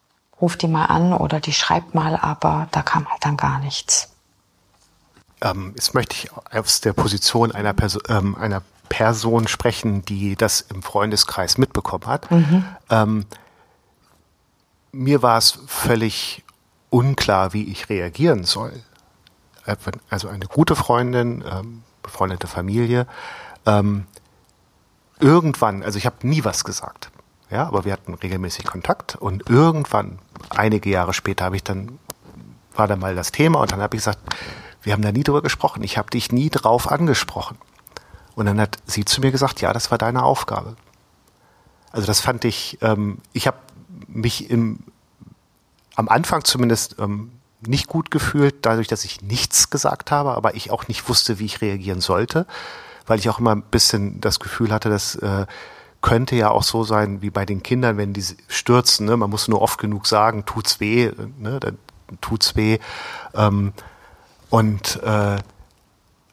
ruft 0.41 0.61
die 0.61 0.67
mal 0.67 0.85
an 0.85 1.13
oder 1.13 1.39
die 1.39 1.53
schreibt 1.53 1.93
mal, 1.93 2.15
aber 2.15 2.67
da 2.71 2.81
kam 2.81 3.09
halt 3.09 3.23
dann 3.23 3.37
gar 3.37 3.59
nichts. 3.59 4.09
Ähm, 5.41 5.73
jetzt 5.75 5.93
möchte 5.93 6.15
ich 6.15 6.29
aus 6.51 6.81
der 6.81 6.93
Position 6.93 7.51
einer, 7.51 7.73
Perso 7.73 7.99
ähm, 8.09 8.35
einer 8.35 8.61
Person 8.89 9.47
sprechen, 9.47 10.03
die 10.03 10.35
das 10.35 10.61
im 10.61 10.83
Freundeskreis 10.83 11.57
mitbekommen 11.57 12.07
hat. 12.07 12.29
Mhm. 12.29 12.65
Ähm, 12.89 13.25
mir 14.91 15.21
war 15.21 15.37
es 15.37 15.59
völlig 15.67 16.43
unklar, 16.89 17.53
wie 17.53 17.63
ich 17.71 17.89
reagieren 17.89 18.43
soll. 18.43 18.73
Also 20.09 20.27
eine 20.27 20.47
gute 20.47 20.75
Freundin, 20.75 21.43
ähm, 21.49 21.83
befreundete 22.03 22.47
Familie. 22.47 23.07
Ähm, 23.65 24.05
irgendwann, 25.19 25.83
also 25.83 25.97
ich 25.97 26.05
habe 26.05 26.27
nie 26.27 26.43
was 26.43 26.63
gesagt, 26.63 27.11
ja, 27.49 27.67
aber 27.67 27.85
wir 27.85 27.93
hatten 27.93 28.13
regelmäßig 28.13 28.65
Kontakt 28.65 29.15
und 29.15 29.49
irgendwann, 29.49 30.19
einige 30.49 30.89
Jahre 30.89 31.13
später, 31.13 31.45
habe 31.45 31.55
ich 31.55 31.63
dann 31.63 31.99
war 32.73 32.87
da 32.87 32.95
mal 32.95 33.15
das 33.15 33.31
Thema 33.31 33.59
und 33.59 33.71
dann 33.71 33.81
habe 33.81 33.95
ich 33.95 34.01
gesagt, 34.01 34.19
wir 34.81 34.93
haben 34.93 35.01
da 35.01 35.11
nie 35.11 35.23
drüber 35.23 35.41
gesprochen. 35.41 35.83
Ich 35.83 35.97
habe 35.97 36.09
dich 36.09 36.31
nie 36.31 36.49
drauf 36.49 36.91
angesprochen. 36.91 37.57
Und 38.35 38.45
dann 38.45 38.59
hat 38.59 38.77
sie 38.85 39.05
zu 39.05 39.21
mir 39.21 39.31
gesagt, 39.31 39.61
ja, 39.61 39.73
das 39.73 39.91
war 39.91 39.97
deine 39.97 40.23
Aufgabe. 40.23 40.75
Also 41.91 42.07
das 42.07 42.21
fand 42.21 42.45
ich, 42.45 42.77
ähm, 42.81 43.19
ich 43.33 43.45
habe 43.47 43.57
mich 44.07 44.49
im, 44.49 44.79
am 45.95 46.07
Anfang 46.07 46.43
zumindest 46.43 46.95
ähm, 46.99 47.31
nicht 47.59 47.87
gut 47.87 48.09
gefühlt, 48.09 48.65
dadurch, 48.65 48.87
dass 48.87 49.03
ich 49.03 49.21
nichts 49.21 49.69
gesagt 49.69 50.09
habe, 50.09 50.33
aber 50.35 50.55
ich 50.55 50.71
auch 50.71 50.87
nicht 50.87 51.07
wusste, 51.09 51.37
wie 51.37 51.45
ich 51.45 51.61
reagieren 51.61 52.01
sollte, 52.01 52.47
weil 53.05 53.19
ich 53.19 53.29
auch 53.29 53.39
immer 53.39 53.53
ein 53.53 53.61
bisschen 53.61 54.21
das 54.21 54.39
Gefühl 54.39 54.71
hatte, 54.71 54.89
dass 54.89 55.15
äh, 55.15 55.45
könnte 56.01 56.35
ja 56.35 56.49
auch 56.49 56.63
so 56.63 56.83
sein 56.83 57.21
wie 57.21 57.29
bei 57.29 57.45
den 57.45 57.63
Kindern, 57.63 57.97
wenn 57.97 58.13
die 58.13 58.25
stürzen. 58.47 59.05
Ne? 59.05 59.17
Man 59.17 59.29
muss 59.29 59.47
nur 59.47 59.61
oft 59.61 59.79
genug 59.79 60.07
sagen, 60.07 60.45
tut's 60.45 60.79
weh, 60.79 61.11
ne? 61.37 61.59
dann 61.59 61.77
tut's 62.21 62.55
weh. 62.55 62.79
Ähm, 63.35 63.73
und 64.49 65.01
äh, 65.03 65.37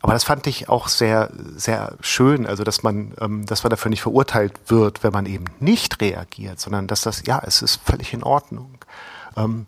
aber 0.01 0.13
das 0.13 0.25
fand 0.25 0.47
ich 0.47 0.69
auch 0.69 0.89
sehr, 0.89 1.31
sehr 1.57 1.97
schön, 2.01 2.47
also 2.47 2.63
dass 2.63 2.83
man, 2.83 3.15
ähm, 3.21 3.47
dass 3.47 3.65
man 3.65 3.71
dafür 3.71 3.91
nicht 3.91 4.03
verurteilt 4.03 4.55
wird, 4.69 5.03
wenn 5.03 5.13
man 5.13 5.27
eben 5.27 5.47
nicht 5.59 6.01
reagiert, 6.01 6.61
sondern 6.61 6.87
dass 6.87 7.03
das, 7.03 7.25
ja, 7.27 7.43
es 7.45 7.63
ist 7.63 7.81
völlig 7.85 8.15
in 8.15 8.23
Ordnung. 8.23 8.79
Ähm, 9.37 9.67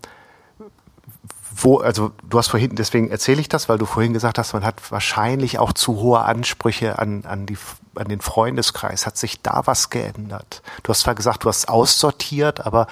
wo, 1.65 1.79
also 1.79 2.13
du 2.29 2.39
hast 2.39 2.49
vorhin, 2.49 2.75
deswegen 2.77 3.11
erzähle 3.11 3.41
ich 3.41 3.49
das, 3.49 3.69
weil 3.69 3.79
du 3.79 3.87
vorhin 3.87 4.13
gesagt 4.13 4.39
hast, 4.39 4.53
man 4.53 4.65
hat 4.65 4.91
wahrscheinlich 4.91 5.59
auch 5.59 5.73
zu 5.73 5.97
hohe 5.97 6.21
Ansprüche 6.21 6.99
an, 6.99 7.25
an, 7.25 7.47
die, 7.47 7.59
an 7.95 8.09
den 8.09 8.21
Freundeskreis. 8.21 9.07
Hat 9.07 9.17
sich 9.17 9.43
da 9.43 9.63
was 9.67 9.91
geändert? 9.91 10.63
Du 10.83 10.91
hast 10.91 11.01
zwar 11.01 11.15
gesagt, 11.15 11.45
du 11.45 11.49
hast 11.49 11.69
aussortiert, 11.69 12.67
aber 12.67 12.87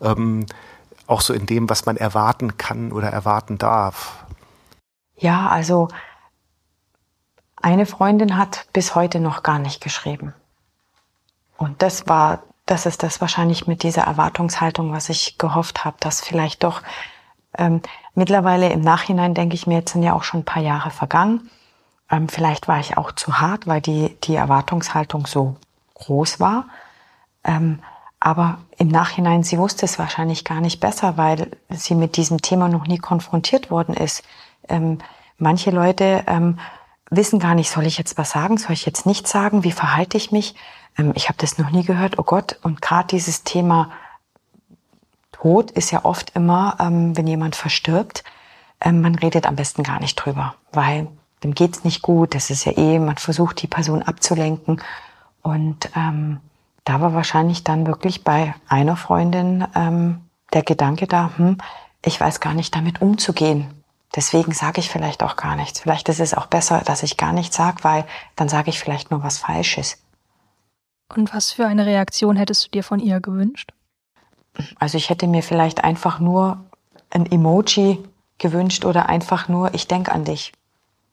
ähm, 0.00 0.46
auch 1.06 1.20
so 1.20 1.34
in 1.34 1.46
dem, 1.46 1.68
was 1.68 1.86
man 1.86 1.96
erwarten 1.96 2.56
kann 2.56 2.92
oder 2.92 3.08
erwarten 3.08 3.58
darf. 3.58 4.24
Ja, 5.16 5.48
also 5.48 5.88
eine 7.56 7.86
Freundin 7.86 8.36
hat 8.36 8.66
bis 8.72 8.94
heute 8.94 9.20
noch 9.20 9.42
gar 9.42 9.58
nicht 9.58 9.80
geschrieben. 9.80 10.34
Und 11.56 11.82
das 11.82 12.08
war, 12.08 12.42
das 12.66 12.86
ist 12.86 13.02
das 13.02 13.20
wahrscheinlich 13.20 13.66
mit 13.66 13.82
dieser 13.82 14.02
Erwartungshaltung, 14.02 14.92
was 14.92 15.08
ich 15.08 15.38
gehofft 15.38 15.84
habe, 15.84 15.96
dass 16.00 16.20
vielleicht 16.20 16.64
doch 16.64 16.82
ähm, 17.56 17.82
mittlerweile 18.14 18.70
im 18.70 18.80
Nachhinein 18.80 19.34
denke 19.34 19.54
ich 19.54 19.66
mir, 19.66 19.78
jetzt 19.78 19.92
sind 19.92 20.02
ja 20.02 20.14
auch 20.14 20.24
schon 20.24 20.40
ein 20.40 20.44
paar 20.44 20.62
Jahre 20.62 20.90
vergangen. 20.90 21.50
Ähm, 22.10 22.28
vielleicht 22.28 22.68
war 22.68 22.78
ich 22.78 22.96
auch 22.96 23.12
zu 23.12 23.40
hart, 23.40 23.66
weil 23.66 23.80
die, 23.80 24.16
die 24.24 24.36
Erwartungshaltung 24.36 25.26
so 25.26 25.56
groß 25.94 26.40
war. 26.40 26.66
Ähm, 27.44 27.80
aber 28.20 28.58
im 28.78 28.88
Nachhinein, 28.88 29.42
sie 29.42 29.58
wusste 29.58 29.84
es 29.84 29.98
wahrscheinlich 29.98 30.44
gar 30.44 30.60
nicht 30.60 30.78
besser, 30.78 31.16
weil 31.16 31.50
sie 31.70 31.94
mit 31.94 32.16
diesem 32.16 32.40
Thema 32.40 32.68
noch 32.68 32.86
nie 32.86 32.98
konfrontiert 32.98 33.70
worden 33.70 33.94
ist. 33.94 34.22
Ähm, 34.68 34.98
manche 35.38 35.70
Leute 35.70 36.22
ähm, 36.28 36.58
wissen 37.10 37.40
gar 37.40 37.54
nicht, 37.54 37.70
soll 37.70 37.86
ich 37.86 37.98
jetzt 37.98 38.16
was 38.18 38.30
sagen, 38.30 38.58
soll 38.58 38.72
ich 38.72 38.86
jetzt 38.86 39.06
nichts 39.06 39.30
sagen, 39.30 39.64
wie 39.64 39.72
verhalte 39.72 40.16
ich 40.16 40.30
mich? 40.30 40.54
Ähm, 40.96 41.12
ich 41.16 41.28
habe 41.28 41.38
das 41.38 41.58
noch 41.58 41.70
nie 41.70 41.84
gehört, 41.84 42.18
oh 42.18 42.22
Gott. 42.22 42.58
Und 42.62 42.80
gerade 42.80 43.08
dieses 43.08 43.42
Thema 43.42 43.90
Tod 45.42 45.72
ist 45.72 45.90
ja 45.90 46.04
oft 46.04 46.36
immer, 46.36 46.76
ähm, 46.78 47.16
wenn 47.16 47.26
jemand 47.26 47.56
verstirbt, 47.56 48.22
ähm, 48.80 49.00
man 49.00 49.16
redet 49.16 49.44
am 49.44 49.56
besten 49.56 49.82
gar 49.82 49.98
nicht 49.98 50.14
drüber, 50.14 50.54
weil 50.70 51.08
dem 51.42 51.52
geht's 51.52 51.82
nicht 51.82 52.00
gut, 52.00 52.36
das 52.36 52.48
ist 52.50 52.64
ja 52.64 52.78
eh, 52.78 53.00
man 53.00 53.16
versucht 53.16 53.60
die 53.60 53.66
Person 53.66 54.04
abzulenken. 54.04 54.80
Und 55.42 55.90
ähm, 55.96 56.38
da 56.84 57.00
war 57.00 57.12
wahrscheinlich 57.14 57.64
dann 57.64 57.88
wirklich 57.88 58.22
bei 58.22 58.54
einer 58.68 58.96
Freundin 58.96 59.66
ähm, 59.74 60.20
der 60.52 60.62
Gedanke 60.62 61.08
da, 61.08 61.32
hm, 61.36 61.58
ich 62.04 62.20
weiß 62.20 62.38
gar 62.38 62.54
nicht 62.54 62.76
damit 62.76 63.02
umzugehen. 63.02 63.66
Deswegen 64.14 64.52
sage 64.52 64.78
ich 64.78 64.90
vielleicht 64.90 65.24
auch 65.24 65.34
gar 65.34 65.56
nichts. 65.56 65.80
Vielleicht 65.80 66.08
ist 66.08 66.20
es 66.20 66.34
auch 66.34 66.46
besser, 66.46 66.82
dass 66.84 67.02
ich 67.02 67.16
gar 67.16 67.32
nichts 67.32 67.56
sage, 67.56 67.82
weil 67.82 68.04
dann 68.36 68.48
sage 68.48 68.70
ich 68.70 68.78
vielleicht 68.78 69.10
nur 69.10 69.24
was 69.24 69.38
Falsches. 69.38 69.98
Und 71.12 71.34
was 71.34 71.50
für 71.50 71.66
eine 71.66 71.84
Reaktion 71.84 72.36
hättest 72.36 72.66
du 72.66 72.70
dir 72.70 72.84
von 72.84 73.00
ihr 73.00 73.20
gewünscht? 73.20 73.72
Also 74.78 74.98
ich 74.98 75.10
hätte 75.10 75.26
mir 75.26 75.42
vielleicht 75.42 75.84
einfach 75.84 76.18
nur 76.18 76.64
ein 77.10 77.30
Emoji 77.30 78.02
gewünscht 78.38 78.84
oder 78.84 79.08
einfach 79.08 79.48
nur, 79.48 79.74
ich 79.74 79.88
denke 79.88 80.12
an 80.12 80.24
dich. 80.24 80.52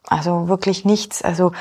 Also 0.08 0.48
wirklich 0.48 0.86
nichts. 0.86 1.22
Also 1.22 1.52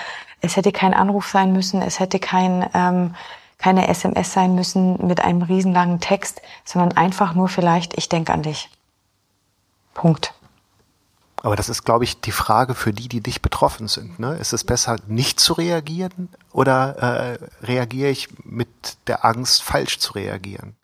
es 0.40 0.56
hätte 0.56 0.72
kein 0.72 0.94
Anruf 0.94 1.28
sein 1.28 1.52
müssen, 1.52 1.82
es 1.82 2.00
hätte 2.00 2.18
kein, 2.18 2.68
ähm, 2.74 3.14
keine 3.58 3.88
SMS 3.88 4.32
sein 4.32 4.54
müssen 4.54 5.06
mit 5.06 5.20
einem 5.20 5.42
riesenlangen 5.42 6.00
Text, 6.00 6.40
sondern 6.64 6.96
einfach 6.96 7.34
nur 7.34 7.48
vielleicht, 7.48 7.96
ich 7.98 8.08
denke 8.08 8.32
an 8.32 8.42
dich. 8.42 8.70
Punkt. 9.94 10.32
Aber 11.42 11.54
das 11.54 11.68
ist, 11.68 11.84
glaube 11.84 12.04
ich, 12.04 12.20
die 12.20 12.32
Frage 12.32 12.74
für 12.74 12.92
die, 12.92 13.08
die 13.08 13.20
nicht 13.20 13.42
betroffen 13.42 13.86
sind. 13.86 14.18
Ne? 14.18 14.34
Ist 14.36 14.52
es 14.52 14.64
besser, 14.64 14.96
nicht 15.06 15.38
zu 15.38 15.52
reagieren 15.52 16.28
oder 16.52 16.96
äh, 17.32 17.38
reagiere 17.64 18.10
ich 18.10 18.28
mit 18.44 18.68
der 19.06 19.24
Angst, 19.24 19.62
falsch 19.62 19.98
zu 19.98 20.14
reagieren? 20.14 20.76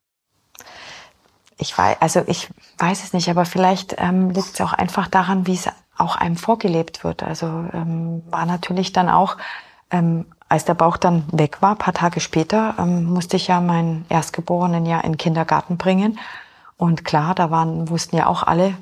Ich 1.57 1.77
weiß, 1.77 1.97
also 2.01 2.23
ich 2.27 2.49
weiß 2.79 3.05
es 3.05 3.13
nicht, 3.13 3.29
aber 3.31 3.45
vielleicht 3.45 3.97
ähm, 3.99 4.31
liegt 4.31 4.55
es 4.55 4.61
auch 4.61 4.73
einfach 4.73 5.09
daran, 5.09 5.47
wie 5.47 5.55
es 5.55 5.69
auch 5.97 6.17
einem 6.17 6.37
vorgelebt 6.37 7.05
wird. 7.05 7.23
Also 7.23 7.47
ähm, 7.47 8.23
war 8.31 8.47
natürlich 8.47 8.93
dann 8.93 9.09
auch, 9.09 9.37
ähm, 9.91 10.27
als 10.49 10.65
der 10.65 10.75
Bauch 10.75 10.97
dann 10.97 11.25
weg 11.33 11.63
war, 11.63 11.77
paar 11.77 11.95
Tage 11.95 12.21
später, 12.21 12.75
ähm, 12.79 13.05
musste 13.05 13.37
ich 13.37 13.49
ja 13.49 13.61
meinen 13.61 14.05
Erstgeborenen 14.09 14.87
ja 14.87 15.01
in 15.01 15.13
den 15.13 15.19
Kindergarten 15.19 15.77
bringen. 15.77 16.19
Und 16.77 17.05
klar, 17.05 17.35
da 17.35 17.51
waren, 17.51 17.89
wussten 17.89 18.17
ja 18.17 18.27
auch 18.27 18.43
alle, 18.43 18.75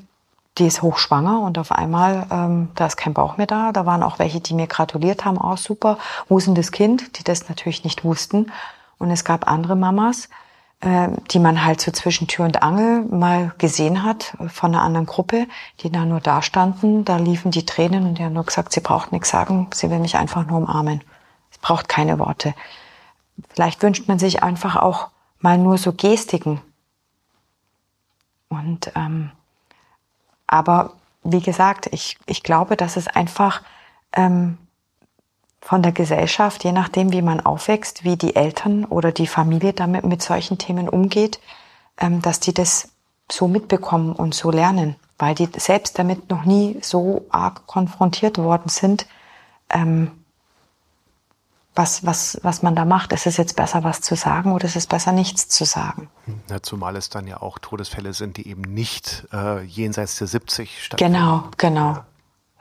die 0.57 0.67
ist 0.67 0.81
hochschwanger 0.81 1.41
und 1.41 1.57
auf 1.57 1.71
einmal, 1.71 2.27
ähm, 2.31 2.69
da 2.75 2.85
ist 2.85 2.97
kein 2.97 3.13
Bauch 3.13 3.37
mehr 3.37 3.47
da. 3.47 3.71
Da 3.71 3.85
waren 3.85 4.03
auch 4.03 4.19
welche, 4.19 4.39
die 4.39 4.53
mir 4.53 4.67
gratuliert 4.67 5.25
haben, 5.25 5.37
auch 5.37 5.57
super, 5.57 5.97
das 6.29 6.71
Kind, 6.71 7.17
die 7.17 7.23
das 7.23 7.49
natürlich 7.49 7.83
nicht 7.83 8.03
wussten. 8.03 8.51
Und 8.99 9.11
es 9.11 9.25
gab 9.25 9.47
andere 9.47 9.75
Mamas, 9.75 10.29
die 10.83 11.39
man 11.39 11.63
halt 11.63 11.79
so 11.79 11.91
zwischen 11.91 12.27
Tür 12.27 12.45
und 12.45 12.61
Angel 12.61 13.03
mal 13.05 13.53
gesehen 13.57 14.03
hat 14.03 14.35
von 14.47 14.73
einer 14.73 14.83
anderen 14.83 15.05
Gruppe, 15.05 15.47
die 15.79 15.89
da 15.89 16.05
nur 16.05 16.19
da 16.19 16.41
standen. 16.41 17.05
Da 17.05 17.17
liefen 17.17 17.51
die 17.51 17.65
Tränen 17.65 18.05
und 18.05 18.17
die 18.17 18.23
haben 18.23 18.33
nur 18.33 18.45
gesagt, 18.45 18.73
sie 18.73 18.81
braucht 18.81 19.11
nichts 19.11 19.29
sagen, 19.29 19.69
sie 19.73 19.89
will 19.89 19.99
mich 19.99 20.17
einfach 20.17 20.45
nur 20.45 20.57
umarmen. 20.57 21.01
Es 21.51 21.57
braucht 21.57 21.87
keine 21.87 22.19
Worte. 22.19 22.53
Vielleicht 23.53 23.81
wünscht 23.81 24.07
man 24.07 24.19
sich 24.19 24.43
einfach 24.43 24.75
auch 24.75 25.09
mal 25.39 25.57
nur 25.57 25.77
so 25.77 25.93
Gestiken. 25.93 26.61
Und 28.49 28.91
ähm, 28.95 29.31
aber 30.47 30.93
wie 31.23 31.41
gesagt, 31.41 31.87
ich, 31.91 32.17
ich 32.25 32.43
glaube, 32.43 32.75
dass 32.75 32.97
es 32.97 33.07
einfach 33.07 33.61
ähm, 34.11 34.57
von 35.63 35.81
der 35.81 35.93
Gesellschaft, 35.93 36.65
je 36.65 36.73
nachdem, 36.73 37.13
wie 37.13 37.21
man 37.21 37.39
aufwächst, 37.39 38.03
wie 38.03 38.17
die 38.17 38.35
Eltern 38.35 38.83
oder 38.83 39.13
die 39.13 39.27
Familie 39.27 39.71
damit 39.71 40.03
mit 40.03 40.21
solchen 40.21 40.57
Themen 40.57 40.89
umgeht, 40.89 41.39
ähm, 41.97 42.21
dass 42.21 42.41
die 42.41 42.53
das 42.53 42.89
so 43.31 43.47
mitbekommen 43.47 44.11
und 44.13 44.35
so 44.35 44.51
lernen, 44.51 44.97
weil 45.17 45.35
die 45.35 45.47
selbst 45.55 45.97
damit 45.97 46.29
noch 46.29 46.43
nie 46.43 46.79
so 46.81 47.25
arg 47.29 47.65
konfrontiert 47.65 48.37
worden 48.37 48.67
sind. 48.67 49.07
Ähm, 49.69 50.11
was, 51.75 52.05
was, 52.05 52.39
was 52.43 52.61
man 52.61 52.75
da 52.75 52.85
macht. 52.85 53.13
Ist 53.13 53.25
es 53.25 53.37
jetzt 53.37 53.55
besser, 53.55 53.83
was 53.83 54.01
zu 54.01 54.15
sagen 54.15 54.51
oder 54.51 54.65
ist 54.65 54.75
es 54.75 54.85
besser, 54.85 55.11
nichts 55.11 55.47
zu 55.47 55.65
sagen? 55.65 56.09
Ja, 56.49 56.61
zumal 56.61 56.95
es 56.97 57.09
dann 57.09 57.25
ja 57.25 57.41
auch 57.41 57.57
Todesfälle 57.57 58.13
sind, 58.13 58.37
die 58.37 58.47
eben 58.47 58.61
nicht 58.61 59.27
äh, 59.31 59.63
jenseits 59.63 60.17
der 60.17 60.27
70 60.27 60.83
stattfinden. 60.83 61.13
Genau, 61.13 61.43
genau. 61.57 61.97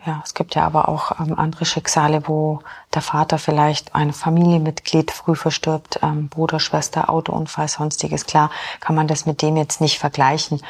Ja. 0.04 0.20
es 0.24 0.34
gibt 0.34 0.54
ja 0.54 0.66
aber 0.66 0.88
auch 0.88 1.20
ähm, 1.20 1.38
andere 1.38 1.64
Schicksale, 1.64 2.26
wo 2.26 2.60
der 2.92 3.02
Vater 3.02 3.38
vielleicht 3.38 3.94
ein 3.94 4.12
Familienmitglied 4.12 5.12
früh 5.12 5.36
verstirbt, 5.36 6.00
ähm, 6.02 6.28
Bruder, 6.28 6.58
Schwester, 6.58 7.08
Autounfall, 7.08 7.68
sonstiges. 7.68 8.26
Klar 8.26 8.50
kann 8.80 8.96
man 8.96 9.06
das 9.06 9.26
mit 9.26 9.42
dem 9.42 9.56
jetzt 9.56 9.80
nicht 9.80 9.98
vergleichen. 9.98 10.60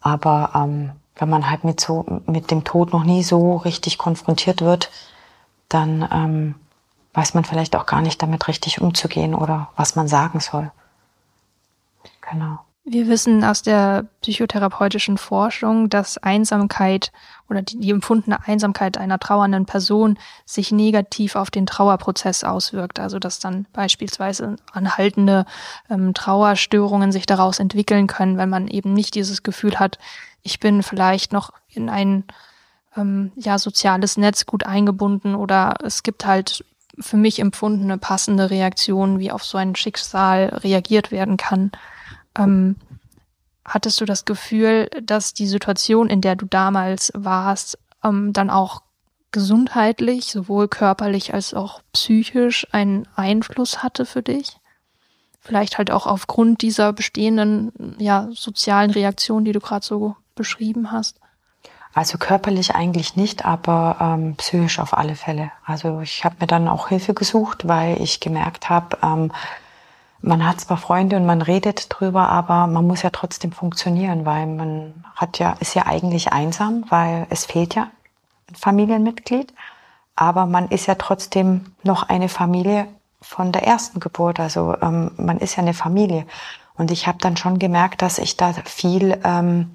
Aber 0.00 0.52
ähm, 0.54 0.92
wenn 1.16 1.28
man 1.28 1.50
halt 1.50 1.64
mit 1.64 1.80
so 1.80 2.04
mit 2.26 2.50
dem 2.50 2.64
Tod 2.64 2.92
noch 2.92 3.04
nie 3.04 3.22
so 3.22 3.56
richtig 3.56 3.98
konfrontiert 3.98 4.62
wird, 4.62 4.90
dann 5.68 6.08
ähm, 6.10 6.54
weiß 7.12 7.34
man 7.34 7.44
vielleicht 7.44 7.76
auch 7.76 7.86
gar 7.86 8.00
nicht 8.00 8.22
damit 8.22 8.48
richtig 8.48 8.80
umzugehen 8.80 9.34
oder 9.34 9.68
was 9.76 9.96
man 9.96 10.08
sagen 10.08 10.40
soll. 10.40 10.70
Genau. 12.30 12.58
Wir 12.90 13.06
wissen 13.06 13.44
aus 13.44 13.60
der 13.60 14.06
psychotherapeutischen 14.22 15.18
Forschung, 15.18 15.90
dass 15.90 16.16
Einsamkeit 16.16 17.12
oder 17.50 17.60
die, 17.60 17.78
die, 17.78 17.90
empfundene 17.90 18.46
Einsamkeit 18.46 18.96
einer 18.96 19.18
trauernden 19.18 19.66
Person 19.66 20.18
sich 20.46 20.72
negativ 20.72 21.36
auf 21.36 21.50
den 21.50 21.66
Trauerprozess 21.66 22.44
auswirkt. 22.44 22.98
Also 22.98 23.18
dass 23.18 23.40
dann 23.40 23.66
beispielsweise 23.74 24.56
anhaltende 24.72 25.44
ähm, 25.90 26.14
Trauerstörungen 26.14 27.12
sich 27.12 27.26
daraus 27.26 27.58
entwickeln 27.58 28.06
können, 28.06 28.38
wenn 28.38 28.48
man 28.48 28.68
eben 28.68 28.94
nicht 28.94 29.14
dieses 29.14 29.42
Gefühl 29.42 29.78
hat, 29.78 29.98
ich 30.42 30.58
bin 30.58 30.82
vielleicht 30.82 31.30
noch 31.30 31.52
in 31.68 31.90
ein 31.90 32.24
ähm, 32.96 33.32
ja, 33.36 33.58
soziales 33.58 34.16
Netz 34.16 34.46
gut 34.46 34.64
eingebunden 34.64 35.34
oder 35.34 35.74
es 35.84 36.02
gibt 36.02 36.24
halt 36.24 36.64
für 36.98 37.18
mich 37.18 37.38
empfundene 37.38 37.98
passende 37.98 38.48
Reaktion, 38.48 39.18
wie 39.18 39.30
auf 39.30 39.44
so 39.44 39.58
ein 39.58 39.76
Schicksal 39.76 40.46
reagiert 40.64 41.12
werden 41.12 41.36
kann. 41.36 41.70
Ähm, 42.38 42.76
hattest 43.64 44.00
du 44.00 44.04
das 44.04 44.24
Gefühl, 44.24 44.88
dass 45.02 45.34
die 45.34 45.46
Situation, 45.46 46.08
in 46.08 46.20
der 46.20 46.36
du 46.36 46.46
damals 46.46 47.12
warst, 47.14 47.78
ähm, 48.04 48.32
dann 48.32 48.50
auch 48.50 48.82
gesundheitlich, 49.30 50.26
sowohl 50.26 50.68
körperlich 50.68 51.34
als 51.34 51.52
auch 51.52 51.82
psychisch 51.92 52.66
einen 52.72 53.06
Einfluss 53.14 53.82
hatte 53.82 54.06
für 54.06 54.22
dich? 54.22 54.58
Vielleicht 55.40 55.78
halt 55.78 55.90
auch 55.90 56.06
aufgrund 56.06 56.62
dieser 56.62 56.92
bestehenden 56.92 57.96
ja, 57.98 58.28
sozialen 58.32 58.90
Reaktion, 58.90 59.44
die 59.44 59.52
du 59.52 59.60
gerade 59.60 59.84
so 59.84 60.16
beschrieben 60.34 60.92
hast? 60.92 61.20
Also 61.94 62.18
körperlich 62.18 62.74
eigentlich 62.74 63.16
nicht, 63.16 63.44
aber 63.44 63.96
ähm, 64.00 64.36
psychisch 64.36 64.78
auf 64.78 64.96
alle 64.96 65.16
Fälle. 65.16 65.50
Also 65.64 66.00
ich 66.00 66.24
habe 66.24 66.36
mir 66.40 66.46
dann 66.46 66.68
auch 66.68 66.88
Hilfe 66.88 67.14
gesucht, 67.14 67.66
weil 67.66 68.00
ich 68.00 68.20
gemerkt 68.20 68.68
habe, 68.68 68.98
ähm, 69.02 69.32
man 70.20 70.46
hat 70.46 70.60
zwar 70.60 70.76
Freunde 70.76 71.16
und 71.16 71.26
man 71.26 71.42
redet 71.42 71.86
drüber, 71.88 72.28
aber 72.28 72.66
man 72.66 72.86
muss 72.86 73.02
ja 73.02 73.10
trotzdem 73.10 73.52
funktionieren, 73.52 74.26
weil 74.26 74.46
man 74.46 75.04
hat 75.14 75.38
ja 75.38 75.54
ist 75.60 75.74
ja 75.74 75.86
eigentlich 75.86 76.32
einsam, 76.32 76.84
weil 76.88 77.26
es 77.30 77.46
fehlt 77.46 77.74
ja 77.74 77.90
ein 78.48 78.54
Familienmitglied, 78.54 79.52
aber 80.16 80.46
man 80.46 80.68
ist 80.68 80.86
ja 80.86 80.96
trotzdem 80.96 81.66
noch 81.84 82.02
eine 82.08 82.28
Familie 82.28 82.88
von 83.20 83.52
der 83.52 83.64
ersten 83.64 84.00
Geburt. 84.00 84.40
Also 84.40 84.76
ähm, 84.80 85.12
man 85.16 85.38
ist 85.38 85.56
ja 85.56 85.62
eine 85.62 85.74
Familie. 85.74 86.26
Und 86.76 86.90
ich 86.90 87.06
habe 87.06 87.18
dann 87.20 87.36
schon 87.36 87.58
gemerkt, 87.58 88.02
dass 88.02 88.18
ich 88.18 88.36
da 88.36 88.52
viel 88.64 89.20
ähm, 89.24 89.74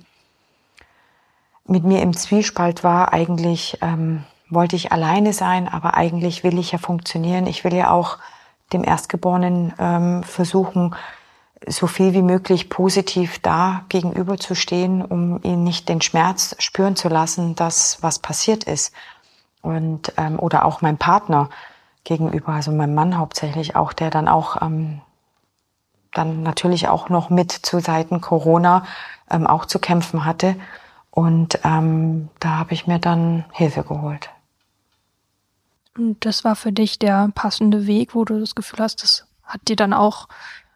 mit 1.66 1.84
mir 1.84 2.02
im 2.02 2.16
Zwiespalt 2.16 2.84
war. 2.84 3.14
Eigentlich 3.14 3.78
ähm, 3.82 4.24
wollte 4.50 4.76
ich 4.76 4.92
alleine 4.92 5.34
sein, 5.34 5.68
aber 5.68 5.96
eigentlich 5.96 6.44
will 6.44 6.58
ich 6.58 6.72
ja 6.72 6.78
funktionieren. 6.78 7.48
Ich 7.48 7.64
will 7.64 7.74
ja 7.74 7.92
auch 7.92 8.18
dem 8.74 8.84
Erstgeborenen 8.84 9.74
ähm, 9.80 10.24
versuchen, 10.24 10.96
so 11.68 11.88
viel 11.88 12.14
wie 12.14 12.22
möglich 12.22 12.70
positiv 12.70 13.40
da 13.40 13.86
gegenüber 13.90 14.38
zu 14.38 14.56
stehen, 14.56 15.02
um 15.04 15.42
ihn 15.44 15.64
nicht 15.64 15.88
den 15.88 16.02
Schmerz 16.02 16.56
spüren 16.60 16.96
zu 16.96 17.08
lassen, 17.08 17.56
dass 17.56 18.00
was 18.02 18.20
passiert 18.20 18.66
ist. 18.66 18.94
Und 19.62 20.14
ähm, 20.18 20.40
oder 20.40 20.66
auch 20.66 20.82
mein 20.82 20.98
Partner 20.98 21.50
gegenüber, 22.04 22.50
also 22.50 22.72
mein 22.72 22.94
Mann 22.94 23.18
hauptsächlich 23.18 23.76
auch, 23.78 23.94
der 23.94 24.10
dann 24.10 24.28
auch 24.28 24.62
ähm, 24.62 25.02
dann 26.14 26.44
natürlich 26.44 26.90
auch 26.90 27.10
noch 27.10 27.30
mit 27.30 27.52
zu 27.52 27.80
Seiten 27.80 28.22
Corona 28.22 28.86
ähm, 29.32 29.48
auch 29.48 29.66
zu 29.66 29.80
kämpfen 29.80 30.26
hatte. 30.26 30.56
Und 31.12 31.60
ähm, 31.64 32.30
da 32.40 32.58
habe 32.58 32.74
ich 32.74 32.88
mir 32.88 33.00
dann 33.00 33.46
Hilfe 33.52 33.84
geholt. 33.84 34.30
Und 35.98 36.26
das 36.26 36.44
war 36.44 36.56
für 36.56 36.72
dich 36.72 37.00
der 37.00 37.30
passende 37.36 37.86
Weg, 37.86 38.16
wo 38.16 38.26
du 38.26 38.40
das 38.40 38.56
Gefühl 38.56 38.80
hast, 38.80 39.04
das 39.04 39.28
hat 39.44 39.68
dir 39.68 39.76
dann 39.76 39.94
auch 39.94 40.28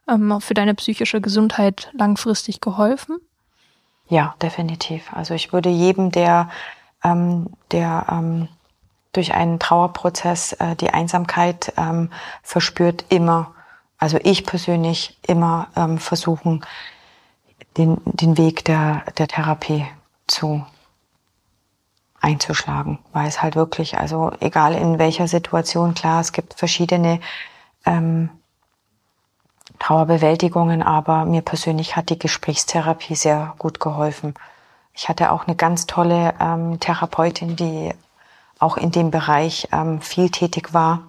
ähm, 0.08 0.40
für 0.42 0.54
deine 0.54 0.76
psychische 0.76 1.22
Gesundheit 1.22 1.92
langfristig 1.94 2.62
geholfen? 2.62 3.18
Ja, 4.10 4.36
definitiv. 4.42 5.12
Also 5.14 5.34
ich 5.34 5.52
würde 5.52 5.70
jedem, 5.70 6.12
der, 6.12 6.50
ähm, 7.04 7.48
der 7.72 8.06
ähm, 8.10 8.48
durch 9.14 9.34
einen 9.34 9.60
Trauerprozess 9.60 10.54
äh, 10.54 10.76
die 10.76 10.92
Einsamkeit 10.92 11.74
ähm, 11.78 12.12
verspürt, 12.44 13.06
immer, 13.10 13.54
also 13.98 14.18
ich 14.24 14.46
persönlich 14.46 15.18
immer 15.24 15.68
ähm, 15.76 15.98
versuchen, 15.98 16.64
den, 17.78 17.98
den 18.06 18.38
Weg 18.38 18.64
der, 18.66 19.04
der 19.18 19.28
Therapie 19.28 19.86
zu 20.28 20.66
einzuschlagen, 22.22 23.00
weil 23.14 23.28
es 23.28 23.42
halt 23.42 23.56
wirklich, 23.56 23.98
also 23.98 24.32
egal 24.40 24.74
in 24.74 25.00
welcher 25.00 25.28
Situation, 25.28 25.94
klar, 25.94 26.22
es 26.22 26.32
gibt 26.32 26.56
verschiedene 26.56 27.20
ähm, 27.86 28.30
Trauerbewältigungen, 29.80 30.82
aber 30.82 31.26
mir 31.26 31.42
persönlich 31.42 31.96
hat 31.96 32.10
die 32.10 32.20
Gesprächstherapie 32.20 33.16
sehr 33.16 33.54
gut 33.60 33.80
geholfen. 33.80 34.34
Ich 34.94 35.10
hatte 35.10 35.32
auch 35.32 35.46
eine 35.46 35.56
ganz 35.56 35.86
tolle 35.86 36.34
ähm, 36.40 36.80
Therapeutin, 36.80 37.56
die 37.56 37.94
auch 38.60 38.78
in 38.78 38.92
dem 38.92 39.12
Bereich 39.12 39.68
ähm, 39.72 40.02
viel 40.02 40.30
tätig 40.30 40.74
war 40.74 41.04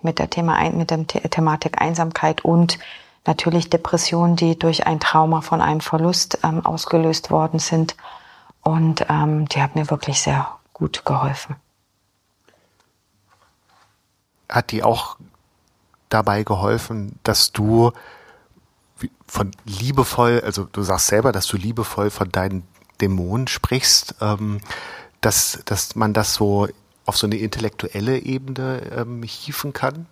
mit 0.00 0.18
der 0.18 0.30
Thema 0.30 0.58
mit 0.70 0.90
der 0.90 0.98
The 0.98 1.28
Thematik 1.28 1.80
Einsamkeit 1.80 2.44
und 2.44 2.78
natürlich 3.26 3.70
Depressionen, 3.70 4.36
die 4.36 4.58
durch 4.58 4.86
ein 4.86 5.00
Trauma 5.00 5.40
von 5.40 5.60
einem 5.60 5.80
Verlust 5.80 6.38
ähm, 6.42 6.64
ausgelöst 6.64 7.30
worden 7.30 7.58
sind. 7.58 7.96
Und 8.64 9.06
ähm, 9.08 9.46
die 9.48 9.62
hat 9.62 9.74
mir 9.76 9.90
wirklich 9.90 10.20
sehr 10.20 10.48
gut 10.72 11.04
geholfen. 11.04 11.56
Hat 14.48 14.72
die 14.72 14.82
auch 14.82 15.16
dabei 16.08 16.42
geholfen, 16.42 17.18
dass 17.22 17.52
du 17.52 17.92
von 19.26 19.50
liebevoll, 19.64 20.40
also 20.44 20.64
du 20.64 20.82
sagst 20.82 21.08
selber, 21.08 21.32
dass 21.32 21.46
du 21.46 21.56
liebevoll 21.56 22.10
von 22.10 22.30
deinen 22.30 22.66
Dämonen 23.00 23.48
sprichst, 23.48 24.16
ähm, 24.20 24.60
dass, 25.20 25.60
dass 25.64 25.94
man 25.94 26.12
das 26.12 26.34
so 26.34 26.68
auf 27.06 27.16
so 27.16 27.26
eine 27.26 27.36
intellektuelle 27.36 28.18
Ebene 28.18 28.80
ähm, 28.96 29.22
hieven 29.22 29.72
kann? 29.72 30.06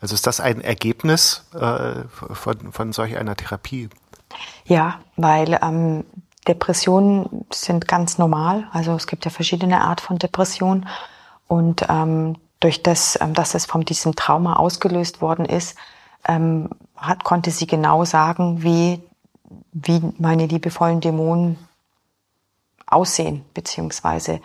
Also 0.00 0.14
ist 0.14 0.26
das 0.26 0.40
ein 0.40 0.60
Ergebnis 0.60 1.44
äh, 1.54 2.04
von, 2.10 2.72
von 2.72 2.92
solch 2.92 3.16
einer 3.16 3.36
Therapie? 3.36 3.88
Ja, 4.64 5.00
weil 5.16 5.58
ähm, 5.62 6.04
Depressionen 6.48 7.46
sind 7.52 7.86
ganz 7.86 8.18
normal. 8.18 8.66
Also 8.72 8.92
es 8.94 9.06
gibt 9.06 9.24
ja 9.24 9.30
verschiedene 9.30 9.82
Art 9.82 10.00
von 10.00 10.18
Depressionen. 10.18 10.88
Und 11.46 11.86
ähm, 11.88 12.36
durch 12.60 12.82
das, 12.82 13.18
ähm, 13.20 13.34
dass 13.34 13.54
es 13.54 13.66
von 13.66 13.84
diesem 13.84 14.16
Trauma 14.16 14.54
ausgelöst 14.54 15.20
worden 15.20 15.44
ist, 15.44 15.76
ähm, 16.26 16.70
hat, 16.96 17.24
konnte 17.24 17.50
sie 17.50 17.66
genau 17.66 18.04
sagen, 18.04 18.62
wie, 18.62 19.00
wie 19.72 20.02
meine 20.18 20.46
liebevollen 20.46 21.00
Dämonen 21.00 21.58
aussehen, 22.86 23.44
beziehungsweise 23.54 24.40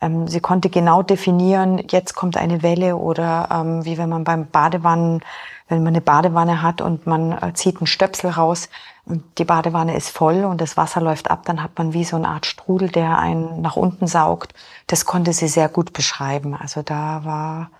ähm, 0.00 0.28
sie 0.28 0.40
konnte 0.40 0.70
genau 0.70 1.02
definieren, 1.02 1.82
jetzt 1.90 2.14
kommt 2.14 2.36
eine 2.36 2.62
Welle 2.62 2.96
oder 2.96 3.48
ähm, 3.50 3.84
wie 3.84 3.98
wenn 3.98 4.08
man 4.08 4.24
beim 4.24 4.46
Badewannen, 4.46 5.22
wenn 5.68 5.82
man 5.82 5.94
eine 5.94 6.00
Badewanne 6.00 6.62
hat 6.62 6.80
und 6.80 7.06
man 7.06 7.32
äh, 7.32 7.52
zieht 7.54 7.78
einen 7.78 7.86
Stöpsel 7.86 8.30
raus 8.30 8.68
und 9.04 9.22
die 9.38 9.44
Badewanne 9.44 9.96
ist 9.96 10.10
voll 10.10 10.44
und 10.44 10.60
das 10.60 10.76
Wasser 10.76 11.00
läuft 11.00 11.30
ab, 11.30 11.42
dann 11.44 11.62
hat 11.62 11.76
man 11.78 11.92
wie 11.92 12.04
so 12.04 12.16
eine 12.16 12.28
Art 12.28 12.46
Strudel, 12.46 12.88
der 12.88 13.18
einen 13.18 13.60
nach 13.60 13.76
unten 13.76 14.06
saugt. 14.06 14.54
Das 14.86 15.04
konnte 15.04 15.32
sie 15.32 15.48
sehr 15.48 15.68
gut 15.68 15.92
beschreiben. 15.92 16.54
Also 16.54 16.82
da 16.82 17.24
war 17.24 17.70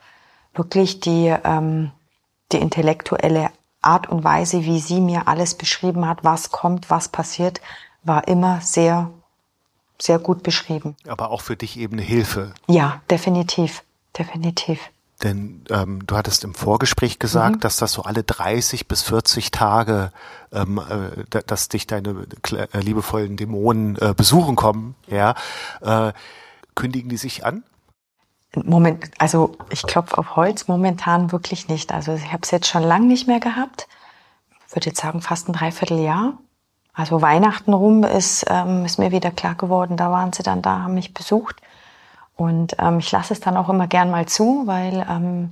wirklich 0.54 1.00
die, 1.00 1.34
ähm, 1.44 1.90
die 2.52 2.58
intellektuelle 2.58 3.50
Art 3.80 4.08
und 4.08 4.24
Weise, 4.24 4.64
wie 4.64 4.80
sie 4.80 5.00
mir 5.00 5.28
alles 5.28 5.54
beschrieben 5.54 6.06
hat, 6.06 6.24
was 6.24 6.50
kommt, 6.50 6.90
was 6.90 7.08
passiert, 7.08 7.60
war 8.02 8.28
immer 8.28 8.60
sehr 8.60 9.10
sehr 10.00 10.18
gut 10.18 10.42
beschrieben. 10.42 10.96
Aber 11.06 11.30
auch 11.30 11.40
für 11.40 11.56
dich 11.56 11.78
eben 11.78 11.94
eine 11.94 12.02
Hilfe. 12.02 12.54
Ja, 12.68 13.02
definitiv, 13.10 13.82
definitiv. 14.16 14.78
Denn 15.22 15.64
ähm, 15.70 16.06
du 16.06 16.16
hattest 16.16 16.44
im 16.44 16.54
Vorgespräch 16.54 17.18
gesagt, 17.18 17.56
mhm. 17.56 17.60
dass 17.60 17.76
das 17.76 17.92
so 17.92 18.02
alle 18.02 18.22
30 18.22 18.86
bis 18.86 19.02
40 19.02 19.50
Tage, 19.50 20.12
ähm, 20.52 20.78
äh, 20.78 21.42
dass 21.46 21.68
dich 21.68 21.88
deine 21.88 22.26
äh, 22.52 22.80
liebevollen 22.80 23.36
Dämonen 23.36 23.96
äh, 23.96 24.14
besuchen 24.16 24.54
kommen. 24.54 24.94
Ja, 25.08 25.34
äh, 25.80 26.12
kündigen 26.76 27.10
die 27.10 27.16
sich 27.16 27.44
an? 27.44 27.64
Moment, 28.54 29.10
also 29.18 29.56
ich 29.70 29.82
klopfe 29.82 30.18
auf 30.18 30.36
Holz 30.36 30.68
momentan 30.68 31.32
wirklich 31.32 31.68
nicht. 31.68 31.92
Also 31.92 32.14
ich 32.14 32.32
habe 32.32 32.42
es 32.42 32.50
jetzt 32.50 32.68
schon 32.68 32.82
lang 32.82 33.06
nicht 33.08 33.26
mehr 33.26 33.40
gehabt. 33.40 33.88
Ich 34.68 34.74
würde 34.74 34.86
jetzt 34.86 35.00
sagen 35.00 35.20
fast 35.20 35.48
ein 35.48 35.52
Dreivierteljahr. 35.52 36.38
Also 36.94 37.22
Weihnachten 37.22 37.72
rum 37.72 38.04
ist, 38.04 38.44
ähm, 38.48 38.84
ist 38.84 38.98
mir 38.98 39.12
wieder 39.12 39.30
klar 39.30 39.54
geworden, 39.54 39.96
da 39.96 40.10
waren 40.10 40.32
sie 40.32 40.42
dann 40.42 40.62
da, 40.62 40.82
haben 40.82 40.94
mich 40.94 41.14
besucht. 41.14 41.60
Und 42.38 42.76
ähm, 42.78 43.00
ich 43.00 43.10
lasse 43.10 43.34
es 43.34 43.40
dann 43.40 43.56
auch 43.56 43.68
immer 43.68 43.88
gern 43.88 44.10
mal 44.12 44.26
zu, 44.26 44.62
weil 44.66 45.04
ähm, 45.10 45.50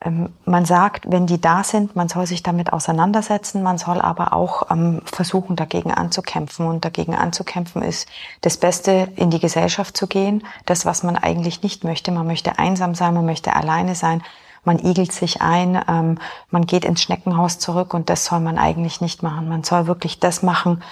ähm, 0.00 0.32
man 0.44 0.64
sagt, 0.64 1.10
wenn 1.10 1.26
die 1.26 1.40
da 1.40 1.64
sind, 1.64 1.96
man 1.96 2.08
soll 2.08 2.24
sich 2.24 2.44
damit 2.44 2.72
auseinandersetzen, 2.72 3.64
man 3.64 3.78
soll 3.78 4.00
aber 4.00 4.32
auch 4.32 4.70
ähm, 4.70 5.02
versuchen, 5.04 5.56
dagegen 5.56 5.92
anzukämpfen. 5.92 6.66
Und 6.66 6.84
dagegen 6.84 7.16
anzukämpfen 7.16 7.82
ist 7.82 8.08
das 8.42 8.56
Beste, 8.58 9.08
in 9.16 9.30
die 9.30 9.40
Gesellschaft 9.40 9.96
zu 9.96 10.06
gehen. 10.06 10.46
Das, 10.66 10.86
was 10.86 11.02
man 11.02 11.16
eigentlich 11.16 11.64
nicht 11.64 11.82
möchte. 11.82 12.12
Man 12.12 12.28
möchte 12.28 12.60
einsam 12.60 12.94
sein, 12.94 13.12
man 13.12 13.26
möchte 13.26 13.54
alleine 13.54 13.96
sein 13.96 14.22
man 14.64 14.78
igelt 14.78 15.10
sich 15.10 15.40
ein, 15.40 15.82
ähm, 15.88 16.18
man 16.50 16.66
geht 16.66 16.84
ins 16.84 17.02
Schneckenhaus 17.02 17.58
zurück 17.58 17.94
und 17.94 18.10
das 18.10 18.26
soll 18.26 18.40
man 18.40 18.58
eigentlich 18.58 19.00
nicht 19.00 19.22
machen. 19.22 19.48
Man 19.48 19.64
soll 19.64 19.86
wirklich 19.86 20.20
das 20.20 20.42
machen, 20.42 20.82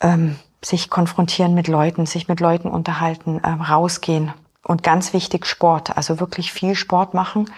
ähm, 0.00 0.38
sich 0.64 0.90
konfrontieren 0.90 1.54
mit 1.54 1.68
Leuten, 1.68 2.06
sich 2.06 2.28
mit 2.28 2.40
Leuten 2.40 2.68
unterhalten, 2.68 3.40
ähm, 3.44 3.60
rausgehen. 3.60 4.32
Und 4.62 4.82
ganz 4.82 5.12
wichtig 5.12 5.46
Sport, 5.46 5.96
also 5.96 6.20
wirklich 6.20 6.52
viel 6.52 6.74
Sport 6.74 7.12
machen, 7.12 7.50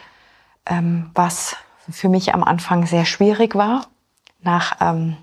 ähm, 0.67 1.11
was 1.15 1.57
für 1.89 2.09
mich 2.09 2.35
am 2.35 2.43
Anfang 2.43 2.87
sehr 2.87 3.05
schwierig 3.05 3.55
war. 3.55 3.87
Nach, 4.41 4.77
ähm, 4.81 5.17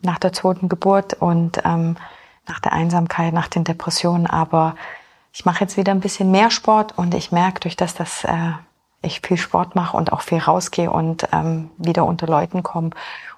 nach 0.00 0.18
der 0.18 0.32
zweiten 0.32 0.68
Geburt 0.68 1.14
und 1.14 1.62
ähm, 1.64 1.96
nach 2.46 2.60
der 2.60 2.72
Einsamkeit, 2.72 3.32
nach 3.32 3.48
den 3.48 3.64
Depressionen, 3.64 4.26
aber 4.26 4.74
ich 5.32 5.44
mache 5.44 5.60
jetzt 5.60 5.76
wieder 5.76 5.92
ein 5.92 6.00
bisschen 6.00 6.30
mehr 6.30 6.50
Sport 6.50 6.98
und 6.98 7.14
ich 7.14 7.32
merke, 7.32 7.60
durch 7.60 7.76
das, 7.76 7.94
dass 7.94 8.24
äh, 8.24 8.52
ich 9.00 9.20
viel 9.20 9.36
Sport 9.36 9.74
mache 9.74 9.96
und 9.96 10.12
auch 10.12 10.20
viel 10.20 10.38
rausgehe 10.38 10.90
und 10.90 11.28
ähm, 11.32 11.70
wieder 11.78 12.04
unter 12.04 12.26
Leuten 12.26 12.62
komme. 12.62 12.90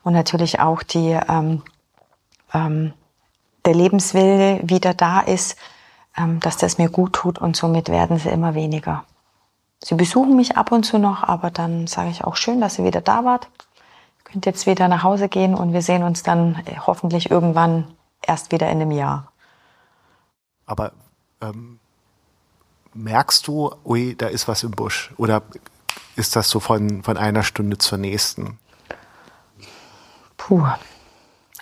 Und 0.03 0.12
natürlich 0.12 0.61
auch 0.61 0.82
die 0.82 1.18
ähm, 1.28 1.62
ähm, 2.53 2.92
der 3.65 3.75
Lebenswille 3.75 4.61
wieder 4.62 4.95
da 4.95 5.21
ist, 5.21 5.57
ähm, 6.17 6.41
dass 6.41 6.57
das 6.57 6.79
mir 6.79 6.89
gut 6.89 7.15
tut 7.15 7.39
und 7.39 7.57
somit 7.57 7.89
werden 7.89 8.19
sie 8.19 8.29
immer 8.29 8.55
weniger. 8.55 9.05
Sie 9.83 9.95
besuchen 9.95 10.37
mich 10.37 10.57
ab 10.57 10.73
und 10.73 10.85
zu 10.85 10.99
noch, 10.99 11.23
aber 11.23 11.51
dann 11.51 11.87
sage 11.87 12.11
ich 12.11 12.25
auch 12.25 12.37
schön, 12.37 12.61
dass 12.61 12.79
ihr 12.79 12.85
wieder 12.85 13.01
da 13.01 13.25
wart. 13.25 13.49
Ihr 14.19 14.33
könnt 14.33 14.47
jetzt 14.47 14.67
wieder 14.67 14.89
nach 14.89 15.03
Hause 15.03 15.29
gehen 15.29 15.55
und 15.55 15.73
wir 15.73 15.83
sehen 15.83 16.03
uns 16.03 16.23
dann 16.23 16.62
äh, 16.67 16.77
hoffentlich 16.87 17.31
irgendwann 17.31 17.87
erst 18.23 18.53
wieder 18.53 18.71
in 18.71 18.81
einem 18.81 18.91
Jahr. 18.91 19.33
Aber 20.67 20.93
ähm, 21.41 21.79
merkst 22.95 23.47
du, 23.47 23.75
ui, 23.85 24.15
da 24.17 24.29
ist 24.29 24.49
was 24.49 24.62
im 24.62 24.71
Busch? 24.71 25.12
Oder 25.17 25.43
ist 26.17 26.37
das 26.37 26.49
so 26.49 26.61
von, 26.61 27.03
von 27.03 27.17
einer 27.17 27.43
Stunde 27.43 27.77
zur 27.79 27.99
nächsten? 27.99 28.59
Puh. 30.37 30.67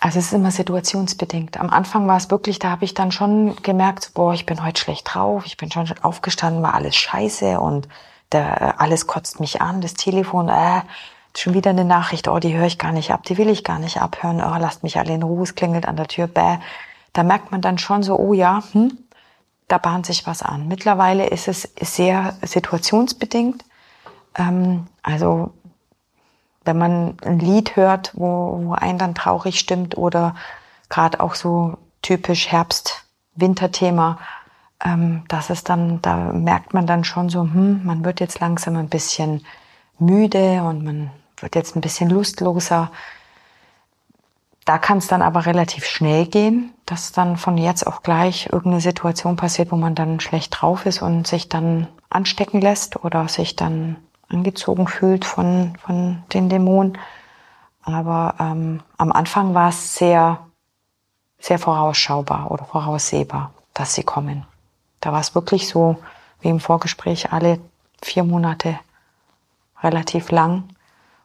Also 0.04 0.18
es 0.18 0.26
ist 0.26 0.32
immer 0.32 0.50
situationsbedingt. 0.50 1.60
Am 1.60 1.70
Anfang 1.70 2.08
war 2.08 2.16
es 2.16 2.28
wirklich, 2.28 2.58
da 2.58 2.70
habe 2.70 2.84
ich 2.84 2.92
dann 2.92 3.12
schon 3.12 3.54
gemerkt, 3.62 4.14
boah, 4.14 4.34
ich 4.34 4.46
bin 4.46 4.64
heute 4.64 4.80
schlecht 4.80 5.14
drauf, 5.14 5.46
ich 5.46 5.56
bin 5.56 5.70
schon 5.70 5.88
aufgestanden, 6.02 6.60
war 6.60 6.74
alles 6.74 6.96
scheiße 6.96 7.60
und 7.60 7.86
der, 8.32 8.80
alles 8.80 9.06
kotzt 9.06 9.38
mich 9.38 9.62
an, 9.62 9.80
das 9.80 9.94
Telefon, 9.94 10.48
äh, 10.48 10.80
schon 11.36 11.54
wieder 11.54 11.70
eine 11.70 11.84
Nachricht, 11.84 12.26
oh, 12.26 12.40
die 12.40 12.52
höre 12.52 12.66
ich 12.66 12.78
gar 12.78 12.90
nicht 12.90 13.12
ab, 13.12 13.22
die 13.22 13.38
will 13.38 13.48
ich 13.48 13.62
gar 13.62 13.78
nicht 13.78 14.02
abhören, 14.02 14.42
oh, 14.42 14.56
lasst 14.58 14.82
mich 14.82 14.98
alle 14.98 15.14
in 15.14 15.22
Ruhe, 15.22 15.44
es 15.44 15.54
klingelt 15.54 15.86
an 15.86 15.94
der 15.94 16.08
Tür, 16.08 16.26
bäh. 16.26 16.58
Da 17.12 17.22
merkt 17.22 17.52
man 17.52 17.60
dann 17.60 17.78
schon 17.78 18.02
so, 18.02 18.18
oh 18.18 18.32
ja, 18.32 18.64
hm, 18.72 18.98
da 19.68 19.78
bahnt 19.78 20.06
sich 20.06 20.26
was 20.26 20.42
an. 20.42 20.66
Mittlerweile 20.66 21.28
ist 21.28 21.46
es 21.46 21.72
sehr 21.80 22.34
situationsbedingt. 22.42 23.64
Ähm, 24.36 24.88
also 25.04 25.52
wenn 26.64 26.78
man 26.78 27.16
ein 27.24 27.38
Lied 27.38 27.76
hört, 27.76 28.12
wo, 28.14 28.60
wo 28.64 28.72
einen 28.72 28.98
dann 28.98 29.14
traurig 29.14 29.58
stimmt 29.58 29.96
oder 29.96 30.34
gerade 30.88 31.20
auch 31.20 31.34
so 31.34 31.78
typisch 32.02 32.48
Herbst-Winter-Thema, 32.48 34.18
ähm, 34.84 35.24
das 35.28 35.50
ist 35.50 35.68
dann, 35.68 36.02
da 36.02 36.16
merkt 36.32 36.74
man 36.74 36.86
dann 36.86 37.04
schon 37.04 37.28
so, 37.28 37.42
hm, 37.42 37.84
man 37.84 38.04
wird 38.04 38.20
jetzt 38.20 38.40
langsam 38.40 38.76
ein 38.76 38.88
bisschen 38.88 39.44
müde 39.98 40.62
und 40.62 40.84
man 40.84 41.10
wird 41.38 41.54
jetzt 41.54 41.76
ein 41.76 41.80
bisschen 41.80 42.10
lustloser. 42.10 42.90
Da 44.64 44.78
kann 44.78 44.98
es 44.98 45.08
dann 45.08 45.22
aber 45.22 45.46
relativ 45.46 45.86
schnell 45.86 46.26
gehen, 46.26 46.72
dass 46.86 47.10
dann 47.10 47.36
von 47.36 47.58
jetzt 47.58 47.84
auf 47.86 48.02
gleich 48.02 48.46
irgendeine 48.52 48.80
Situation 48.80 49.34
passiert, 49.36 49.72
wo 49.72 49.76
man 49.76 49.96
dann 49.96 50.20
schlecht 50.20 50.60
drauf 50.60 50.86
ist 50.86 51.02
und 51.02 51.26
sich 51.26 51.48
dann 51.48 51.88
anstecken 52.10 52.60
lässt 52.60 53.04
oder 53.04 53.26
sich 53.28 53.56
dann 53.56 53.96
angezogen 54.32 54.88
fühlt 54.88 55.24
von, 55.24 55.76
von 55.84 56.22
den 56.32 56.48
Dämonen. 56.48 56.98
Aber 57.82 58.34
ähm, 58.38 58.80
am 58.96 59.12
Anfang 59.12 59.54
war 59.54 59.68
es 59.68 59.94
sehr, 59.96 60.38
sehr 61.38 61.58
vorausschaubar 61.58 62.50
oder 62.50 62.64
voraussehbar, 62.64 63.52
dass 63.74 63.94
sie 63.94 64.04
kommen. 64.04 64.46
Da 65.00 65.12
war 65.12 65.20
es 65.20 65.34
wirklich 65.34 65.68
so, 65.68 65.96
wie 66.40 66.48
im 66.48 66.60
Vorgespräch, 66.60 67.32
alle 67.32 67.58
vier 68.00 68.24
Monate 68.24 68.78
relativ 69.82 70.30
lang. 70.30 70.64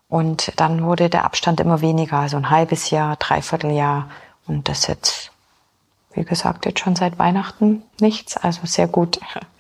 Und 0.10 0.60
dann 0.60 0.84
wurde 0.84 1.10
der 1.10 1.26
Abstand 1.26 1.60
immer 1.60 1.82
weniger, 1.82 2.20
also 2.20 2.38
ein 2.38 2.50
halbes 2.50 2.90
Jahr, 2.90 3.18
dreiviertel 3.18 3.72
Jahr. 3.72 4.10
Und 4.48 4.70
das 4.70 4.88
jetzt, 4.88 5.32
wie 6.14 6.24
gesagt, 6.24 6.66
jetzt 6.66 6.80
schon 6.80 6.96
seit 6.96 7.20
Weihnachten 7.20 7.84
nichts, 8.00 8.38
also 8.38 8.66
sehr 8.66 8.88
gut. 8.88 9.20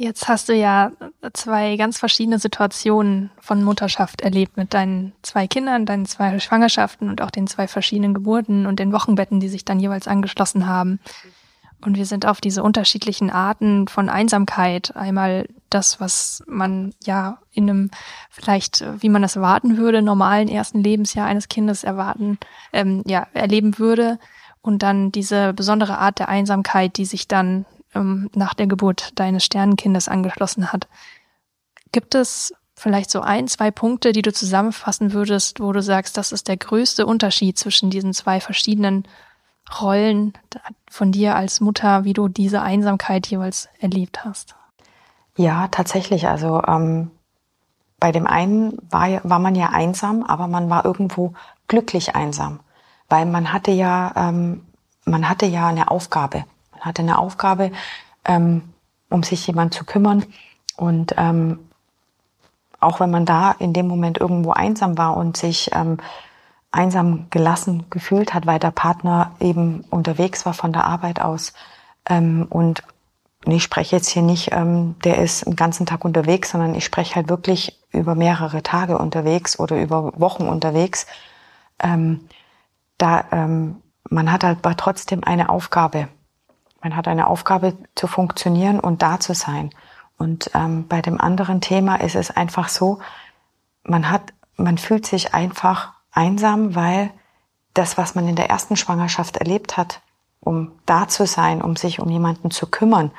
Jetzt 0.00 0.28
hast 0.28 0.48
du 0.48 0.54
ja 0.54 0.92
zwei 1.34 1.76
ganz 1.76 1.98
verschiedene 1.98 2.38
Situationen 2.38 3.28
von 3.38 3.62
Mutterschaft 3.62 4.22
erlebt 4.22 4.56
mit 4.56 4.72
deinen 4.72 5.12
zwei 5.20 5.46
Kindern, 5.46 5.84
deinen 5.84 6.06
zwei 6.06 6.38
Schwangerschaften 6.40 7.10
und 7.10 7.20
auch 7.20 7.30
den 7.30 7.46
zwei 7.46 7.68
verschiedenen 7.68 8.14
Geburten 8.14 8.64
und 8.64 8.78
den 8.78 8.94
Wochenbetten, 8.94 9.40
die 9.40 9.50
sich 9.50 9.66
dann 9.66 9.78
jeweils 9.78 10.08
angeschlossen 10.08 10.66
haben. 10.66 11.00
Und 11.84 11.98
wir 11.98 12.06
sind 12.06 12.24
auf 12.24 12.40
diese 12.40 12.62
unterschiedlichen 12.62 13.28
Arten 13.28 13.88
von 13.88 14.08
Einsamkeit. 14.08 14.96
Einmal 14.96 15.46
das, 15.68 16.00
was 16.00 16.42
man 16.46 16.94
ja 17.04 17.36
in 17.52 17.68
einem 17.68 17.90
vielleicht, 18.30 18.82
wie 19.02 19.10
man 19.10 19.20
das 19.20 19.36
erwarten 19.36 19.76
würde, 19.76 20.00
normalen 20.00 20.48
ersten 20.48 20.82
Lebensjahr 20.82 21.26
eines 21.26 21.48
Kindes 21.48 21.84
erwarten, 21.84 22.38
ähm, 22.72 23.02
ja, 23.06 23.26
erleben 23.34 23.78
würde. 23.78 24.18
Und 24.62 24.82
dann 24.82 25.12
diese 25.12 25.52
besondere 25.52 25.98
Art 25.98 26.20
der 26.20 26.30
Einsamkeit, 26.30 26.96
die 26.96 27.04
sich 27.04 27.28
dann 27.28 27.66
ähm, 27.94 28.30
nach 28.34 28.54
der 28.54 28.66
Geburt 28.66 29.18
deines 29.18 29.44
Sternenkindes 29.44 30.08
angeschlossen 30.08 30.72
hat. 30.72 30.88
Gibt 31.92 32.14
es 32.14 32.54
vielleicht 32.74 33.10
so 33.10 33.20
ein, 33.20 33.46
zwei 33.46 33.70
Punkte, 33.70 34.12
die 34.12 34.22
du 34.22 34.32
zusammenfassen 34.32 35.12
würdest, 35.12 35.60
wo 35.60 35.72
du 35.72 35.82
sagst, 35.82 36.16
das 36.16 36.32
ist 36.32 36.48
der 36.48 36.56
größte 36.56 37.06
Unterschied 37.06 37.58
zwischen 37.58 37.90
diesen 37.90 38.14
zwei 38.14 38.40
verschiedenen 38.40 39.04
Rollen 39.80 40.32
von 40.90 41.12
dir 41.12 41.36
als 41.36 41.60
Mutter, 41.60 42.04
wie 42.04 42.14
du 42.14 42.28
diese 42.28 42.62
Einsamkeit 42.62 43.26
jeweils 43.26 43.68
erlebt 43.78 44.24
hast. 44.24 44.56
Ja, 45.36 45.68
tatsächlich. 45.68 46.26
Also 46.26 46.62
ähm, 46.66 47.10
bei 48.00 48.12
dem 48.12 48.26
einen 48.26 48.78
war, 48.90 49.08
war 49.22 49.38
man 49.38 49.54
ja 49.54 49.68
einsam, 49.68 50.24
aber 50.24 50.48
man 50.48 50.70
war 50.70 50.84
irgendwo 50.84 51.34
glücklich 51.68 52.16
einsam, 52.16 52.60
weil 53.08 53.26
man 53.26 53.52
hatte 53.52 53.70
ja, 53.70 54.12
ähm, 54.16 54.66
man 55.04 55.28
hatte 55.28 55.46
ja 55.46 55.68
eine 55.68 55.90
Aufgabe. 55.90 56.44
Hatte 56.80 57.02
eine 57.02 57.18
Aufgabe, 57.18 57.72
ähm, 58.24 58.62
um 59.08 59.22
sich 59.22 59.46
jemand 59.46 59.74
zu 59.74 59.84
kümmern. 59.84 60.24
Und 60.76 61.14
ähm, 61.16 61.58
auch 62.80 63.00
wenn 63.00 63.10
man 63.10 63.26
da 63.26 63.52
in 63.52 63.72
dem 63.72 63.86
Moment 63.86 64.18
irgendwo 64.18 64.52
einsam 64.52 64.96
war 64.96 65.16
und 65.16 65.36
sich 65.36 65.70
ähm, 65.74 65.98
einsam 66.72 67.26
gelassen 67.30 67.86
gefühlt 67.90 68.32
hat, 68.32 68.46
weil 68.46 68.58
der 68.58 68.70
Partner 68.70 69.32
eben 69.40 69.84
unterwegs 69.90 70.46
war 70.46 70.54
von 70.54 70.72
der 70.72 70.84
Arbeit 70.84 71.20
aus. 71.20 71.52
Ähm, 72.08 72.46
und 72.48 72.82
ich 73.46 73.62
spreche 73.62 73.96
jetzt 73.96 74.08
hier 74.08 74.22
nicht, 74.22 74.52
ähm, 74.52 74.96
der 75.04 75.18
ist 75.18 75.46
den 75.46 75.56
ganzen 75.56 75.86
Tag 75.86 76.04
unterwegs, 76.04 76.50
sondern 76.50 76.74
ich 76.74 76.84
spreche 76.84 77.16
halt 77.16 77.28
wirklich 77.28 77.78
über 77.90 78.14
mehrere 78.14 78.62
Tage 78.62 78.98
unterwegs 78.98 79.58
oder 79.58 79.80
über 79.80 80.18
Wochen 80.18 80.46
unterwegs. 80.46 81.06
Ähm, 81.82 82.20
da 82.98 83.24
ähm, 83.32 83.82
man 84.08 84.30
hat 84.30 84.44
halt 84.44 84.58
trotzdem 84.76 85.24
eine 85.24 85.48
Aufgabe. 85.48 86.08
Man 86.82 86.96
hat 86.96 87.08
eine 87.08 87.26
Aufgabe 87.26 87.76
zu 87.94 88.06
funktionieren 88.06 88.80
und 88.80 89.02
da 89.02 89.20
zu 89.20 89.34
sein. 89.34 89.70
Und 90.18 90.50
ähm, 90.54 90.86
bei 90.88 91.02
dem 91.02 91.20
anderen 91.20 91.60
Thema 91.60 91.96
ist 91.96 92.14
es 92.14 92.30
einfach 92.30 92.68
so, 92.68 93.00
man 93.84 94.10
hat, 94.10 94.32
man 94.56 94.78
fühlt 94.78 95.06
sich 95.06 95.34
einfach 95.34 95.92
einsam, 96.12 96.74
weil 96.74 97.10
das, 97.74 97.96
was 97.96 98.14
man 98.14 98.28
in 98.28 98.36
der 98.36 98.50
ersten 98.50 98.76
Schwangerschaft 98.76 99.36
erlebt 99.36 99.76
hat, 99.76 100.00
um 100.40 100.72
da 100.86 101.08
zu 101.08 101.26
sein, 101.26 101.62
um 101.62 101.76
sich 101.76 102.00
um 102.00 102.10
jemanden 102.10 102.50
zu 102.50 102.66
kümmern, 102.66 103.10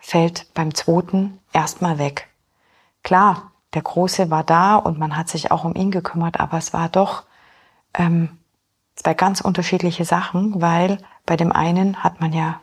fällt 0.00 0.52
beim 0.54 0.74
zweiten 0.74 1.38
erstmal 1.52 1.98
weg. 1.98 2.28
Klar, 3.02 3.52
der 3.74 3.82
Große 3.82 4.30
war 4.30 4.44
da 4.44 4.76
und 4.76 4.98
man 4.98 5.16
hat 5.16 5.28
sich 5.28 5.50
auch 5.50 5.64
um 5.64 5.74
ihn 5.74 5.90
gekümmert, 5.90 6.40
aber 6.40 6.58
es 6.58 6.72
war 6.72 6.88
doch 6.88 7.24
ähm, 7.94 8.38
zwei 8.94 9.14
ganz 9.14 9.40
unterschiedliche 9.40 10.04
Sachen, 10.04 10.60
weil 10.60 10.98
bei 11.26 11.36
dem 11.36 11.52
einen 11.52 12.02
hat 12.02 12.20
man 12.20 12.32
ja, 12.32 12.60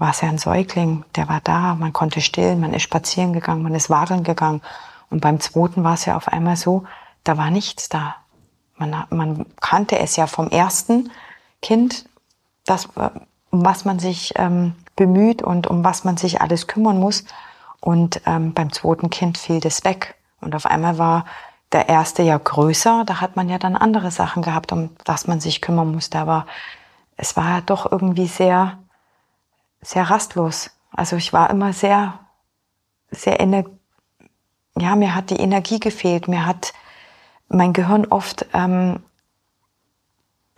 war 0.00 0.10
es 0.10 0.22
ja 0.22 0.28
ein 0.28 0.38
Säugling, 0.38 1.04
der 1.14 1.28
war 1.28 1.40
da, 1.42 1.74
man 1.74 1.92
konnte 1.92 2.22
stillen, 2.22 2.58
man 2.58 2.72
ist 2.72 2.82
spazieren 2.82 3.34
gegangen, 3.34 3.62
man 3.62 3.74
ist 3.74 3.90
wadeln 3.90 4.24
gegangen. 4.24 4.62
Und 5.10 5.20
beim 5.20 5.40
zweiten 5.40 5.84
war 5.84 5.94
es 5.94 6.06
ja 6.06 6.16
auf 6.16 6.28
einmal 6.28 6.56
so, 6.56 6.84
da 7.22 7.36
war 7.36 7.50
nichts 7.50 7.90
da. 7.90 8.16
Man, 8.76 9.04
man 9.10 9.44
kannte 9.60 9.98
es 9.98 10.16
ja 10.16 10.26
vom 10.26 10.48
ersten 10.48 11.10
Kind, 11.60 12.06
das, 12.64 12.86
um 13.50 13.64
was 13.64 13.84
man 13.84 13.98
sich 13.98 14.32
ähm, 14.36 14.74
bemüht 14.96 15.42
und 15.42 15.66
um 15.66 15.84
was 15.84 16.04
man 16.04 16.16
sich 16.16 16.40
alles 16.40 16.66
kümmern 16.66 16.98
muss. 16.98 17.24
Und 17.80 18.22
ähm, 18.24 18.54
beim 18.54 18.72
zweiten 18.72 19.10
Kind 19.10 19.36
fiel 19.36 19.60
das 19.60 19.84
weg. 19.84 20.14
Und 20.40 20.54
auf 20.54 20.64
einmal 20.64 20.96
war 20.96 21.26
der 21.72 21.90
erste 21.90 22.22
ja 22.22 22.38
größer. 22.38 23.04
Da 23.04 23.20
hat 23.20 23.36
man 23.36 23.50
ja 23.50 23.58
dann 23.58 23.76
andere 23.76 24.10
Sachen 24.10 24.42
gehabt, 24.42 24.72
um 24.72 24.90
das 25.04 25.26
man 25.26 25.40
sich 25.40 25.60
kümmern 25.60 25.92
musste. 25.92 26.18
Aber 26.18 26.46
es 27.18 27.36
war 27.36 27.60
doch 27.60 27.90
irgendwie 27.90 28.26
sehr, 28.26 28.78
sehr 29.80 30.10
rastlos. 30.10 30.70
Also 30.90 31.16
ich 31.16 31.32
war 31.32 31.50
immer 31.50 31.72
sehr, 31.72 32.18
sehr, 33.10 33.40
ener 33.40 33.64
ja, 34.78 34.96
mir 34.96 35.14
hat 35.14 35.30
die 35.30 35.36
Energie 35.36 35.80
gefehlt. 35.80 36.28
Mir 36.28 36.46
hat 36.46 36.72
mein 37.48 37.72
Gehirn 37.72 38.06
oft 38.06 38.46
ähm, 38.52 39.00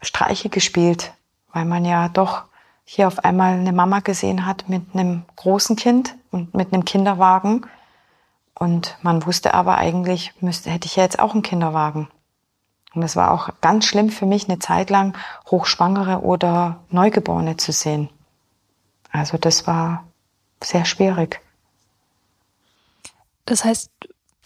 Streiche 0.01 0.49
gespielt, 0.49 1.12
weil 1.53 1.64
man 1.64 1.85
ja 1.85 2.09
doch 2.09 2.45
hier 2.85 3.07
auf 3.07 3.25
einmal 3.25 3.55
eine 3.55 3.73
Mama 3.73 4.01
gesehen 4.01 4.45
hat 4.45 4.68
mit 4.68 4.95
einem 4.95 5.25
großen 5.37 5.77
Kind 5.77 6.14
und 6.31 6.55
mit 6.55 6.73
einem 6.73 6.85
Kinderwagen. 6.85 7.66
Und 8.55 8.97
man 9.03 9.25
wusste 9.25 9.55
aber 9.55 9.79
eigentlich, 9.79 10.35
müsste, 10.41 10.70
hätte 10.70 10.87
ich 10.87 10.97
ja 10.97 11.05
jetzt 11.05 11.18
auch 11.18 11.33
einen 11.33 11.43
Kinderwagen. 11.43 12.09
Und 12.95 13.03
es 13.03 13.16
war 13.16 13.31
auch 13.31 13.49
ganz 13.61 13.87
schlimm 13.87 14.11
für 14.11 14.27
mich, 14.27 14.49
eine 14.49 14.59
Zeit 14.59 14.91
lang 14.91 15.16
Hochschwangere 15.51 16.20
oder 16.20 16.81
Neugeborene 16.91 17.57
zu 17.57 17.73
sehen. 17.73 18.11
Also 19.13 19.39
das 19.39 19.67
war 19.67 20.05
sehr 20.63 20.85
schwierig. 20.85 21.41
Das 23.45 23.65
heißt, 23.65 23.91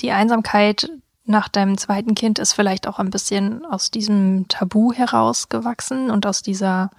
die 0.01 0.11
Einsamkeit 0.11 0.91
nach 1.25 1.49
deinem 1.49 1.79
zweiten 1.79 2.15
Kind 2.15 2.39
ist 2.39 2.53
vielleicht 2.53 2.87
auch 2.87 2.99
ein 2.99 3.11
bisschen 3.11 3.65
aus 3.65 3.91
diesem 3.91 4.47
Tabu 4.49 4.93
herausgewachsen 4.93 6.11
und 6.11 6.27
aus 6.27 6.43
dieser 6.43 6.91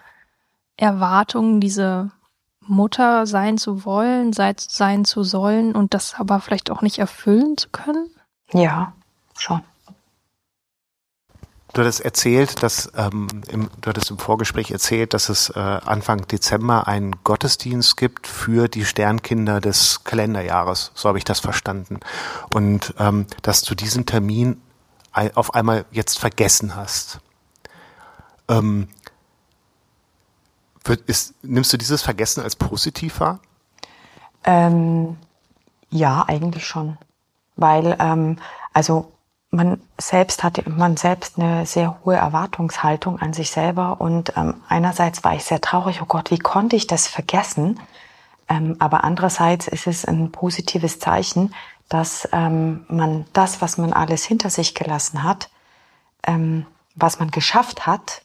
Erwartung, 0.76 1.59
diese 1.59 2.11
Mutter 2.61 3.26
sein 3.26 3.57
zu 3.57 3.86
wollen, 3.86 4.34
sein 4.34 5.05
zu 5.05 5.24
sollen 5.24 5.74
und 5.76 5.93
das 5.93 6.15
aber 6.15 6.39
vielleicht 6.39 6.70
auch 6.70 6.82
nicht 6.82 6.99
erfüllen 6.99 7.57
zu 7.57 7.70
können? 7.70 8.09
Ja, 8.51 8.93
schon. 9.38 9.61
Du 11.78 11.84
hattest 11.84 12.01
erzählt, 12.01 12.63
dass 12.63 12.91
ähm, 12.97 13.28
im, 13.49 13.69
du 13.80 13.89
hattest 13.91 14.09
im 14.09 14.17
Vorgespräch 14.17 14.71
erzählt, 14.71 15.13
dass 15.13 15.30
es 15.30 15.51
äh, 15.51 15.59
Anfang 15.59 16.25
Dezember 16.25 16.88
einen 16.88 17.23
Gottesdienst 17.23 17.97
gibt 17.97 18.25
für 18.25 18.67
die 18.67 18.84
Sternkinder 18.84 19.61
des 19.61 20.03
Kalenderjahres. 20.03 20.91
So 20.95 21.07
habe 21.07 21.19
ich 21.19 21.23
das 21.23 21.39
verstanden. 21.39 21.99
Und 22.49 22.95
ähm, 22.97 23.28
dass 23.43 23.61
du 23.61 23.75
diesen 23.75 24.07
Termin 24.07 24.59
auf 25.36 25.53
einmal 25.53 25.86
jetzt 25.91 26.17
vergessen 26.17 26.75
hast. 26.75 27.19
Ähm, 28.49 28.88
wird, 30.84 31.01
ist, 31.01 31.36
nimmst 31.43 31.71
du 31.73 31.78
dieses 31.78 32.01
Vergessen 32.01 32.41
als 32.41 32.55
positiv 32.55 33.19
wahr? 33.19 33.39
Ähm, 34.45 35.15
ja, 35.91 36.25
eigentlich 36.28 36.65
schon. 36.65 36.97
Weil, 37.55 37.95
ähm, 37.99 38.38
also 38.73 39.11
man 39.49 39.81
selbst 39.97 40.43
hatte 40.43 40.69
man 40.69 40.97
selbst 40.97 41.39
eine 41.39 41.65
sehr 41.65 41.99
hohe 42.03 42.15
Erwartungshaltung 42.15 43.19
an 43.19 43.33
sich 43.33 43.51
selber 43.51 44.01
und 44.01 44.33
ähm, 44.35 44.55
einerseits 44.67 45.23
war 45.23 45.35
ich 45.35 45.43
sehr 45.45 45.61
traurig, 45.61 46.01
oh 46.01 46.05
Gott, 46.05 46.31
wie 46.31 46.39
konnte 46.39 46.75
ich 46.75 46.87
das 46.87 47.07
vergessen? 47.07 47.79
Ähm, 48.49 48.75
aber 48.79 49.03
andererseits 49.03 49.67
ist 49.67 49.87
es 49.87 50.05
ein 50.05 50.31
positives 50.31 50.99
Zeichen, 50.99 51.53
dass 51.89 52.27
ähm, 52.33 52.85
man 52.89 53.25
das, 53.33 53.61
was 53.61 53.77
man 53.77 53.93
alles 53.93 54.25
hinter 54.25 54.49
sich 54.49 54.75
gelassen 54.75 55.23
hat, 55.23 55.49
ähm, 56.23 56.65
was 56.95 57.19
man 57.19 57.31
geschafft 57.31 57.87
hat, 57.87 58.23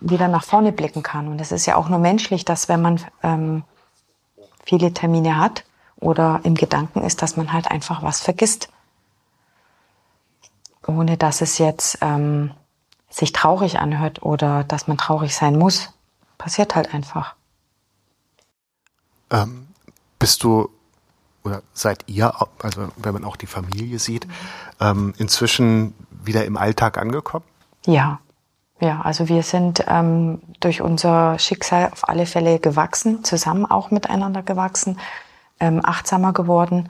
wieder 0.00 0.28
nach 0.28 0.44
vorne 0.44 0.72
blicken 0.72 1.02
kann. 1.02 1.28
Und 1.28 1.40
es 1.40 1.52
ist 1.52 1.66
ja 1.66 1.76
auch 1.76 1.88
nur 1.88 1.98
menschlich, 1.98 2.44
dass 2.44 2.68
wenn 2.68 2.80
man 2.80 3.00
ähm, 3.22 3.64
viele 4.64 4.94
Termine 4.94 5.38
hat 5.38 5.64
oder 5.96 6.40
im 6.44 6.54
Gedanken 6.54 7.02
ist, 7.02 7.20
dass 7.20 7.36
man 7.36 7.52
halt 7.52 7.70
einfach 7.70 8.02
was 8.02 8.20
vergisst 8.20 8.70
ohne 10.88 11.16
dass 11.16 11.40
es 11.40 11.58
jetzt 11.58 11.98
ähm, 12.00 12.50
sich 13.10 13.32
traurig 13.32 13.78
anhört 13.78 14.22
oder 14.22 14.64
dass 14.64 14.88
man 14.88 14.98
traurig 14.98 15.34
sein 15.34 15.56
muss. 15.56 15.92
Passiert 16.38 16.74
halt 16.74 16.94
einfach. 16.94 17.34
Ähm, 19.30 19.68
bist 20.18 20.42
du 20.42 20.70
oder 21.44 21.62
seid 21.72 22.04
ihr, 22.06 22.34
also 22.62 22.88
wenn 22.96 23.12
man 23.12 23.24
auch 23.24 23.36
die 23.36 23.46
Familie 23.46 23.98
sieht, 23.98 24.26
ähm, 24.80 25.14
inzwischen 25.18 25.94
wieder 26.10 26.44
im 26.44 26.56
Alltag 26.56 26.98
angekommen? 26.98 27.44
Ja, 27.86 28.20
ja, 28.80 29.00
also 29.00 29.28
wir 29.28 29.42
sind 29.42 29.84
ähm, 29.88 30.40
durch 30.60 30.82
unser 30.82 31.38
Schicksal 31.38 31.90
auf 31.90 32.08
alle 32.08 32.26
Fälle 32.26 32.60
gewachsen, 32.60 33.24
zusammen 33.24 33.66
auch 33.66 33.90
miteinander 33.90 34.42
gewachsen, 34.42 34.98
ähm, 35.58 35.80
achtsamer 35.84 36.32
geworden 36.32 36.88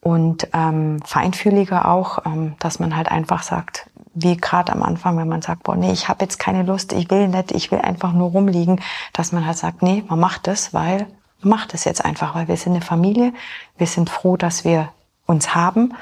und 0.00 0.48
ähm, 0.52 1.00
feinfühliger 1.04 1.88
auch, 1.88 2.24
ähm, 2.24 2.54
dass 2.60 2.78
man 2.78 2.96
halt 2.96 3.10
einfach 3.10 3.42
sagt, 3.42 3.90
wie 4.14 4.36
gerade 4.36 4.72
am 4.72 4.82
Anfang, 4.82 5.16
wenn 5.16 5.28
man 5.28 5.42
sagt, 5.42 5.64
boah, 5.64 5.76
nee, 5.76 5.92
ich 5.92 6.08
habe 6.08 6.24
jetzt 6.24 6.38
keine 6.38 6.62
Lust, 6.62 6.92
ich 6.92 7.10
will 7.10 7.28
nicht, 7.28 7.52
ich 7.52 7.70
will 7.70 7.80
einfach 7.80 8.12
nur 8.12 8.30
rumliegen, 8.30 8.80
dass 9.12 9.32
man 9.32 9.46
halt 9.46 9.58
sagt, 9.58 9.82
nee, 9.82 10.04
man 10.08 10.18
macht 10.18 10.46
das, 10.46 10.74
weil 10.74 11.06
man 11.40 11.50
macht 11.50 11.74
es 11.74 11.84
jetzt 11.84 12.04
einfach, 12.04 12.34
weil 12.34 12.48
wir 12.48 12.56
sind 12.56 12.72
eine 12.72 12.84
Familie, 12.84 13.32
wir 13.76 13.86
sind 13.86 14.10
froh, 14.10 14.36
dass 14.36 14.64
wir 14.64 14.88
uns 15.26 15.54
haben 15.54 15.94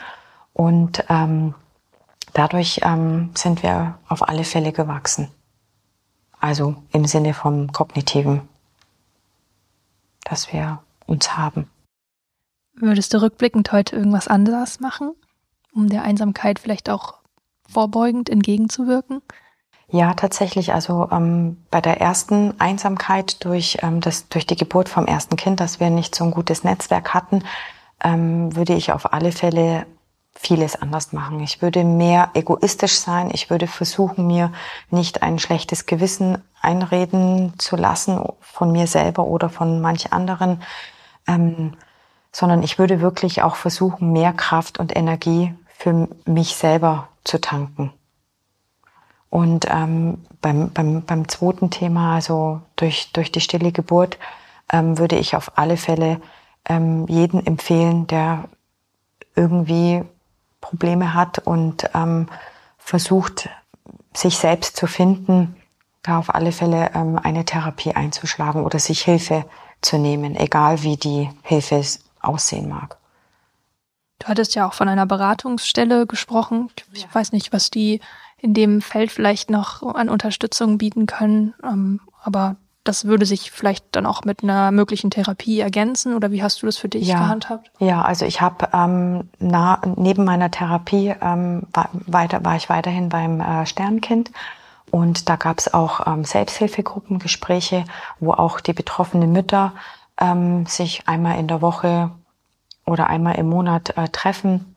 und 0.52 1.04
ähm, 1.08 1.54
dadurch 2.32 2.80
ähm, 2.84 3.30
sind 3.34 3.62
wir 3.62 3.98
auf 4.08 4.28
alle 4.28 4.44
Fälle 4.44 4.72
gewachsen. 4.72 5.30
Also 6.40 6.76
im 6.92 7.06
Sinne 7.06 7.34
vom 7.34 7.72
kognitiven, 7.72 8.48
dass 10.24 10.52
wir 10.52 10.80
uns 11.06 11.36
haben. 11.36 11.70
Würdest 12.78 13.14
du 13.14 13.22
rückblickend 13.22 13.72
heute 13.72 13.96
irgendwas 13.96 14.28
anderes 14.28 14.80
machen, 14.80 15.12
um 15.74 15.88
der 15.88 16.02
Einsamkeit 16.02 16.58
vielleicht 16.58 16.90
auch 16.90 17.14
vorbeugend 17.68 18.28
entgegenzuwirken? 18.28 19.22
Ja, 19.88 20.14
tatsächlich. 20.14 20.72
Also 20.72 21.08
ähm, 21.10 21.58
bei 21.70 21.80
der 21.80 22.00
ersten 22.00 22.60
Einsamkeit 22.60 23.44
durch, 23.44 23.78
ähm, 23.82 24.00
das, 24.00 24.28
durch 24.28 24.46
die 24.46 24.56
Geburt 24.56 24.88
vom 24.88 25.06
ersten 25.06 25.36
Kind, 25.36 25.60
dass 25.60 25.80
wir 25.80 25.90
nicht 25.90 26.14
so 26.14 26.24
ein 26.24 26.32
gutes 26.32 26.64
Netzwerk 26.64 27.14
hatten, 27.14 27.44
ähm, 28.02 28.54
würde 28.54 28.74
ich 28.74 28.92
auf 28.92 29.12
alle 29.12 29.32
Fälle 29.32 29.86
vieles 30.34 30.76
anders 30.76 31.12
machen. 31.12 31.40
Ich 31.40 31.62
würde 31.62 31.82
mehr 31.82 32.30
egoistisch 32.34 32.98
sein. 32.98 33.30
Ich 33.32 33.48
würde 33.48 33.66
versuchen, 33.66 34.26
mir 34.26 34.52
nicht 34.90 35.22
ein 35.22 35.38
schlechtes 35.38 35.86
Gewissen 35.86 36.42
einreden 36.60 37.54
zu 37.58 37.76
lassen 37.76 38.20
von 38.40 38.72
mir 38.72 38.86
selber 38.86 39.24
oder 39.24 39.48
von 39.48 39.80
manch 39.80 40.12
anderen, 40.12 40.62
ähm, 41.26 41.72
sondern 42.32 42.62
ich 42.62 42.78
würde 42.78 43.00
wirklich 43.00 43.42
auch 43.42 43.56
versuchen, 43.56 44.12
mehr 44.12 44.32
Kraft 44.32 44.78
und 44.78 44.94
Energie 44.94 45.54
für 45.68 46.08
mich 46.24 46.56
selber 46.56 47.08
zu 47.24 47.40
tanken. 47.40 47.92
Und 49.30 49.66
ähm, 49.68 50.24
beim, 50.40 50.70
beim, 50.72 51.02
beim 51.02 51.28
zweiten 51.28 51.70
Thema, 51.70 52.14
also 52.14 52.60
durch, 52.76 53.12
durch 53.12 53.32
die 53.32 53.40
stille 53.40 53.72
Geburt, 53.72 54.18
ähm, 54.72 54.98
würde 54.98 55.16
ich 55.16 55.36
auf 55.36 55.58
alle 55.58 55.76
Fälle 55.76 56.20
ähm, 56.68 57.06
jeden 57.08 57.46
empfehlen, 57.46 58.06
der 58.06 58.44
irgendwie 59.34 60.02
Probleme 60.60 61.14
hat 61.14 61.38
und 61.38 61.90
ähm, 61.94 62.28
versucht, 62.78 63.48
sich 64.14 64.38
selbst 64.38 64.76
zu 64.76 64.86
finden, 64.86 65.56
da 66.02 66.18
auf 66.18 66.34
alle 66.34 66.52
Fälle 66.52 66.90
ähm, 66.94 67.18
eine 67.22 67.44
Therapie 67.44 67.92
einzuschlagen 67.92 68.64
oder 68.64 68.78
sich 68.78 69.02
Hilfe 69.02 69.44
zu 69.82 69.98
nehmen, 69.98 70.36
egal 70.36 70.82
wie 70.82 70.96
die 70.96 71.30
Hilfe 71.42 71.82
aussehen 72.26 72.68
mag. 72.68 72.98
Du 74.18 74.28
hattest 74.28 74.54
ja 74.54 74.66
auch 74.66 74.74
von 74.74 74.88
einer 74.88 75.06
Beratungsstelle 75.06 76.06
gesprochen. 76.06 76.70
Ich 76.92 77.02
ja. 77.02 77.08
weiß 77.12 77.32
nicht, 77.32 77.52
was 77.52 77.70
die 77.70 78.00
in 78.38 78.54
dem 78.54 78.80
Feld 78.80 79.12
vielleicht 79.12 79.50
noch 79.50 79.82
an 79.82 80.08
Unterstützung 80.08 80.78
bieten 80.78 81.06
können. 81.06 81.54
Ähm, 81.62 82.00
aber 82.22 82.56
das 82.84 83.04
würde 83.04 83.26
sich 83.26 83.50
vielleicht 83.50 83.84
dann 83.92 84.06
auch 84.06 84.24
mit 84.24 84.42
einer 84.42 84.70
möglichen 84.70 85.10
Therapie 85.10 85.60
ergänzen 85.60 86.14
oder 86.14 86.30
wie 86.30 86.42
hast 86.42 86.62
du 86.62 86.66
das 86.66 86.76
für 86.76 86.88
dich 86.88 87.08
ja, 87.08 87.18
gehandhabt? 87.18 87.70
Ja, 87.78 88.02
also 88.02 88.24
ich 88.24 88.40
habe 88.40 88.68
ähm, 88.72 89.28
neben 89.38 90.24
meiner 90.24 90.50
Therapie 90.50 91.14
ähm, 91.20 91.64
war, 91.72 91.88
weiter, 91.92 92.44
war 92.44 92.56
ich 92.56 92.68
weiterhin 92.68 93.08
beim 93.08 93.40
äh, 93.40 93.66
Sternkind 93.66 94.30
und 94.90 95.28
da 95.28 95.36
gab 95.36 95.58
es 95.58 95.72
auch 95.74 96.06
ähm, 96.06 96.24
Selbsthilfegruppengespräche, 96.24 97.84
wo 98.20 98.32
auch 98.32 98.60
die 98.60 98.72
betroffenen 98.72 99.32
Mütter 99.32 99.72
ähm, 100.20 100.66
sich 100.66 101.06
einmal 101.08 101.38
in 101.38 101.48
der 101.48 101.62
Woche 101.62 102.10
oder 102.84 103.08
einmal 103.08 103.36
im 103.36 103.48
Monat 103.48 103.96
äh, 103.96 104.08
treffen. 104.08 104.76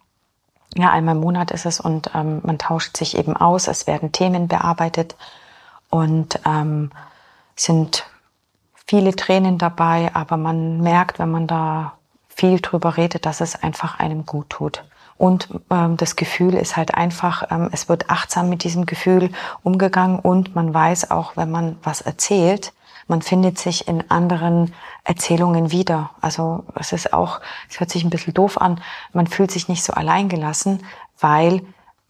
Ja, 0.75 0.91
einmal 0.91 1.15
im 1.15 1.21
Monat 1.21 1.51
ist 1.51 1.65
es 1.65 1.79
und 1.79 2.11
ähm, 2.13 2.41
man 2.43 2.59
tauscht 2.59 2.97
sich 2.97 3.17
eben 3.17 3.35
aus. 3.35 3.67
Es 3.67 3.87
werden 3.87 4.11
Themen 4.11 4.47
bearbeitet 4.47 5.15
und 5.89 6.39
ähm, 6.45 6.91
sind 7.55 8.05
viele 8.85 9.15
Tränen 9.15 9.57
dabei, 9.57 10.11
aber 10.13 10.37
man 10.37 10.81
merkt, 10.81 11.19
wenn 11.19 11.31
man 11.31 11.47
da 11.47 11.93
viel 12.27 12.59
drüber 12.59 12.97
redet, 12.97 13.25
dass 13.25 13.41
es 13.41 13.61
einfach 13.61 13.99
einem 13.99 14.25
gut 14.25 14.49
tut. 14.49 14.83
Und 15.17 15.49
ähm, 15.69 15.97
das 15.97 16.15
Gefühl 16.15 16.53
ist 16.53 16.77
halt 16.77 16.95
einfach, 16.95 17.51
ähm, 17.51 17.69
es 17.73 17.89
wird 17.89 18.09
achtsam 18.09 18.49
mit 18.49 18.63
diesem 18.63 18.85
Gefühl 18.85 19.31
umgegangen 19.63 20.19
und 20.19 20.55
man 20.55 20.73
weiß 20.73 21.11
auch, 21.11 21.35
wenn 21.35 21.51
man 21.51 21.77
was 21.83 21.99
erzählt, 21.99 22.71
man 23.10 23.22
findet 23.22 23.57
sich 23.57 23.88
in 23.88 24.10
anderen 24.10 24.74
Erzählungen 25.03 25.72
wieder. 25.72 26.12
Also 26.22 26.64
es 26.76 26.93
ist 26.93 27.12
auch, 27.12 27.41
es 27.70 27.80
hört 27.80 27.89
sich 27.89 28.03
ein 28.03 28.10
bisschen 28.10 28.34
doof 28.34 28.60
an, 28.60 28.82
man 29.14 29.28
fühlt 29.28 29.51
sich 29.51 29.68
nicht 29.68 29.84
so 29.84 29.93
alleingelassen, 29.93 30.86
weil 31.20 31.62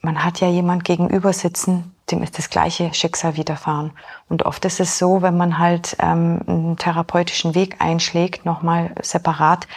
man 0.01 0.23
hat 0.23 0.39
ja 0.39 0.49
jemand 0.49 0.83
gegenüber 0.85 1.33
sitzen, 1.33 1.95
dem 2.11 2.23
ist 2.23 2.37
das 2.37 2.49
gleiche 2.49 2.93
Schicksal 2.93 3.35
widerfahren. 3.35 3.91
Und 4.27 4.43
oft 4.45 4.63
ist 4.65 4.79
es 4.79 4.97
so, 4.97 5.21
wenn 5.21 5.37
man 5.37 5.57
halt 5.57 5.95
ähm, 5.99 6.41
einen 6.47 6.77
therapeutischen 6.77 7.55
Weg 7.55 7.77
einschlägt, 7.79 8.45
nochmal 8.45 8.93
separat, 9.01 9.67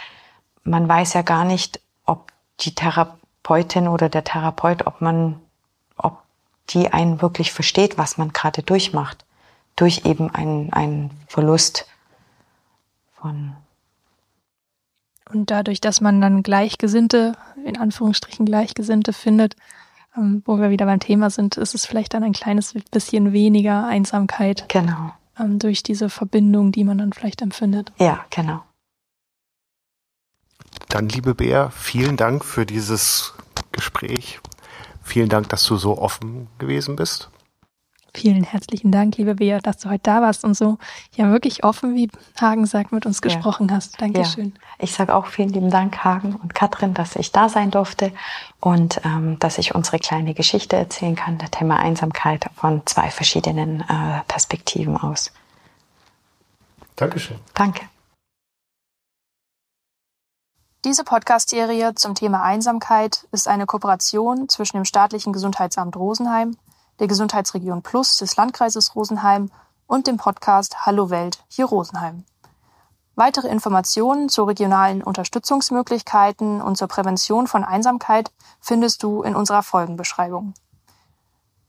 man 0.63 0.87
weiß 0.87 1.13
ja 1.13 1.21
gar 1.21 1.45
nicht, 1.45 1.79
ob 2.05 2.31
die 2.61 2.73
Therapeutin 2.73 3.87
oder 3.87 4.09
der 4.09 4.23
Therapeut, 4.23 4.87
ob 4.87 5.01
man, 5.01 5.39
ob 5.97 6.19
die 6.69 6.91
einen 6.91 7.21
wirklich 7.21 7.51
versteht, 7.51 7.97
was 7.97 8.17
man 8.17 8.31
gerade 8.31 8.63
durchmacht, 8.63 9.22
durch 9.75 10.05
eben 10.05 10.29
einen, 10.33 10.71
einen 10.73 11.11
Verlust 11.27 11.87
von. 13.13 13.55
Und 15.31 15.49
dadurch, 15.49 15.81
dass 15.81 16.01
man 16.01 16.21
dann 16.21 16.43
Gleichgesinnte, 16.43 17.33
in 17.65 17.77
Anführungsstrichen 17.77 18.45
Gleichgesinnte 18.45 19.13
findet, 19.13 19.55
ähm, 20.15 20.43
wo 20.45 20.59
wir 20.59 20.69
wieder 20.69 20.85
beim 20.85 20.99
Thema 20.99 21.29
sind, 21.29 21.57
ist 21.57 21.73
es 21.73 21.85
vielleicht 21.85 22.13
dann 22.13 22.23
ein 22.23 22.33
kleines 22.33 22.75
bisschen 22.91 23.33
weniger 23.33 23.87
Einsamkeit. 23.87 24.65
Genau. 24.69 25.13
Ähm, 25.39 25.57
durch 25.57 25.81
diese 25.81 26.09
Verbindung, 26.09 26.71
die 26.71 26.83
man 26.83 26.99
dann 26.99 27.13
vielleicht 27.13 27.41
empfindet. 27.41 27.91
Ja, 27.97 28.25
genau. 28.29 28.63
Dann, 30.89 31.09
liebe 31.09 31.33
Bea, 31.33 31.69
vielen 31.71 32.17
Dank 32.17 32.45
für 32.45 32.65
dieses 32.65 33.33
Gespräch. 33.71 34.39
Vielen 35.01 35.29
Dank, 35.29 35.49
dass 35.49 35.63
du 35.65 35.75
so 35.77 35.97
offen 35.97 36.47
gewesen 36.59 36.95
bist. 36.95 37.29
Vielen 38.15 38.43
herzlichen 38.43 38.91
Dank, 38.91 39.17
liebe 39.17 39.35
Bea, 39.35 39.59
dass 39.59 39.77
du 39.77 39.89
heute 39.89 40.03
da 40.03 40.21
warst 40.21 40.43
und 40.43 40.53
so 40.53 40.77
ja 41.15 41.31
wirklich 41.31 41.63
offen, 41.63 41.95
wie 41.95 42.09
Hagen 42.39 42.67
sagt, 42.67 42.91
mit 42.91 43.07
uns 43.07 43.23
gesprochen 43.23 43.69
ja. 43.69 43.75
hast. 43.75 43.99
Dankeschön. 43.99 44.53
Ja. 44.55 44.61
Ich 44.77 44.93
sage 44.93 45.15
auch 45.15 45.25
vielen 45.25 45.49
lieben 45.49 45.71
Dank, 45.71 46.03
Hagen 46.03 46.35
und 46.35 46.53
Katrin, 46.53 46.93
dass 46.93 47.15
ich 47.15 47.31
da 47.31 47.49
sein 47.49 47.71
durfte 47.71 48.11
und 48.59 49.01
ähm, 49.03 49.39
dass 49.39 49.57
ich 49.57 49.73
unsere 49.73 49.97
kleine 49.97 50.35
Geschichte 50.35 50.75
erzählen 50.75 51.15
kann, 51.15 51.39
der 51.39 51.49
Thema 51.49 51.77
Einsamkeit 51.79 52.45
von 52.55 52.83
zwei 52.85 53.09
verschiedenen 53.09 53.81
äh, 53.81 54.21
Perspektiven 54.27 54.95
aus. 54.95 55.31
Dankeschön. 56.95 57.39
Danke. 57.55 57.81
Diese 60.85 61.03
Podcast-Serie 61.03 61.95
zum 61.95 62.13
Thema 62.13 62.43
Einsamkeit 62.43 63.25
ist 63.31 63.47
eine 63.47 63.65
Kooperation 63.65 64.49
zwischen 64.49 64.77
dem 64.77 64.85
staatlichen 64.85 65.33
Gesundheitsamt 65.33 65.95
Rosenheim 65.95 66.57
der 66.99 67.07
Gesundheitsregion 67.07 67.81
Plus 67.81 68.17
des 68.17 68.35
Landkreises 68.35 68.95
Rosenheim 68.95 69.49
und 69.87 70.07
dem 70.07 70.17
Podcast 70.17 70.85
Hallo 70.85 71.09
Welt 71.09 71.43
hier 71.47 71.65
Rosenheim. 71.65 72.25
Weitere 73.15 73.47
Informationen 73.47 74.27
zu 74.27 74.43
regionalen 74.43 75.03
Unterstützungsmöglichkeiten 75.03 76.61
und 76.61 76.77
zur 76.77 76.87
Prävention 76.87 77.45
von 77.47 77.63
Einsamkeit 77.63 78.31
findest 78.59 79.03
du 79.03 79.21
in 79.21 79.35
unserer 79.35 79.61
Folgenbeschreibung. 79.61 80.55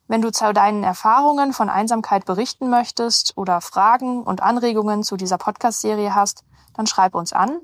Wenn 0.06 0.22
du 0.22 0.32
zu 0.32 0.52
deinen 0.52 0.84
Erfahrungen 0.84 1.52
von 1.52 1.70
Einsamkeit 1.70 2.24
berichten 2.24 2.70
möchtest 2.70 3.36
oder 3.36 3.60
Fragen 3.60 4.22
und 4.22 4.42
Anregungen 4.42 5.02
zu 5.02 5.16
dieser 5.16 5.38
Podcast-Serie 5.38 6.14
hast, 6.14 6.44
dann 6.74 6.86
schreib 6.86 7.14
uns 7.14 7.32
an 7.32 7.58